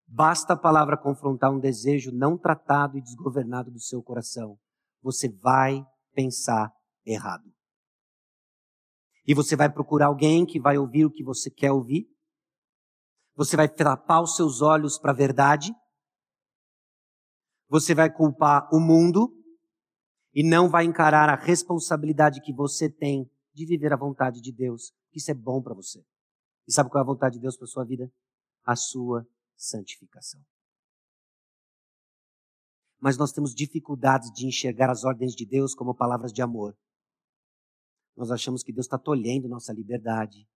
Basta 0.06 0.54
a 0.54 0.58
palavra 0.58 0.98
confrontar 0.98 1.52
um 1.52 1.60
desejo 1.60 2.12
não 2.12 2.38
tratado 2.38 2.98
e 2.98 3.02
desgovernado 3.02 3.72
do 3.72 3.80
seu 3.80 4.04
coração, 4.04 4.60
você 5.02 5.30
vai 5.30 5.84
pensar 6.14 6.72
errado. 7.06 7.52
E 9.26 9.34
você 9.34 9.56
vai 9.56 9.72
procurar 9.72 10.08
alguém 10.08 10.46
que 10.46 10.60
vai 10.60 10.78
ouvir 10.78 11.06
o 11.06 11.12
que 11.12 11.24
você 11.24 11.50
quer 11.50 11.72
ouvir. 11.72 12.06
Você 13.36 13.56
vai 13.56 13.70
tapar 13.70 14.22
os 14.22 14.36
seus 14.36 14.62
olhos 14.62 15.00
para 15.00 15.12
a 15.12 15.16
verdade. 15.16 15.74
Você 17.70 17.96
vai 17.96 18.12
culpar 18.12 18.68
o 18.74 18.80
mundo 18.80 19.34
e 20.34 20.44
não 20.44 20.70
vai 20.70 20.84
encarar 20.84 21.30
a 21.30 21.36
responsabilidade 21.36 22.42
que 22.42 22.54
você 22.54 22.90
tem 22.90 23.32
de 23.54 23.66
viver 23.66 23.94
a 23.94 23.98
vontade 23.98 24.42
de 24.42 24.52
Deus. 24.52 24.94
Isso 25.14 25.30
é 25.30 25.34
bom 25.34 25.62
para 25.62 25.74
você. 25.74 26.04
E 26.68 26.74
sabe 26.74 26.90
qual 26.90 27.02
é 27.02 27.04
a 27.04 27.08
vontade 27.08 27.36
de 27.36 27.42
Deus 27.42 27.56
para 27.56 27.68
sua 27.68 27.86
vida? 27.86 28.12
A 28.64 28.76
sua 28.76 29.28
santificação. 29.56 30.44
Mas 33.00 33.18
nós 33.18 33.32
temos 33.32 33.54
dificuldades 33.54 34.32
de 34.32 34.48
enxergar 34.48 34.90
as 34.90 35.04
ordens 35.04 35.36
de 35.36 35.46
Deus 35.46 35.76
como 35.76 35.94
palavras 35.94 36.32
de 36.32 36.42
amor. 36.42 36.76
Nós 38.16 38.32
achamos 38.32 38.64
que 38.64 38.72
Deus 38.72 38.86
está 38.86 38.98
tolhendo 38.98 39.50
nossa 39.50 39.74
liberdade, 39.74 40.48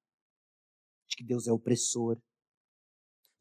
de 1.07 1.15
que 1.17 1.23
Deus 1.23 1.47
é 1.47 1.51
opressor, 1.51 2.17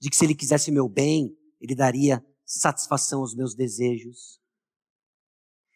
de 0.00 0.10
que 0.10 0.16
se 0.16 0.24
Ele 0.24 0.34
quisesse 0.34 0.72
meu 0.72 0.88
bem, 0.88 1.36
Ele 1.60 1.74
daria 1.74 2.24
satisfação 2.44 3.20
aos 3.20 3.34
meus 3.34 3.54
desejos. 3.54 4.40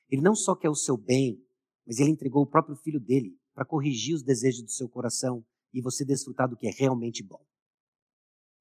Ele 0.09 0.23
não 0.23 0.35
só 0.35 0.57
quer 0.57 0.69
o 0.69 0.75
seu 0.75 0.97
bem, 0.97 1.41
mas 1.87 1.99
Ele 1.99 2.11
entregou 2.11 2.43
o 2.43 2.47
próprio 2.47 2.75
Filho 2.77 2.99
dele 2.99 3.40
para 3.55 3.65
corrigir 3.65 4.15
os 4.15 4.23
desejos 4.23 4.63
do 4.63 4.71
seu 4.71 4.89
coração 4.89 5.45
e 5.73 5.81
você 5.81 6.05
desfrutar 6.05 6.49
do 6.49 6.57
que 6.57 6.67
é 6.67 6.71
realmente 6.71 7.23
bom. 7.23 7.45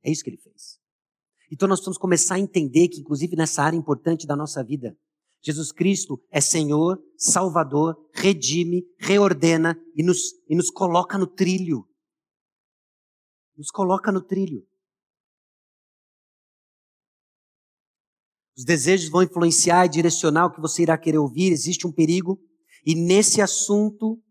É 0.04 0.12
isso 0.12 0.24
que 0.24 0.30
ele 0.30 0.38
fez. 0.38 0.80
Então 1.52 1.68
nós 1.68 1.80
precisamos 1.80 1.98
começar 1.98 2.36
a 2.36 2.40
entender 2.40 2.88
que, 2.90 3.00
inclusive 3.00 3.36
nessa 3.36 3.64
área 3.64 3.78
importante 3.78 4.28
da 4.28 4.36
nossa 4.36 4.64
vida, 4.64 4.98
Jesus 5.42 5.72
Cristo 5.72 6.22
é 6.30 6.42
Senhor, 6.42 7.02
Salvador, 7.18 7.96
redime, 8.14 8.84
reordena 8.98 9.80
e 9.96 10.04
nos, 10.04 10.34
e 10.48 10.56
nos 10.56 10.70
coloca 10.70 11.18
no 11.18 11.26
trilho. 11.26 11.88
Nos 13.58 13.72
coloca 13.72 14.12
no 14.12 14.22
trilho. 14.22 14.68
Os 18.58 18.66
desejos 18.66 19.10
vão 19.10 19.24
influenciar 19.24 19.86
e 19.86 19.90
direcionar 19.90 20.48
o 20.48 20.52
que 20.52 20.60
você 20.60 20.82
irá 20.82 20.98
querer 20.98 21.18
ouvir, 21.18 21.52
existe 21.52 21.88
um 21.88 21.92
perigo. 21.92 22.38
E 22.86 22.94
nesse 22.94 23.42
assunto, 23.42 24.22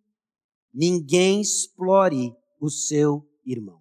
ninguém 0.78 1.40
explore 1.40 2.32
o 2.60 2.70
seu 2.70 3.26
irmão. 3.44 3.80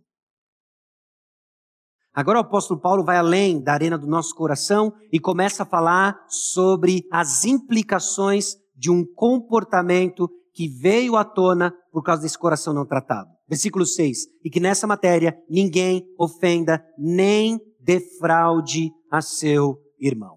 Agora 2.12 2.40
o 2.40 2.42
apóstolo 2.42 2.82
Paulo 2.82 3.04
vai 3.04 3.18
além 3.18 3.62
da 3.62 3.74
arena 3.74 3.96
do 3.96 4.08
nosso 4.08 4.34
coração 4.34 4.92
e 5.14 5.20
começa 5.20 5.62
a 5.62 5.66
falar 5.68 6.18
sobre 6.28 7.06
as 7.12 7.46
implicações 7.46 8.56
de 8.76 8.90
um 8.90 9.06
comportamento 9.06 10.28
que 10.52 10.68
veio 10.68 11.16
à 11.16 11.24
tona 11.24 11.72
por 11.92 12.02
causa 12.02 12.24
desse 12.24 12.40
coração 12.40 12.74
não 12.74 12.88
tratado. 12.88 13.30
Versículo 13.48 13.86
6. 13.86 14.26
E 14.44 14.50
que 14.50 14.60
nessa 14.60 14.88
matéria 14.88 15.38
ninguém 15.48 16.04
ofenda 16.18 16.84
nem 16.98 17.60
defraude 17.80 18.92
a 19.12 19.22
seu 19.22 19.78
irmão. 20.00 20.37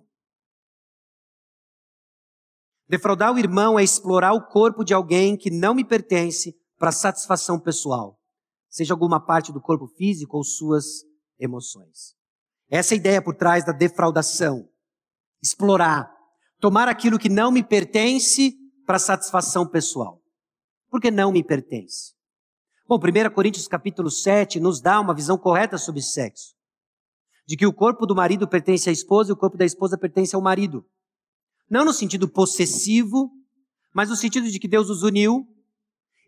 Defraudar 2.90 3.32
o 3.32 3.38
irmão 3.38 3.78
é 3.78 3.84
explorar 3.84 4.32
o 4.32 4.48
corpo 4.48 4.82
de 4.82 4.92
alguém 4.92 5.36
que 5.36 5.48
não 5.48 5.72
me 5.72 5.84
pertence 5.84 6.56
para 6.76 6.90
satisfação 6.90 7.56
pessoal, 7.56 8.18
seja 8.68 8.92
alguma 8.92 9.24
parte 9.24 9.52
do 9.52 9.60
corpo 9.60 9.86
físico 9.86 10.36
ou 10.36 10.42
suas 10.42 11.04
emoções. 11.38 12.16
Essa 12.68 12.94
é 12.94 12.96
a 12.96 12.98
ideia 12.98 13.22
por 13.22 13.36
trás 13.36 13.64
da 13.64 13.70
defraudação. 13.70 14.68
Explorar, 15.40 16.10
tomar 16.58 16.88
aquilo 16.88 17.16
que 17.16 17.28
não 17.28 17.52
me 17.52 17.62
pertence 17.62 18.56
para 18.84 18.98
satisfação 18.98 19.68
pessoal. 19.68 20.20
Porque 20.90 21.12
não 21.12 21.30
me 21.30 21.44
pertence. 21.44 22.14
Bom, 22.88 22.96
1 22.96 23.32
Coríntios 23.32 23.68
capítulo 23.68 24.10
7 24.10 24.58
nos 24.58 24.80
dá 24.80 24.98
uma 24.98 25.14
visão 25.14 25.38
correta 25.38 25.78
sobre 25.78 26.02
sexo. 26.02 26.56
De 27.46 27.56
que 27.56 27.66
o 27.68 27.72
corpo 27.72 28.04
do 28.04 28.16
marido 28.16 28.48
pertence 28.48 28.90
à 28.90 28.92
esposa 28.92 29.30
e 29.30 29.32
o 29.32 29.36
corpo 29.36 29.56
da 29.56 29.64
esposa 29.64 29.96
pertence 29.96 30.34
ao 30.34 30.42
marido. 30.42 30.84
Não 31.70 31.84
no 31.84 31.92
sentido 31.92 32.28
possessivo, 32.28 33.30
mas 33.94 34.10
no 34.10 34.16
sentido 34.16 34.50
de 34.50 34.58
que 34.58 34.66
Deus 34.66 34.90
os 34.90 35.04
uniu 35.04 35.46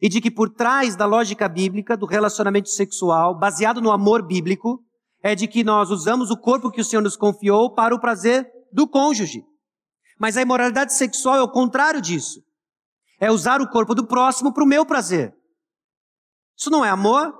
e 0.01 0.09
de 0.09 0.21
que 0.21 0.31
por 0.31 0.49
trás 0.49 0.95
da 0.95 1.05
lógica 1.05 1.49
bíblica 1.49 1.97
do 1.97 2.07
relacionamento 2.07 2.69
sexual, 2.69 3.37
baseado 3.37 3.81
no 3.81 3.91
amor 3.91 4.25
bíblico, 4.25 4.85
é 5.21 5.35
de 5.35 5.49
que 5.49 5.65
nós 5.65 5.91
usamos 5.91 6.31
o 6.31 6.37
corpo 6.37 6.71
que 6.71 6.81
o 6.81 6.85
Senhor 6.85 7.03
nos 7.03 7.17
confiou 7.17 7.75
para 7.75 7.95
o 7.95 8.01
prazer 8.01 8.49
do 8.73 8.89
cônjuge. 8.89 9.45
Mas 10.19 10.37
a 10.37 10.43
imoralidade 10.43 10.95
sexual 10.95 11.37
é 11.37 11.43
o 11.43 11.51
contrário 11.51 12.01
disso. 12.01 12.41
É 13.21 13.31
usar 13.31 13.61
o 13.61 13.69
corpo 13.69 13.95
do 13.95 14.07
próximo 14.07 14.53
para 14.53 14.65
o 14.65 14.67
meu 14.67 14.87
prazer. 14.87 15.35
Isso 16.57 16.71
não 16.71 16.85
é 16.85 16.91
amor? 16.91 17.33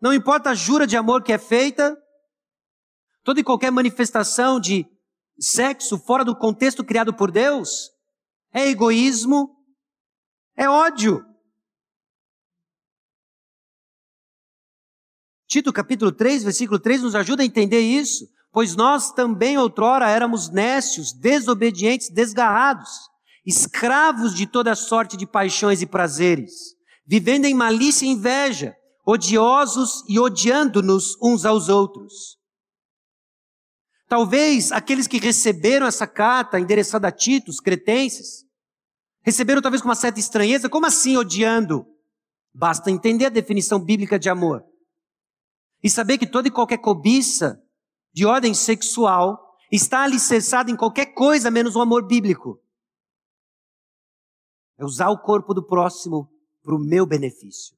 Não 0.00 0.12
importa 0.12 0.50
a 0.50 0.54
jura 0.54 0.86
de 0.86 0.96
amor 0.96 1.22
que 1.22 1.32
é 1.32 1.38
feita, 1.38 1.96
toda 3.24 3.40
e 3.40 3.44
qualquer 3.44 3.72
manifestação 3.72 4.60
de 4.60 4.86
sexo 5.38 5.98
fora 5.98 6.24
do 6.24 6.36
contexto 6.36 6.84
criado 6.84 7.14
por 7.14 7.30
Deus 7.30 7.90
é 8.52 8.68
egoísmo, 8.68 9.54
é 10.56 10.68
ódio. 10.68 11.22
Tito 15.46 15.72
capítulo 15.72 16.10
3, 16.10 16.44
versículo 16.44 16.78
3 16.78 17.02
nos 17.02 17.14
ajuda 17.14 17.42
a 17.42 17.46
entender 17.46 17.80
isso. 17.80 18.26
Pois 18.50 18.74
nós 18.74 19.12
também 19.12 19.58
outrora 19.58 20.08
éramos 20.08 20.48
nécios, 20.48 21.12
desobedientes, 21.12 22.08
desgarrados, 22.08 22.90
escravos 23.44 24.34
de 24.34 24.46
toda 24.46 24.74
sorte 24.74 25.16
de 25.16 25.26
paixões 25.26 25.82
e 25.82 25.86
prazeres, 25.86 26.74
vivendo 27.06 27.44
em 27.44 27.52
malícia 27.52 28.06
e 28.06 28.08
inveja, 28.08 28.74
odiosos 29.06 30.02
e 30.08 30.18
odiando-nos 30.18 31.16
uns 31.22 31.44
aos 31.44 31.68
outros. 31.68 32.35
Talvez 34.08 34.70
aqueles 34.70 35.06
que 35.06 35.18
receberam 35.18 35.86
essa 35.86 36.06
carta 36.06 36.60
endereçada 36.60 37.08
a 37.08 37.12
Tito, 37.12 37.50
os 37.50 37.60
cretenses, 37.60 38.46
receberam 39.22 39.60
talvez 39.60 39.82
com 39.82 39.88
uma 39.88 39.96
certa 39.96 40.20
estranheza, 40.20 40.68
como 40.68 40.86
assim 40.86 41.16
odiando? 41.16 41.86
Basta 42.54 42.90
entender 42.90 43.26
a 43.26 43.30
definição 43.30 43.78
bíblica 43.78 44.18
de 44.18 44.28
amor. 44.28 44.64
E 45.82 45.90
saber 45.90 46.18
que 46.18 46.26
toda 46.26 46.48
e 46.48 46.50
qualquer 46.50 46.78
cobiça 46.78 47.62
de 48.12 48.24
ordem 48.24 48.54
sexual 48.54 49.56
está 49.70 50.04
alicerçada 50.04 50.70
em 50.70 50.76
qualquer 50.76 51.06
coisa 51.06 51.50
menos 51.50 51.74
o 51.74 51.80
amor 51.80 52.06
bíblico. 52.06 52.60
É 54.78 54.84
usar 54.84 55.10
o 55.10 55.18
corpo 55.18 55.52
do 55.52 55.66
próximo 55.66 56.30
para 56.62 56.74
o 56.74 56.78
meu 56.78 57.06
benefício. 57.06 57.76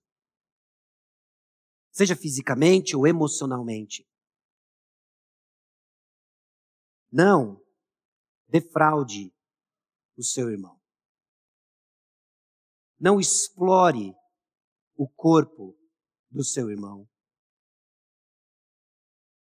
Seja 1.90 2.14
fisicamente 2.14 2.96
ou 2.96 3.06
emocionalmente. 3.06 4.07
Não. 7.10 7.62
defraude 8.48 9.32
o 10.16 10.22
seu 10.22 10.50
irmão. 10.50 10.80
Não 12.98 13.20
explore 13.20 14.14
o 14.96 15.08
corpo 15.08 15.78
do 16.30 16.42
seu 16.42 16.70
irmão. 16.70 17.08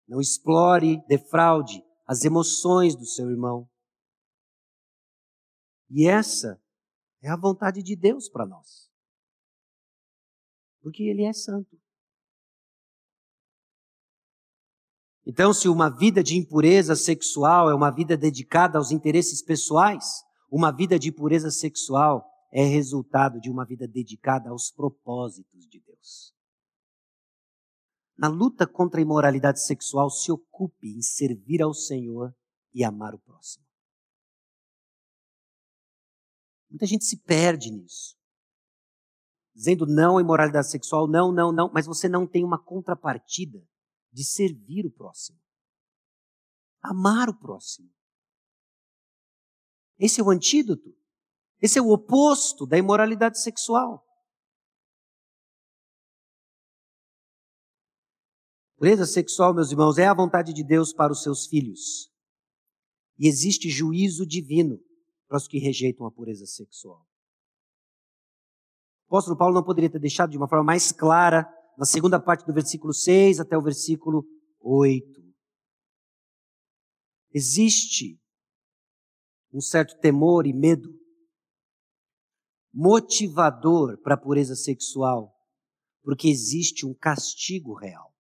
Não 0.07 0.21
explore, 0.21 1.05
defraude 1.07 1.85
as 2.07 2.25
emoções 2.25 2.97
do 2.97 3.05
seu 3.05 3.31
irmão. 3.31 3.71
E 5.91 6.09
essa 6.09 6.61
é 7.23 7.29
a 7.29 7.37
vontade 7.37 7.83
de 7.83 7.95
Deus 7.95 8.29
para 8.29 8.47
nós. 8.47 8.91
Porque 10.81 11.03
Ele 11.03 11.25
é 11.25 11.33
santo. 11.33 11.79
Então, 15.31 15.53
se 15.53 15.68
uma 15.68 15.91
vida 15.91 16.24
de 16.24 16.39
impureza 16.39 16.97
sexual 16.97 17.68
é 17.68 17.74
uma 17.74 17.91
vida 17.91 18.16
dedicada 18.16 18.79
aos 18.79 18.91
interesses 18.91 19.43
pessoais, 19.43 20.24
uma 20.51 20.72
vida 20.72 20.99
de 20.99 21.12
pureza 21.12 21.51
sexual 21.51 22.26
é 22.51 22.64
resultado 22.64 23.39
de 23.39 23.51
uma 23.51 23.66
vida 23.66 23.87
dedicada 23.87 24.49
aos 24.49 24.70
propósitos 24.70 25.68
de 25.68 25.81
Deus. 25.81 26.35
Na 28.16 28.26
luta 28.26 28.66
contra 28.66 29.01
a 29.01 29.03
imoralidade 29.03 29.62
sexual, 29.62 30.09
se 30.09 30.33
ocupe 30.33 30.89
em 30.97 31.03
servir 31.03 31.61
ao 31.61 31.74
Senhor 31.74 32.35
e 32.72 32.83
amar 32.83 33.14
o 33.14 33.18
próximo. 33.18 33.66
Muita 36.70 36.87
gente 36.87 37.05
se 37.05 37.18
perde 37.18 37.70
nisso. 37.70 38.16
Dizendo 39.55 39.85
não 39.87 40.16
à 40.16 40.22
imoralidade 40.22 40.70
sexual, 40.70 41.07
não, 41.07 41.31
não, 41.31 41.53
não, 41.53 41.70
mas 41.70 41.85
você 41.85 42.09
não 42.09 42.26
tem 42.26 42.43
uma 42.43 42.59
contrapartida 42.59 43.62
de 44.13 44.25
servir 44.25 44.87
o 44.87 44.91
próximo. 44.91 45.39
Amar 46.83 47.29
o 47.29 47.39
próximo. 47.39 47.91
Esse 49.99 50.21
é 50.21 50.25
o 50.25 50.31
antídoto. 50.31 50.97
Esse 51.61 51.79
é 51.79 51.83
o 51.83 51.91
oposto 51.91 52.67
da 52.67 52.79
imoralidade 52.79 53.41
sexual. 53.41 54.07
Pureza 58.77 59.07
sexual, 59.07 59.53
meus 59.53 59.73
irmãos, 59.73 59.99
é 59.99 60.07
a 60.07 60.15
vontade 60.15 60.53
de 60.53 60.63
Deus 60.63 60.93
para 60.93 61.13
os 61.13 61.23
seus 61.23 61.47
filhos. 61.47 62.13
E 63.19 63.27
existe 63.27 63.69
juízo 63.69 64.25
divino 64.25 64.81
para 65.27 65.37
os 65.37 65.49
que 65.49 65.59
rejeitam 65.59 66.07
a 66.07 66.13
pureza 66.13 66.47
sexual. 66.47 67.05
O 69.09 69.17
apóstolo 69.17 69.37
Paulo 69.37 69.55
não 69.55 69.65
poderia 69.65 69.91
ter 69.91 69.99
deixado 69.99 70.31
de 70.31 70.37
uma 70.37 70.49
forma 70.49 70.65
mais 70.65 70.93
clara, 70.93 71.53
na 71.79 71.85
segunda 71.85 72.18
parte 72.18 72.45
do 72.45 72.53
versículo 72.53 72.93
6 72.93 73.39
até 73.39 73.57
o 73.57 73.62
versículo 73.62 74.26
8. 74.61 75.07
Existe 77.33 78.20
um 79.53 79.61
certo 79.61 79.97
temor 80.01 80.45
e 80.45 80.53
medo 80.53 80.93
motivador 82.74 83.97
para 84.03 84.14
a 84.14 84.18
pureza 84.18 84.57
sexual, 84.57 85.35
porque 86.03 86.29
existe 86.29 86.85
um 86.85 86.93
castigo 86.93 87.74
real. 87.74 88.12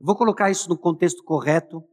vou 0.00 0.16
colocar 0.16 0.50
isso 0.50 0.68
no 0.68 0.78
contexto 0.78 1.22
correto 1.22 1.86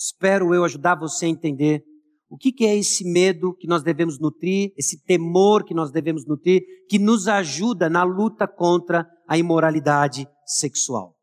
Espero 0.00 0.54
eu 0.54 0.64
ajudar 0.64 0.94
você 0.94 1.26
a 1.26 1.28
entender 1.28 1.84
o 2.30 2.38
que, 2.38 2.52
que 2.52 2.64
é 2.64 2.76
esse 2.76 3.04
medo 3.04 3.52
que 3.52 3.66
nós 3.66 3.82
devemos 3.82 4.20
nutrir, 4.20 4.72
esse 4.76 5.02
temor 5.02 5.64
que 5.64 5.74
nós 5.74 5.90
devemos 5.90 6.24
nutrir, 6.24 6.62
que 6.88 6.96
nos 6.96 7.26
ajuda 7.26 7.90
na 7.90 8.04
luta 8.04 8.46
contra 8.46 9.04
a 9.26 9.36
imoralidade 9.36 10.28
sexual. 10.46 11.18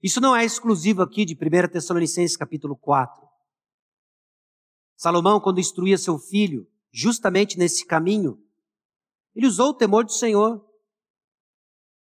Isso 0.00 0.20
não 0.20 0.34
é 0.34 0.44
exclusivo 0.44 1.02
aqui 1.02 1.24
de 1.24 1.34
1 1.34 1.72
Tessalonicenses 1.72 2.36
capítulo 2.36 2.76
4. 2.76 3.28
Salomão, 4.96 5.40
quando 5.40 5.58
instruía 5.58 5.98
seu 5.98 6.16
filho, 6.16 6.64
justamente 6.92 7.58
nesse 7.58 7.84
caminho, 7.84 8.38
ele 9.34 9.48
usou 9.48 9.70
o 9.70 9.74
temor 9.74 10.04
do 10.04 10.12
Senhor 10.12 10.64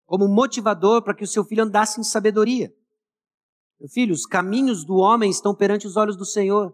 como 0.05 0.27
motivador 0.27 1.01
para 1.01 1.15
que 1.15 1.23
o 1.23 1.27
seu 1.27 1.43
filho 1.43 1.63
andasse 1.63 1.99
em 1.99 2.03
sabedoria. 2.03 2.71
Meu 3.79 3.89
filho, 3.89 4.13
os 4.13 4.27
caminhos 4.27 4.85
do 4.85 4.97
homem 4.97 5.31
estão 5.31 5.55
perante 5.55 5.87
os 5.87 5.97
olhos 5.97 6.15
do 6.15 6.25
Senhor. 6.25 6.71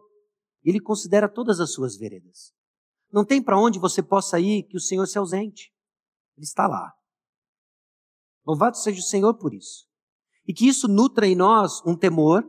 Ele 0.68 0.82
considera 0.82 1.30
todas 1.30 1.62
as 1.62 1.72
suas 1.72 1.96
veredas. 1.96 2.54
Não 3.10 3.24
tem 3.24 3.42
para 3.42 3.58
onde 3.58 3.80
você 3.80 4.04
possa 4.04 4.38
ir 4.38 4.64
que 4.64 4.76
o 4.76 4.82
Senhor 4.82 5.08
se 5.08 5.18
ausente. 5.18 5.74
Ele 6.36 6.46
está 6.46 6.68
lá. 6.68 6.94
Louvado 8.46 8.76
seja 8.76 9.00
o 9.00 9.04
Senhor 9.04 9.34
por 9.36 9.54
isso. 9.54 9.88
E 10.46 10.54
que 10.54 10.68
isso 10.68 10.90
nutra 10.90 11.26
em 11.26 11.38
nós 11.38 11.82
um 11.86 11.96
temor, 11.96 12.44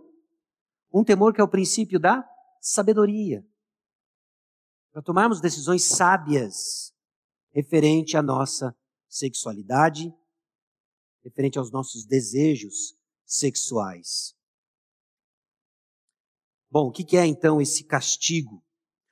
um 0.93 1.05
temor 1.05 1.33
que 1.33 1.41
é 1.41 1.45
o 1.45 1.49
princípio 1.49 2.01
da 2.01 2.29
sabedoria. 2.61 3.47
Para 4.91 5.03
tomarmos 5.03 5.41
decisões 5.41 5.85
sábias 5.85 6.93
referente 7.53 8.17
à 8.17 8.23
nossa 8.23 8.77
sexualidade, 9.09 10.13
referente 11.23 11.57
aos 11.57 11.71
nossos 11.71 12.05
desejos 12.05 12.99
sexuais. 13.25 14.37
Bom, 16.71 16.89
o 16.89 16.93
que 16.93 17.17
é 17.17 17.27
então 17.27 17.61
esse 17.61 17.85
castigo? 17.85 18.63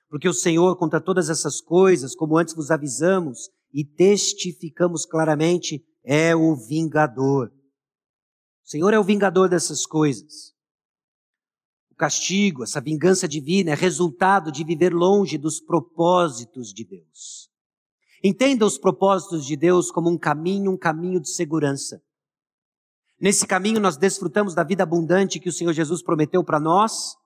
Porque 0.09 0.28
o 0.28 0.34
Senhor, 0.34 0.76
contra 0.76 1.00
todas 1.00 1.30
essas 1.30 1.61
coisas, 1.61 2.14
como 2.14 2.36
antes 2.36 2.54
vos 2.54 2.70
avisamos 2.70 3.50
e 3.72 3.84
testificamos 3.84 5.04
claramente, 5.04 5.84
é 6.04 6.34
o 6.36 6.54
vingador. 6.54 7.52
O 8.64 8.68
Senhor 8.68 8.92
é 8.92 8.98
o 8.98 9.04
vingador 9.04 9.48
dessas 9.48 9.86
coisas. 9.86 10.54
O 11.90 11.94
castigo, 11.96 12.62
essa 12.62 12.80
vingança 12.80 13.26
divina, 13.26 13.70
é 13.70 13.74
resultado 13.74 14.52
de 14.52 14.62
viver 14.62 14.92
longe 14.92 15.38
dos 15.38 15.61
propósitos 15.61 16.72
de 16.72 16.84
Deus. 16.84 17.48
Entenda 18.22 18.66
os 18.66 18.78
propósitos 18.78 19.46
de 19.46 19.57
Deus 19.57 19.90
como 19.90 20.11
um 20.11 20.18
caminho, 20.18 20.72
um 20.72 20.76
caminho 20.76 21.20
de 21.20 21.30
segurança. 21.30 22.02
Nesse 23.18 23.46
caminho 23.46 23.80
nós 23.80 23.96
desfrutamos 23.96 24.54
da 24.54 24.62
vida 24.62 24.82
abundante 24.82 25.40
que 25.40 25.48
o 25.48 25.52
Senhor 25.52 25.72
Jesus 25.72 26.02
prometeu 26.02 26.44
para 26.44 26.61
nós, 26.61 27.16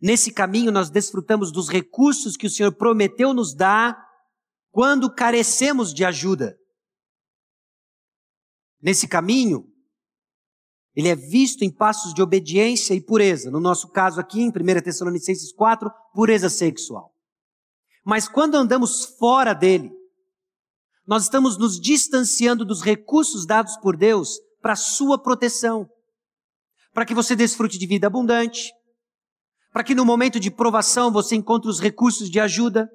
Nesse 0.00 0.32
caminho, 0.32 0.70
nós 0.70 0.90
desfrutamos 0.90 1.50
dos 1.50 1.68
recursos 1.68 2.36
que 2.36 2.46
o 2.46 2.50
Senhor 2.50 2.72
prometeu 2.72 3.32
nos 3.32 3.54
dar 3.54 3.96
quando 4.70 5.12
carecemos 5.14 5.94
de 5.94 6.04
ajuda. 6.04 6.58
Nesse 8.80 9.08
caminho, 9.08 9.72
ele 10.94 11.08
é 11.08 11.16
visto 11.16 11.62
em 11.62 11.70
passos 11.70 12.14
de 12.14 12.22
obediência 12.22 12.94
e 12.94 13.00
pureza. 13.00 13.50
No 13.50 13.60
nosso 13.60 13.88
caso 13.88 14.20
aqui, 14.20 14.40
em 14.40 14.48
1 14.48 14.52
Tessalonicenses 14.82 15.52
4, 15.52 15.90
pureza 16.14 16.48
sexual. 16.48 17.12
Mas 18.04 18.28
quando 18.28 18.54
andamos 18.54 19.04
fora 19.18 19.52
dele, 19.52 19.92
nós 21.06 21.24
estamos 21.24 21.56
nos 21.58 21.80
distanciando 21.80 22.64
dos 22.64 22.82
recursos 22.82 23.46
dados 23.46 23.76
por 23.76 23.96
Deus 23.96 24.38
para 24.60 24.74
sua 24.74 25.18
proteção. 25.18 25.88
Para 26.92 27.04
que 27.04 27.14
você 27.14 27.36
desfrute 27.36 27.78
de 27.78 27.86
vida 27.86 28.06
abundante, 28.06 28.72
para 29.76 29.84
que 29.84 29.94
no 29.94 30.06
momento 30.06 30.40
de 30.40 30.50
provação 30.50 31.12
você 31.12 31.36
encontre 31.36 31.68
os 31.68 31.78
recursos 31.78 32.30
de 32.30 32.40
ajuda. 32.40 32.90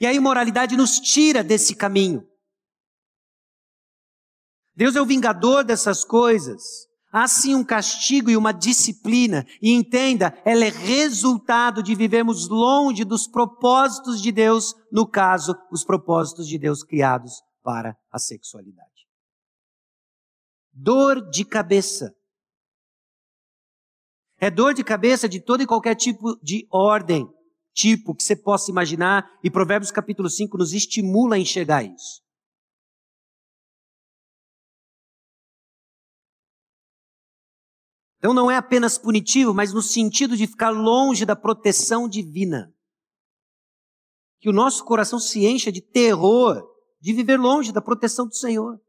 E 0.00 0.06
a 0.06 0.14
imoralidade 0.14 0.76
nos 0.76 1.00
tira 1.00 1.42
desse 1.42 1.74
caminho. 1.74 2.24
Deus 4.76 4.94
é 4.94 5.02
o 5.02 5.04
vingador 5.04 5.64
dessas 5.64 6.04
coisas. 6.04 6.62
Há 7.10 7.26
sim 7.26 7.56
um 7.56 7.64
castigo 7.64 8.30
e 8.30 8.36
uma 8.36 8.52
disciplina. 8.52 9.44
E 9.60 9.72
entenda, 9.72 10.40
ela 10.44 10.64
é 10.64 10.68
resultado 10.68 11.82
de 11.82 11.96
vivermos 11.96 12.46
longe 12.48 13.02
dos 13.02 13.26
propósitos 13.26 14.22
de 14.22 14.30
Deus, 14.30 14.76
no 14.92 15.04
caso, 15.04 15.52
os 15.68 15.82
propósitos 15.82 16.46
de 16.46 16.60
Deus 16.60 16.84
criados 16.84 17.42
para 17.60 17.96
a 18.12 18.20
sexualidade. 18.20 19.08
Dor 20.72 21.28
de 21.28 21.44
cabeça 21.44 22.14
é 24.38 24.50
dor 24.50 24.74
de 24.74 24.84
cabeça 24.84 25.28
de 25.28 25.40
todo 25.40 25.62
e 25.62 25.66
qualquer 25.66 25.94
tipo 25.94 26.36
de 26.42 26.66
ordem, 26.70 27.28
tipo 27.72 28.14
que 28.14 28.22
você 28.22 28.36
possa 28.36 28.70
imaginar, 28.70 29.28
e 29.42 29.50
Provérbios 29.50 29.90
capítulo 29.90 30.30
5 30.30 30.56
nos 30.56 30.72
estimula 30.72 31.36
a 31.36 31.38
enxergar 31.38 31.82
isso. 31.82 32.22
Então 38.18 38.34
não 38.34 38.50
é 38.50 38.56
apenas 38.56 38.98
punitivo, 38.98 39.54
mas 39.54 39.72
no 39.72 39.80
sentido 39.80 40.36
de 40.36 40.46
ficar 40.46 40.70
longe 40.70 41.24
da 41.24 41.36
proteção 41.36 42.08
divina. 42.08 42.74
Que 44.40 44.48
o 44.48 44.52
nosso 44.52 44.84
coração 44.84 45.18
se 45.18 45.46
encha 45.46 45.70
de 45.70 45.80
terror 45.80 46.62
de 47.00 47.12
viver 47.12 47.38
longe 47.38 47.72
da 47.72 47.80
proteção 47.80 48.26
do 48.26 48.34
Senhor. 48.34 48.80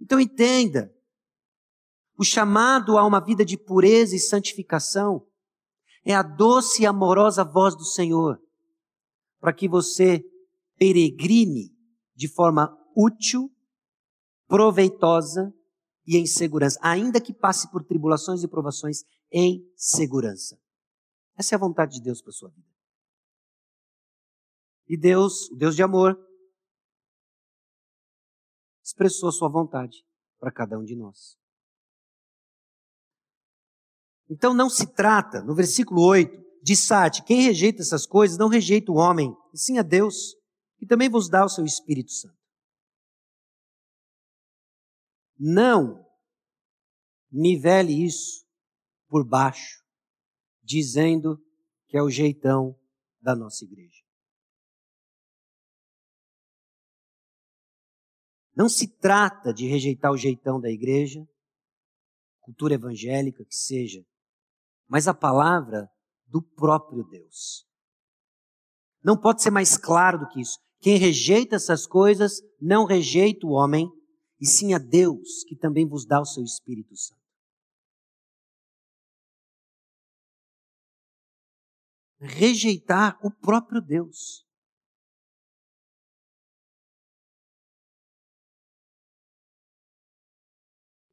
Então 0.00 0.18
entenda, 0.18 0.93
o 2.16 2.24
chamado 2.24 2.96
a 2.96 3.06
uma 3.06 3.20
vida 3.20 3.44
de 3.44 3.56
pureza 3.56 4.14
e 4.14 4.20
santificação 4.20 5.26
é 6.04 6.14
a 6.14 6.22
doce 6.22 6.82
e 6.82 6.86
amorosa 6.86 7.42
voz 7.44 7.74
do 7.74 7.84
Senhor, 7.84 8.40
para 9.40 9.52
que 9.52 9.68
você 9.68 10.22
peregrine 10.76 11.74
de 12.14 12.28
forma 12.28 12.76
útil, 12.94 13.50
proveitosa 14.46 15.52
e 16.06 16.16
em 16.16 16.26
segurança. 16.26 16.78
Ainda 16.82 17.20
que 17.20 17.32
passe 17.32 17.70
por 17.70 17.82
tribulações 17.84 18.42
e 18.42 18.48
provações, 18.48 19.02
em 19.32 19.68
segurança. 19.74 20.60
Essa 21.36 21.54
é 21.54 21.56
a 21.56 21.60
vontade 21.60 21.94
de 21.94 22.02
Deus 22.02 22.22
para 22.22 22.32
sua 22.32 22.50
vida. 22.50 22.68
E 24.86 24.96
Deus, 24.96 25.50
o 25.50 25.56
Deus 25.56 25.74
de 25.74 25.82
amor, 25.82 26.16
expressou 28.84 29.30
a 29.30 29.32
sua 29.32 29.48
vontade 29.48 30.04
para 30.38 30.52
cada 30.52 30.78
um 30.78 30.84
de 30.84 30.94
nós. 30.94 31.36
Então 34.34 34.52
não 34.52 34.68
se 34.68 34.92
trata, 34.92 35.42
no 35.42 35.54
versículo 35.54 36.04
8, 36.04 36.44
de 36.60 36.74
Sate, 36.74 37.22
quem 37.22 37.42
rejeita 37.42 37.82
essas 37.82 38.04
coisas 38.04 38.36
não 38.36 38.48
rejeita 38.48 38.90
o 38.90 38.96
homem, 38.96 39.32
e 39.52 39.56
sim 39.58 39.78
a 39.78 39.82
Deus, 39.82 40.34
que 40.76 40.84
também 40.84 41.08
vos 41.08 41.28
dá 41.28 41.44
o 41.44 41.48
seu 41.48 41.64
Espírito 41.64 42.10
Santo. 42.10 42.36
Não 45.38 46.04
nivele 47.30 48.04
isso 48.04 48.44
por 49.08 49.24
baixo, 49.24 49.84
dizendo 50.64 51.40
que 51.86 51.96
é 51.96 52.02
o 52.02 52.10
jeitão 52.10 52.76
da 53.20 53.36
nossa 53.36 53.64
igreja. 53.64 54.02
Não 58.56 58.68
se 58.68 58.88
trata 58.98 59.54
de 59.54 59.68
rejeitar 59.68 60.10
o 60.10 60.16
jeitão 60.16 60.60
da 60.60 60.70
igreja, 60.70 61.24
cultura 62.40 62.74
evangélica 62.74 63.44
que 63.44 63.54
seja, 63.54 64.04
mas 64.88 65.08
a 65.08 65.14
palavra 65.14 65.88
do 66.26 66.42
próprio 66.42 67.04
Deus. 67.04 67.66
Não 69.02 69.20
pode 69.20 69.42
ser 69.42 69.50
mais 69.50 69.76
claro 69.76 70.18
do 70.18 70.28
que 70.28 70.40
isso. 70.40 70.58
Quem 70.80 70.98
rejeita 70.98 71.56
essas 71.56 71.86
coisas 71.86 72.40
não 72.60 72.84
rejeita 72.84 73.46
o 73.46 73.50
homem, 73.50 73.88
e 74.40 74.46
sim 74.46 74.74
a 74.74 74.78
Deus, 74.78 75.44
que 75.46 75.56
também 75.56 75.86
vos 75.86 76.06
dá 76.06 76.20
o 76.20 76.24
seu 76.24 76.42
Espírito 76.42 76.96
Santo. 76.96 77.22
Rejeitar 82.20 83.18
o 83.22 83.30
próprio 83.30 83.80
Deus. 83.80 84.44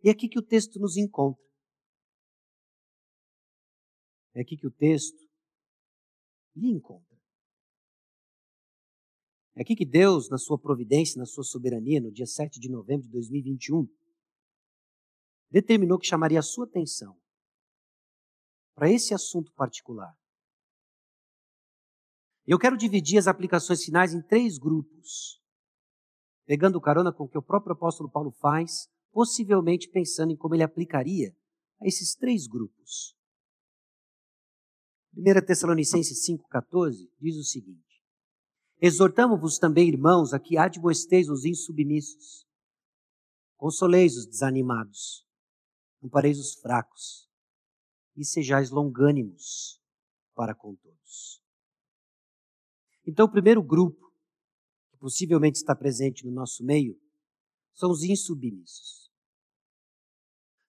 E 0.04 0.10
é 0.10 0.12
aqui 0.12 0.28
que 0.28 0.40
o 0.40 0.46
texto 0.46 0.80
nos 0.80 0.98
encontra. 0.98 1.51
É 4.34 4.42
aqui 4.42 4.56
que 4.56 4.68
o 4.68 4.72
texto 4.72 5.30
lhe 6.56 6.70
encontra. 6.70 7.12
É 9.56 9.62
aqui 9.62 9.76
que 9.76 9.86
Deus, 9.86 10.30
na 10.30 10.38
sua 10.38 10.58
providência, 10.58 11.20
na 11.20 11.26
sua 11.26 11.44
soberania, 11.44 12.00
no 12.00 12.12
dia 12.12 12.26
7 12.26 12.60
de 12.60 12.70
novembro 12.70 13.06
de 13.06 13.12
2021, 13.12 13.88
determinou 15.50 16.00
que 16.00 16.08
chamaria 16.08 16.40
a 16.40 16.44
sua 16.44 16.66
atenção 16.66 17.20
para 18.74 18.90
esse 18.90 19.14
assunto 19.14 19.52
particular. 19.54 20.18
Eu 22.48 22.58
quero 22.58 22.78
dividir 22.78 23.20
as 23.20 23.28
aplicações 23.28 23.84
finais 23.84 24.14
em 24.14 24.22
três 24.22 24.58
grupos, 24.58 25.42
pegando 26.46 26.82
carona 26.82 27.14
com 27.14 27.26
o 27.26 27.30
que 27.30 27.38
o 27.38 27.44
próprio 27.44 27.74
apóstolo 27.74 28.10
Paulo 28.10 28.32
faz 28.32 28.90
possivelmente 29.12 29.90
pensando 29.90 30.32
em 30.32 30.38
como 30.38 30.56
ele 30.56 30.64
aplicaria 30.64 31.36
a 31.82 31.86
esses 31.86 32.16
três 32.16 32.48
grupos. 32.48 33.16
1 35.14 35.46
Tessalonicenses 35.46 36.26
5,14 36.26 37.10
diz 37.20 37.36
o 37.36 37.44
seguinte: 37.44 38.02
Exortamo-vos 38.80 39.58
também, 39.58 39.90
irmãos, 39.90 40.34
a 40.34 40.40
que 40.40 40.58
admoesteis 40.58 41.30
os 41.30 41.44
insubmissos, 41.44 42.48
consoleis 43.58 44.16
os 44.16 44.26
desanimados, 44.26 45.26
ampareis 46.02 46.40
os 46.40 46.56
fracos, 46.56 47.30
e 48.16 48.26
sejais 48.26 48.72
longânimos 48.72 49.82
para 50.34 50.56
com 50.56 50.76
todos. 50.76 51.42
Então, 53.06 53.26
o 53.26 53.32
primeiro 53.32 53.62
grupo, 53.62 54.12
que 54.92 54.98
possivelmente 54.98 55.58
está 55.58 55.76
presente 55.76 56.26
no 56.26 56.32
nosso 56.32 56.64
meio, 56.64 56.98
são 57.74 57.92
os 57.92 58.04
insubmissos. 58.04 59.12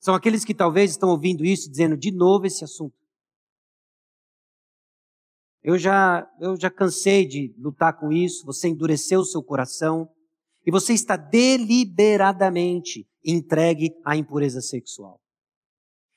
São 0.01 0.14
aqueles 0.14 0.45
que 0.45 0.55
talvez 0.55 0.90
estão 0.90 1.11
ouvindo 1.11 1.45
isso 1.45 1.70
dizendo 1.70 1.97
de 1.97 2.11
novo 2.11 2.47
esse 2.47 2.64
assunto. 2.64 3.01
Eu 5.62 5.78
já, 5.78 6.28
eu 6.40 6.58
já 6.58 6.68
cansei 6.70 7.26
de 7.26 7.54
lutar 7.56 7.98
com 7.98 8.12
isso, 8.12 8.44
você 8.44 8.68
endureceu 8.68 9.20
o 9.20 9.24
seu 9.24 9.42
coração 9.42 10.08
e 10.66 10.70
você 10.70 10.92
está 10.92 11.16
deliberadamente 11.16 13.06
entregue 13.24 13.90
à 14.04 14.16
impureza 14.16 14.60
sexual. 14.60 15.20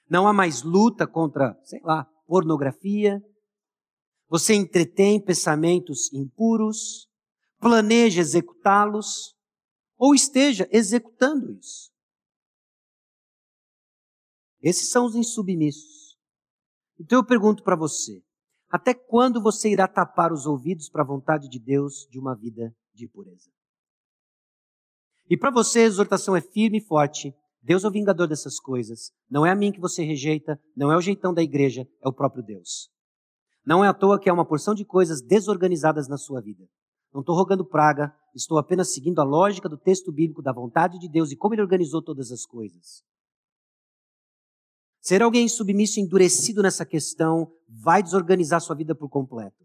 Não 0.10 0.28
há 0.28 0.34
mais 0.34 0.64
luta 0.64 1.06
contra, 1.06 1.56
sei 1.64 1.80
lá, 1.84 2.06
pornografia. 2.28 3.22
Você 4.30 4.56
entretém 4.56 5.24
pensamentos 5.24 6.12
impuros, 6.12 7.08
planeja 7.60 8.22
executá-los, 8.22 9.36
ou 9.98 10.14
esteja 10.14 10.68
executando 10.72 11.52
isso. 11.52 11.92
Esses 14.62 14.90
são 14.90 15.06
os 15.06 15.16
insubmissos. 15.16 16.18
Então 17.00 17.20
eu 17.20 17.26
pergunto 17.26 17.64
para 17.64 17.76
você: 17.76 18.25
até 18.76 18.94
quando 18.94 19.42
você 19.42 19.70
irá 19.70 19.88
tapar 19.88 20.34
os 20.34 20.46
ouvidos 20.46 20.90
para 20.90 21.02
a 21.02 21.06
vontade 21.06 21.48
de 21.48 21.58
Deus 21.58 22.06
de 22.12 22.20
uma 22.20 22.36
vida 22.36 22.76
de 22.94 23.08
pureza? 23.08 23.50
E 25.30 25.38
para 25.38 25.50
você 25.50 25.80
a 25.80 25.84
exortação 25.84 26.36
é 26.36 26.42
firme 26.42 26.80
e 26.80 26.82
forte. 26.82 27.34
Deus 27.62 27.86
é 27.86 27.88
o 27.88 27.92
vingador 27.92 28.28
dessas 28.28 28.60
coisas. 28.60 29.14
Não 29.32 29.46
é 29.46 29.50
a 29.50 29.56
mim 29.56 29.72
que 29.72 29.80
você 29.80 30.04
rejeita, 30.04 30.60
não 30.76 30.92
é 30.92 30.98
o 30.98 31.02
jeitão 31.02 31.34
da 31.34 31.42
igreja, 31.42 31.88
é 32.04 32.10
o 32.10 32.12
próprio 32.12 32.44
Deus. 32.44 32.90
Não 33.66 33.82
é 33.82 33.88
à 33.88 33.94
toa 33.94 34.20
que 34.20 34.30
há 34.30 34.34
uma 34.34 34.46
porção 34.46 34.76
de 34.76 34.84
coisas 34.84 35.22
desorganizadas 35.22 36.10
na 36.10 36.18
sua 36.18 36.42
vida. 36.42 36.68
Não 37.14 37.22
estou 37.22 37.34
rogando 37.34 37.64
praga, 37.64 38.14
estou 38.36 38.58
apenas 38.58 38.94
seguindo 38.94 39.22
a 39.22 39.24
lógica 39.24 39.70
do 39.70 39.78
texto 39.78 40.12
bíblico 40.12 40.42
da 40.42 40.52
vontade 40.52 41.00
de 41.00 41.08
Deus 41.08 41.32
e 41.32 41.38
como 41.38 41.56
ele 41.56 41.62
organizou 41.62 42.02
todas 42.02 42.30
as 42.30 42.46
coisas. 42.46 43.06
Ser 45.06 45.22
alguém 45.22 45.48
submisso 45.48 46.00
e 46.00 46.02
endurecido 46.02 46.64
nessa 46.64 46.84
questão 46.84 47.54
vai 47.70 48.02
desorganizar 48.02 48.60
sua 48.60 48.76
vida 48.76 48.96
por 48.96 49.08
completo. 49.08 49.64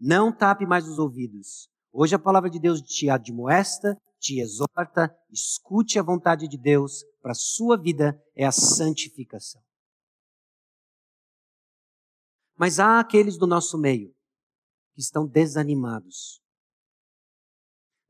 Não 0.00 0.34
tape 0.34 0.64
mais 0.64 0.88
os 0.88 0.98
ouvidos. 0.98 1.68
Hoje 1.92 2.14
a 2.14 2.18
palavra 2.18 2.48
de 2.48 2.58
Deus 2.58 2.80
te 2.80 3.10
admoesta, 3.10 3.94
te 4.18 4.40
exorta, 4.40 5.14
escute 5.30 5.98
a 5.98 6.02
vontade 6.02 6.48
de 6.48 6.56
Deus 6.56 7.04
para 7.20 7.32
a 7.32 7.34
sua 7.34 7.76
vida 7.76 8.18
é 8.34 8.46
a 8.46 8.50
santificação. 8.50 9.62
Mas 12.56 12.80
há 12.80 13.00
aqueles 13.00 13.36
do 13.36 13.46
nosso 13.46 13.76
meio 13.76 14.14
que 14.94 15.02
estão 15.02 15.26
desanimados. 15.26 16.40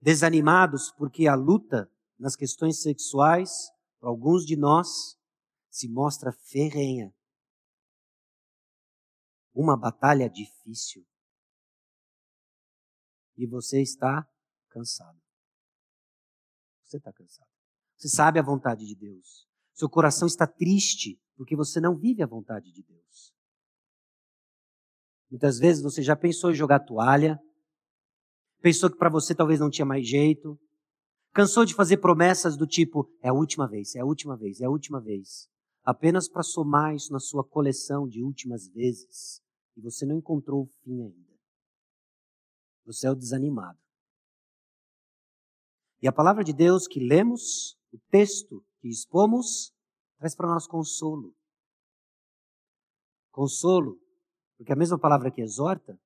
Desanimados 0.00 0.92
porque 0.92 1.26
a 1.26 1.34
luta 1.34 1.90
nas 2.16 2.36
questões 2.36 2.80
sexuais, 2.80 3.72
para 3.98 4.08
alguns 4.08 4.46
de 4.46 4.56
nós, 4.56 5.17
se 5.78 5.88
mostra 5.88 6.32
ferrenha. 6.32 7.14
Uma 9.54 9.76
batalha 9.76 10.28
difícil. 10.28 11.06
E 13.36 13.46
você 13.46 13.80
está 13.80 14.28
cansado. 14.70 15.20
Você 16.84 16.96
está 16.96 17.12
cansado. 17.12 17.48
Você 17.96 18.08
sabe 18.08 18.40
a 18.40 18.42
vontade 18.42 18.84
de 18.86 18.96
Deus. 18.96 19.48
Seu 19.72 19.88
coração 19.88 20.26
está 20.26 20.48
triste 20.48 21.20
porque 21.36 21.54
você 21.54 21.80
não 21.80 21.96
vive 21.96 22.24
a 22.24 22.26
vontade 22.26 22.72
de 22.72 22.82
Deus. 22.82 23.32
Muitas 25.30 25.60
vezes 25.60 25.80
você 25.80 26.02
já 26.02 26.16
pensou 26.16 26.50
em 26.50 26.54
jogar 26.54 26.80
toalha, 26.80 27.38
pensou 28.60 28.90
que 28.90 28.96
para 28.96 29.10
você 29.10 29.32
talvez 29.32 29.60
não 29.60 29.70
tinha 29.70 29.84
mais 29.84 30.08
jeito, 30.08 30.58
cansou 31.32 31.64
de 31.64 31.74
fazer 31.74 31.98
promessas 31.98 32.56
do 32.56 32.66
tipo: 32.66 33.08
é 33.22 33.28
a 33.28 33.34
última 33.34 33.68
vez, 33.68 33.94
é 33.94 34.00
a 34.00 34.04
última 34.04 34.36
vez, 34.36 34.60
é 34.60 34.64
a 34.64 34.70
última 34.70 35.00
vez 35.00 35.48
apenas 35.88 36.28
para 36.28 36.42
somar 36.42 36.94
isso 36.94 37.10
na 37.10 37.18
sua 37.18 37.42
coleção 37.42 38.06
de 38.06 38.22
últimas 38.22 38.68
vezes 38.68 39.42
e 39.74 39.80
você 39.80 40.04
não 40.04 40.18
encontrou 40.18 40.64
o 40.64 40.66
fim 40.66 41.02
ainda. 41.02 41.32
Você 42.84 43.06
é 43.06 43.10
o 43.10 43.14
desanimado. 43.14 43.78
E 46.02 46.06
a 46.06 46.12
palavra 46.12 46.44
de 46.44 46.52
Deus 46.52 46.86
que 46.86 47.00
lemos, 47.00 47.74
o 47.90 47.98
texto 48.10 48.62
que 48.82 48.88
expomos, 48.88 49.74
traz 50.18 50.36
para 50.36 50.48
nós 50.48 50.66
consolo. 50.66 51.34
Consolo, 53.30 53.98
porque 54.58 54.74
a 54.74 54.76
mesma 54.76 54.98
palavra 54.98 55.30
que 55.30 55.40
exorta 55.40 55.98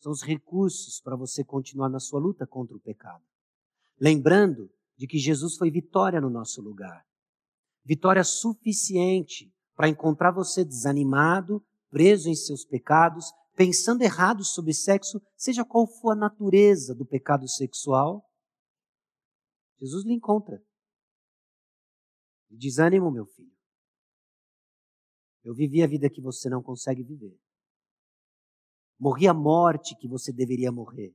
são 0.00 0.12
os 0.12 0.20
recursos 0.20 1.00
para 1.00 1.16
você 1.16 1.42
continuar 1.42 1.88
na 1.88 1.98
sua 1.98 2.20
luta 2.20 2.46
contra 2.46 2.76
o 2.76 2.80
pecado. 2.80 3.24
Lembrando 3.98 4.70
de 4.98 5.06
que 5.06 5.16
Jesus 5.16 5.56
foi 5.56 5.70
vitória 5.70 6.20
no 6.20 6.28
nosso 6.28 6.60
lugar 6.60 7.08
vitória 7.84 8.24
suficiente 8.24 9.52
para 9.74 9.88
encontrar 9.88 10.30
você 10.30 10.64
desanimado, 10.64 11.64
preso 11.88 12.28
em 12.28 12.34
seus 12.34 12.64
pecados, 12.64 13.32
pensando 13.56 14.02
errado 14.02 14.44
sobre 14.44 14.72
sexo, 14.72 15.20
seja 15.36 15.64
qual 15.64 15.86
for 15.86 16.12
a 16.12 16.16
natureza 16.16 16.94
do 16.94 17.06
pecado 17.06 17.48
sexual. 17.48 18.24
Jesus 19.78 20.04
lhe 20.04 20.12
encontra. 20.12 20.62
Desânimo, 22.50 23.10
meu 23.10 23.26
filho. 23.26 23.52
Eu 25.42 25.54
vivi 25.54 25.82
a 25.82 25.86
vida 25.86 26.10
que 26.10 26.20
você 26.20 26.48
não 26.48 26.62
consegue 26.62 27.02
viver. 27.02 27.38
Morri 28.98 29.26
a 29.26 29.32
morte 29.32 29.96
que 29.96 30.06
você 30.06 30.32
deveria 30.32 30.70
morrer. 30.70 31.14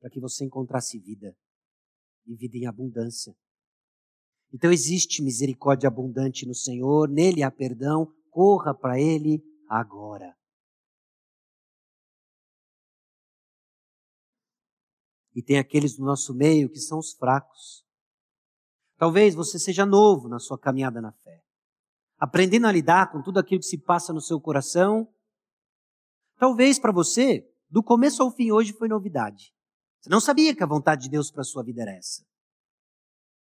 Para 0.00 0.10
que 0.10 0.20
você 0.20 0.44
encontrasse 0.44 0.98
vida. 1.00 1.36
E 2.26 2.36
vida 2.36 2.56
em 2.56 2.66
abundância. 2.66 3.34
Então 4.52 4.70
existe 4.70 5.22
misericórdia 5.22 5.88
abundante 5.88 6.46
no 6.46 6.54
Senhor, 6.54 7.08
nele 7.08 7.42
há 7.42 7.50
perdão, 7.50 8.12
corra 8.30 8.74
para 8.74 9.00
ele 9.00 9.42
agora. 9.68 10.36
E 15.34 15.42
tem 15.42 15.58
aqueles 15.58 15.96
do 15.96 16.04
nosso 16.04 16.34
meio 16.34 16.68
que 16.68 16.78
são 16.78 16.98
os 16.98 17.14
fracos. 17.14 17.86
Talvez 18.98 19.34
você 19.34 19.58
seja 19.58 19.86
novo 19.86 20.28
na 20.28 20.38
sua 20.38 20.58
caminhada 20.58 21.00
na 21.00 21.12
fé, 21.12 21.42
aprendendo 22.18 22.66
a 22.66 22.72
lidar 22.72 23.10
com 23.10 23.22
tudo 23.22 23.38
aquilo 23.38 23.60
que 23.60 23.66
se 23.66 23.78
passa 23.78 24.12
no 24.12 24.20
seu 24.20 24.38
coração. 24.38 25.12
Talvez 26.36 26.78
para 26.78 26.92
você, 26.92 27.50
do 27.70 27.82
começo 27.82 28.22
ao 28.22 28.30
fim 28.30 28.52
hoje 28.52 28.74
foi 28.74 28.86
novidade. 28.86 29.54
Você 30.00 30.10
não 30.10 30.20
sabia 30.20 30.54
que 30.54 30.62
a 30.62 30.66
vontade 30.66 31.04
de 31.04 31.08
Deus 31.08 31.30
para 31.30 31.42
sua 31.42 31.64
vida 31.64 31.80
era 31.80 31.92
essa. 31.92 32.22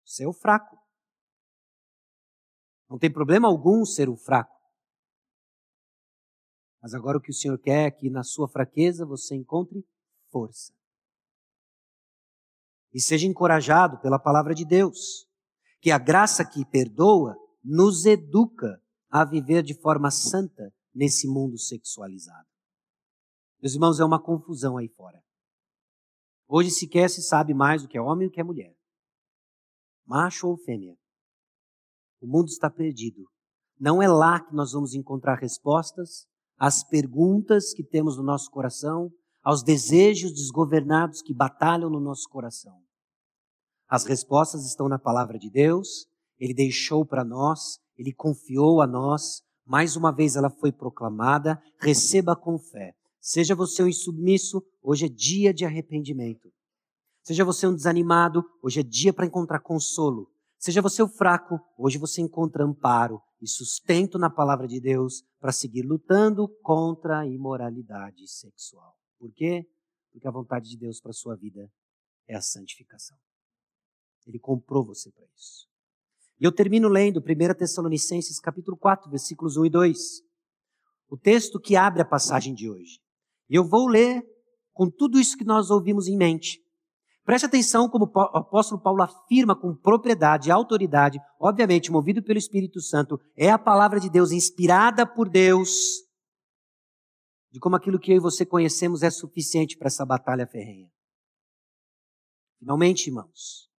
Você 0.04 0.22
é 0.22 0.28
o 0.28 0.32
fraco. 0.32 0.83
Não 2.88 2.98
tem 2.98 3.10
problema 3.10 3.48
algum 3.48 3.84
ser 3.84 4.08
o 4.08 4.16
fraco. 4.16 4.54
Mas 6.82 6.94
agora 6.94 7.16
o 7.16 7.20
que 7.20 7.30
o 7.30 7.34
Senhor 7.34 7.58
quer 7.58 7.86
é 7.86 7.90
que 7.90 8.10
na 8.10 8.22
sua 8.22 8.46
fraqueza 8.46 9.06
você 9.06 9.34
encontre 9.34 9.86
força. 10.30 10.72
E 12.92 13.00
seja 13.00 13.26
encorajado 13.26 13.98
pela 14.00 14.18
palavra 14.18 14.54
de 14.54 14.64
Deus, 14.64 15.26
que 15.80 15.90
a 15.90 15.98
graça 15.98 16.44
que 16.44 16.64
perdoa 16.64 17.36
nos 17.62 18.04
educa 18.04 18.82
a 19.10 19.24
viver 19.24 19.62
de 19.62 19.74
forma 19.74 20.10
santa 20.10 20.72
nesse 20.94 21.26
mundo 21.26 21.58
sexualizado. 21.58 22.48
Meus 23.60 23.74
irmãos, 23.74 23.98
é 23.98 24.04
uma 24.04 24.22
confusão 24.22 24.76
aí 24.76 24.88
fora. 24.88 25.24
Hoje 26.46 26.70
sequer 26.70 27.08
se 27.08 27.22
sabe 27.22 27.54
mais 27.54 27.82
o 27.82 27.88
que 27.88 27.96
é 27.96 28.00
homem 28.00 28.26
e 28.26 28.28
o 28.28 28.30
que 28.30 28.40
é 28.40 28.44
mulher. 28.44 28.76
Macho 30.04 30.48
ou 30.48 30.58
fêmea. 30.58 30.96
O 32.24 32.26
mundo 32.26 32.48
está 32.48 32.70
perdido. 32.70 33.22
Não 33.78 34.02
é 34.02 34.08
lá 34.08 34.40
que 34.40 34.54
nós 34.54 34.72
vamos 34.72 34.94
encontrar 34.94 35.34
respostas 35.34 36.26
às 36.58 36.82
perguntas 36.82 37.74
que 37.74 37.84
temos 37.84 38.16
no 38.16 38.22
nosso 38.22 38.50
coração, 38.50 39.10
aos 39.42 39.62
desejos 39.62 40.32
desgovernados 40.32 41.20
que 41.20 41.34
batalham 41.34 41.90
no 41.90 42.00
nosso 42.00 42.26
coração. 42.30 42.80
As 43.86 44.06
respostas 44.06 44.64
estão 44.64 44.88
na 44.88 44.98
palavra 44.98 45.38
de 45.38 45.50
Deus, 45.50 46.06
ele 46.38 46.54
deixou 46.54 47.04
para 47.04 47.22
nós, 47.22 47.78
ele 47.94 48.14
confiou 48.14 48.80
a 48.80 48.86
nós, 48.86 49.42
mais 49.66 49.94
uma 49.94 50.10
vez 50.10 50.34
ela 50.34 50.48
foi 50.48 50.72
proclamada, 50.72 51.60
receba 51.78 52.34
com 52.34 52.58
fé. 52.58 52.94
Seja 53.20 53.54
você 53.54 53.82
um 53.82 53.88
insubmisso, 53.88 54.62
hoje 54.82 55.04
é 55.04 55.08
dia 55.10 55.52
de 55.52 55.66
arrependimento. 55.66 56.48
Seja 57.22 57.44
você 57.44 57.66
um 57.66 57.74
desanimado, 57.74 58.42
hoje 58.62 58.80
é 58.80 58.82
dia 58.82 59.12
para 59.12 59.26
encontrar 59.26 59.60
consolo. 59.60 60.30
Seja 60.64 60.80
você 60.80 61.02
o 61.02 61.08
fraco, 61.08 61.60
hoje 61.76 61.98
você 61.98 62.22
encontra 62.22 62.64
amparo 62.64 63.20
e 63.38 63.46
sustento 63.46 64.18
na 64.18 64.30
palavra 64.30 64.66
de 64.66 64.80
Deus 64.80 65.22
para 65.38 65.52
seguir 65.52 65.82
lutando 65.82 66.48
contra 66.62 67.18
a 67.18 67.26
imoralidade 67.26 68.26
sexual. 68.26 68.96
Por 69.18 69.30
quê? 69.30 69.66
Porque 70.10 70.26
a 70.26 70.30
vontade 70.30 70.70
de 70.70 70.78
Deus 70.78 71.02
para 71.02 71.12
sua 71.12 71.36
vida 71.36 71.70
é 72.26 72.34
a 72.34 72.40
santificação. 72.40 73.14
Ele 74.26 74.38
comprou 74.38 74.82
você 74.82 75.12
para 75.12 75.26
isso. 75.36 75.68
E 76.40 76.46
eu 76.46 76.50
termino 76.50 76.88
lendo 76.88 77.20
1 77.20 77.58
Tessalonicenses 77.58 78.40
capítulo 78.40 78.78
4, 78.78 79.10
versículos 79.10 79.58
1 79.58 79.66
e 79.66 79.70
2. 79.70 80.22
O 81.10 81.18
texto 81.18 81.60
que 81.60 81.76
abre 81.76 82.00
a 82.00 82.06
passagem 82.06 82.54
de 82.54 82.70
hoje. 82.70 83.02
E 83.50 83.54
eu 83.54 83.68
vou 83.68 83.86
ler 83.86 84.24
com 84.72 84.88
tudo 84.88 85.20
isso 85.20 85.36
que 85.36 85.44
nós 85.44 85.68
ouvimos 85.68 86.08
em 86.08 86.16
mente. 86.16 86.63
Preste 87.24 87.46
atenção 87.46 87.88
como 87.88 88.04
o 88.04 88.20
apóstolo 88.20 88.80
Paulo 88.80 89.02
afirma 89.02 89.58
com 89.58 89.74
propriedade 89.74 90.48
e 90.48 90.52
autoridade, 90.52 91.18
obviamente 91.40 91.90
movido 91.90 92.22
pelo 92.22 92.38
Espírito 92.38 92.82
Santo, 92.82 93.18
é 93.34 93.50
a 93.50 93.58
palavra 93.58 93.98
de 93.98 94.10
Deus 94.10 94.30
inspirada 94.30 95.06
por 95.06 95.30
Deus, 95.30 95.70
de 97.50 97.58
como 97.58 97.76
aquilo 97.76 97.98
que 97.98 98.12
eu 98.12 98.16
e 98.16 98.20
você 98.20 98.44
conhecemos 98.44 99.02
é 99.02 99.10
suficiente 99.10 99.78
para 99.78 99.86
essa 99.86 100.04
batalha 100.04 100.46
ferrenha. 100.46 100.90
Finalmente, 102.58 103.06
irmãos, 103.06 103.70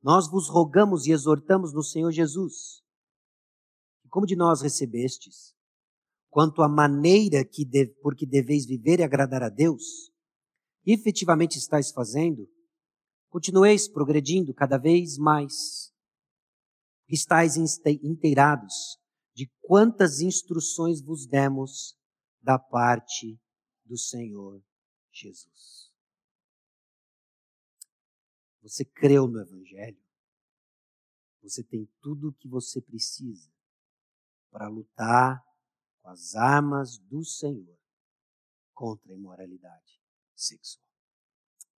nós 0.00 0.30
vos 0.30 0.48
rogamos 0.48 1.06
e 1.06 1.10
exortamos 1.10 1.72
no 1.72 1.82
Senhor 1.82 2.12
Jesus, 2.12 2.80
como 4.08 4.26
de 4.26 4.36
nós 4.36 4.60
recebestes, 4.60 5.52
quanto 6.30 6.62
à 6.62 6.68
maneira 6.68 7.44
que 7.44 7.64
de, 7.64 7.86
por 8.02 8.14
que 8.14 8.26
deveis 8.26 8.66
viver 8.66 9.00
e 9.00 9.02
agradar 9.02 9.42
a 9.42 9.48
Deus, 9.48 10.11
efetivamente 10.84 11.58
estáis 11.58 11.90
fazendo, 11.92 12.48
continueis 13.28 13.88
progredindo 13.88 14.52
cada 14.52 14.78
vez 14.78 15.16
mais. 15.16 15.92
Estais 17.08 17.56
inteirados 17.56 18.98
de 19.34 19.50
quantas 19.60 20.20
instruções 20.20 21.02
vos 21.02 21.26
demos 21.26 21.96
da 22.40 22.58
parte 22.58 23.38
do 23.84 23.96
Senhor 23.96 24.62
Jesus. 25.12 25.92
Você 28.62 28.84
creu 28.84 29.26
no 29.26 29.40
Evangelho? 29.40 30.00
Você 31.42 31.62
tem 31.62 31.86
tudo 32.00 32.28
o 32.28 32.32
que 32.32 32.48
você 32.48 32.80
precisa 32.80 33.52
para 34.50 34.68
lutar 34.68 35.44
com 36.00 36.08
as 36.08 36.34
armas 36.34 36.98
do 36.98 37.24
Senhor 37.24 37.78
contra 38.72 39.12
a 39.12 39.16
imoralidade 39.16 40.01
sexual. 40.34 40.86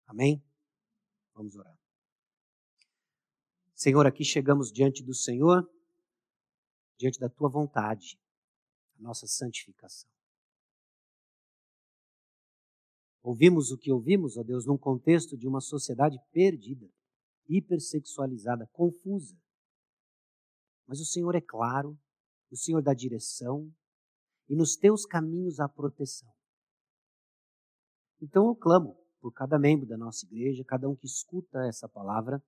Amém? 0.05 0.43
Vamos 1.33 1.55
orar. 1.55 1.77
Senhor, 3.73 4.05
aqui 4.05 4.23
chegamos 4.23 4.71
diante 4.71 5.03
do 5.03 5.13
Senhor, 5.13 5.69
diante 6.97 7.19
da 7.19 7.29
tua 7.29 7.49
vontade, 7.49 8.19
a 8.97 9.01
nossa 9.01 9.27
santificação. 9.27 10.09
Ouvimos 13.21 13.71
o 13.71 13.77
que 13.77 13.91
ouvimos, 13.91 14.37
ó 14.37 14.43
Deus, 14.43 14.65
num 14.65 14.77
contexto 14.77 15.37
de 15.37 15.47
uma 15.47 15.61
sociedade 15.61 16.19
perdida, 16.31 16.89
hipersexualizada, 17.47 18.67
confusa. 18.73 19.37
Mas 20.85 20.99
o 20.99 21.05
Senhor 21.05 21.33
é 21.33 21.41
claro, 21.41 21.97
o 22.51 22.57
Senhor 22.57 22.81
dá 22.81 22.93
direção, 22.93 23.73
e 24.49 24.55
nos 24.55 24.75
teus 24.75 25.05
caminhos 25.05 25.59
há 25.59 25.69
proteção. 25.69 26.32
Então 28.23 28.47
eu 28.47 28.55
clamo 28.55 28.97
por 29.19 29.33
cada 29.33 29.59
membro 29.59 29.85
da 29.85 29.97
nossa 29.97 30.25
igreja, 30.25 30.63
cada 30.63 30.87
um 30.87 30.95
que 30.95 31.05
escuta 31.05 31.67
essa 31.67 31.89
palavra, 31.89 32.41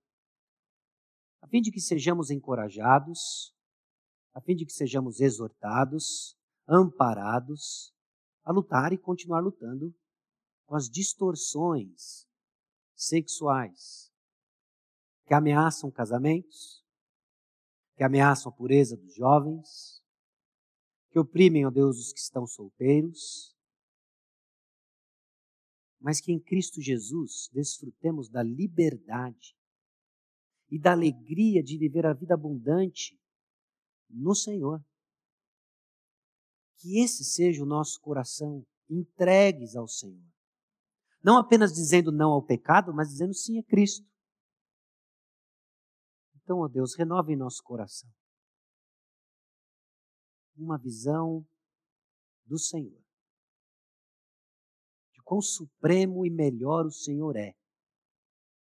a 1.42 1.48
fim 1.50 1.62
de 1.62 1.70
que 1.70 1.82
sejamos 1.82 2.32
encorajados, 2.32 3.54
a 4.34 4.40
fim 4.40 4.56
de 4.56 4.66
que 4.66 4.72
sejamos 4.72 5.20
exortados, 5.20 6.38
amparados 6.66 7.94
a 8.46 8.54
lutar 8.54 8.94
e 8.94 8.98
continuar 8.98 9.42
lutando 9.42 9.94
com 10.66 10.76
as 10.76 10.90
distorções 10.90 12.26
sexuais 12.96 14.10
que 15.26 15.34
ameaçam 15.34 15.92
casamentos, 15.92 16.86
que 17.98 18.04
ameaçam 18.04 18.50
a 18.50 18.56
pureza 18.56 18.96
dos 18.96 19.14
jovens, 19.14 20.02
que 21.10 21.20
oprimem, 21.20 21.66
ó 21.66 21.70
Deus, 21.70 21.98
os 22.00 22.14
que 22.14 22.20
estão 22.20 22.48
solteiros, 22.48 23.55
mas 26.06 26.22
que 26.22 26.32
em 26.32 26.40
Cristo 26.40 26.80
Jesus 26.80 27.50
desfrutemos 27.52 28.30
da 28.30 28.44
liberdade 28.44 29.58
e 30.70 30.80
da 30.80 30.92
alegria 30.92 31.64
de 31.64 31.80
viver 31.80 32.06
a 32.06 32.14
vida 32.14 32.36
abundante 32.36 33.20
no 34.08 34.36
Senhor. 34.36 34.86
Que 36.78 37.00
esse 37.00 37.24
seja 37.24 37.64
o 37.64 37.66
nosso 37.66 38.00
coração 38.02 38.64
entregues 38.88 39.76
ao 39.76 39.88
Senhor. 39.88 40.24
Não 41.24 41.40
apenas 41.40 41.74
dizendo 41.74 42.12
não 42.12 42.34
ao 42.34 42.46
pecado, 42.46 42.94
mas 42.94 43.10
dizendo 43.10 43.34
sim 43.34 43.58
a 43.58 43.64
Cristo. 43.64 44.08
Então, 46.36 46.60
ó 46.60 46.68
Deus, 46.68 46.96
renove 46.96 47.34
em 47.34 47.36
nosso 47.36 47.64
coração 47.64 48.08
uma 50.56 50.78
visão 50.78 51.44
do 52.46 52.60
Senhor 52.60 53.05
quão 55.26 55.42
supremo 55.42 56.26
e 56.26 56.30
melhor 56.30 56.86
o 56.86 56.92
Senhor 56.92 57.36
é. 57.36 57.54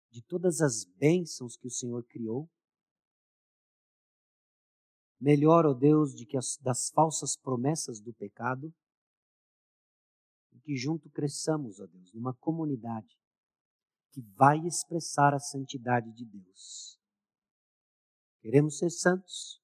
De 0.09 0.23
todas 0.23 0.61
as 0.61 0.85
bênçãos 0.85 1.57
que 1.57 1.67
o 1.67 1.71
Senhor 1.71 2.03
criou, 2.05 2.49
melhor, 5.19 5.65
ó 5.65 5.71
oh 5.71 5.73
Deus, 5.73 6.15
de 6.15 6.25
que 6.25 6.37
as, 6.37 6.57
das 6.57 6.89
falsas 6.89 7.35
promessas 7.37 7.99
do 7.99 8.13
pecado, 8.13 8.73
e 10.51 10.59
que 10.59 10.75
junto 10.75 11.09
cresçamos, 11.09 11.79
ó 11.79 11.83
oh 11.83 11.87
Deus, 11.87 12.13
numa 12.13 12.33
comunidade 12.33 13.17
que 14.11 14.21
vai 14.35 14.59
expressar 14.65 15.33
a 15.33 15.39
santidade 15.39 16.11
de 16.11 16.25
Deus. 16.25 16.99
Queremos 18.41 18.77
ser 18.77 18.89
santos, 18.89 19.61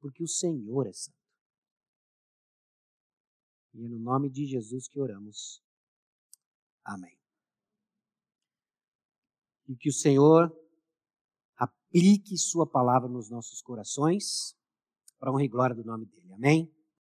Porque 0.00 0.22
o 0.22 0.28
Senhor 0.28 0.86
é 0.86 0.92
santo. 0.92 1.18
E 3.74 3.84
é 3.84 3.88
no 3.88 3.98
nome 3.98 4.30
de 4.30 4.46
Jesus 4.46 4.88
que 4.88 5.00
oramos. 5.00 5.60
Amém. 6.88 7.18
E 9.68 9.76
que 9.76 9.90
o 9.90 9.92
Senhor 9.92 10.50
aplique 11.54 12.38
Sua 12.38 12.66
palavra 12.66 13.08
nos 13.08 13.28
nossos 13.28 13.60
corações, 13.60 14.56
para 15.18 15.30
honra 15.30 15.44
e 15.44 15.48
glória 15.48 15.76
do 15.76 15.84
nome 15.84 16.06
dEle. 16.06 16.32
Amém? 16.32 16.77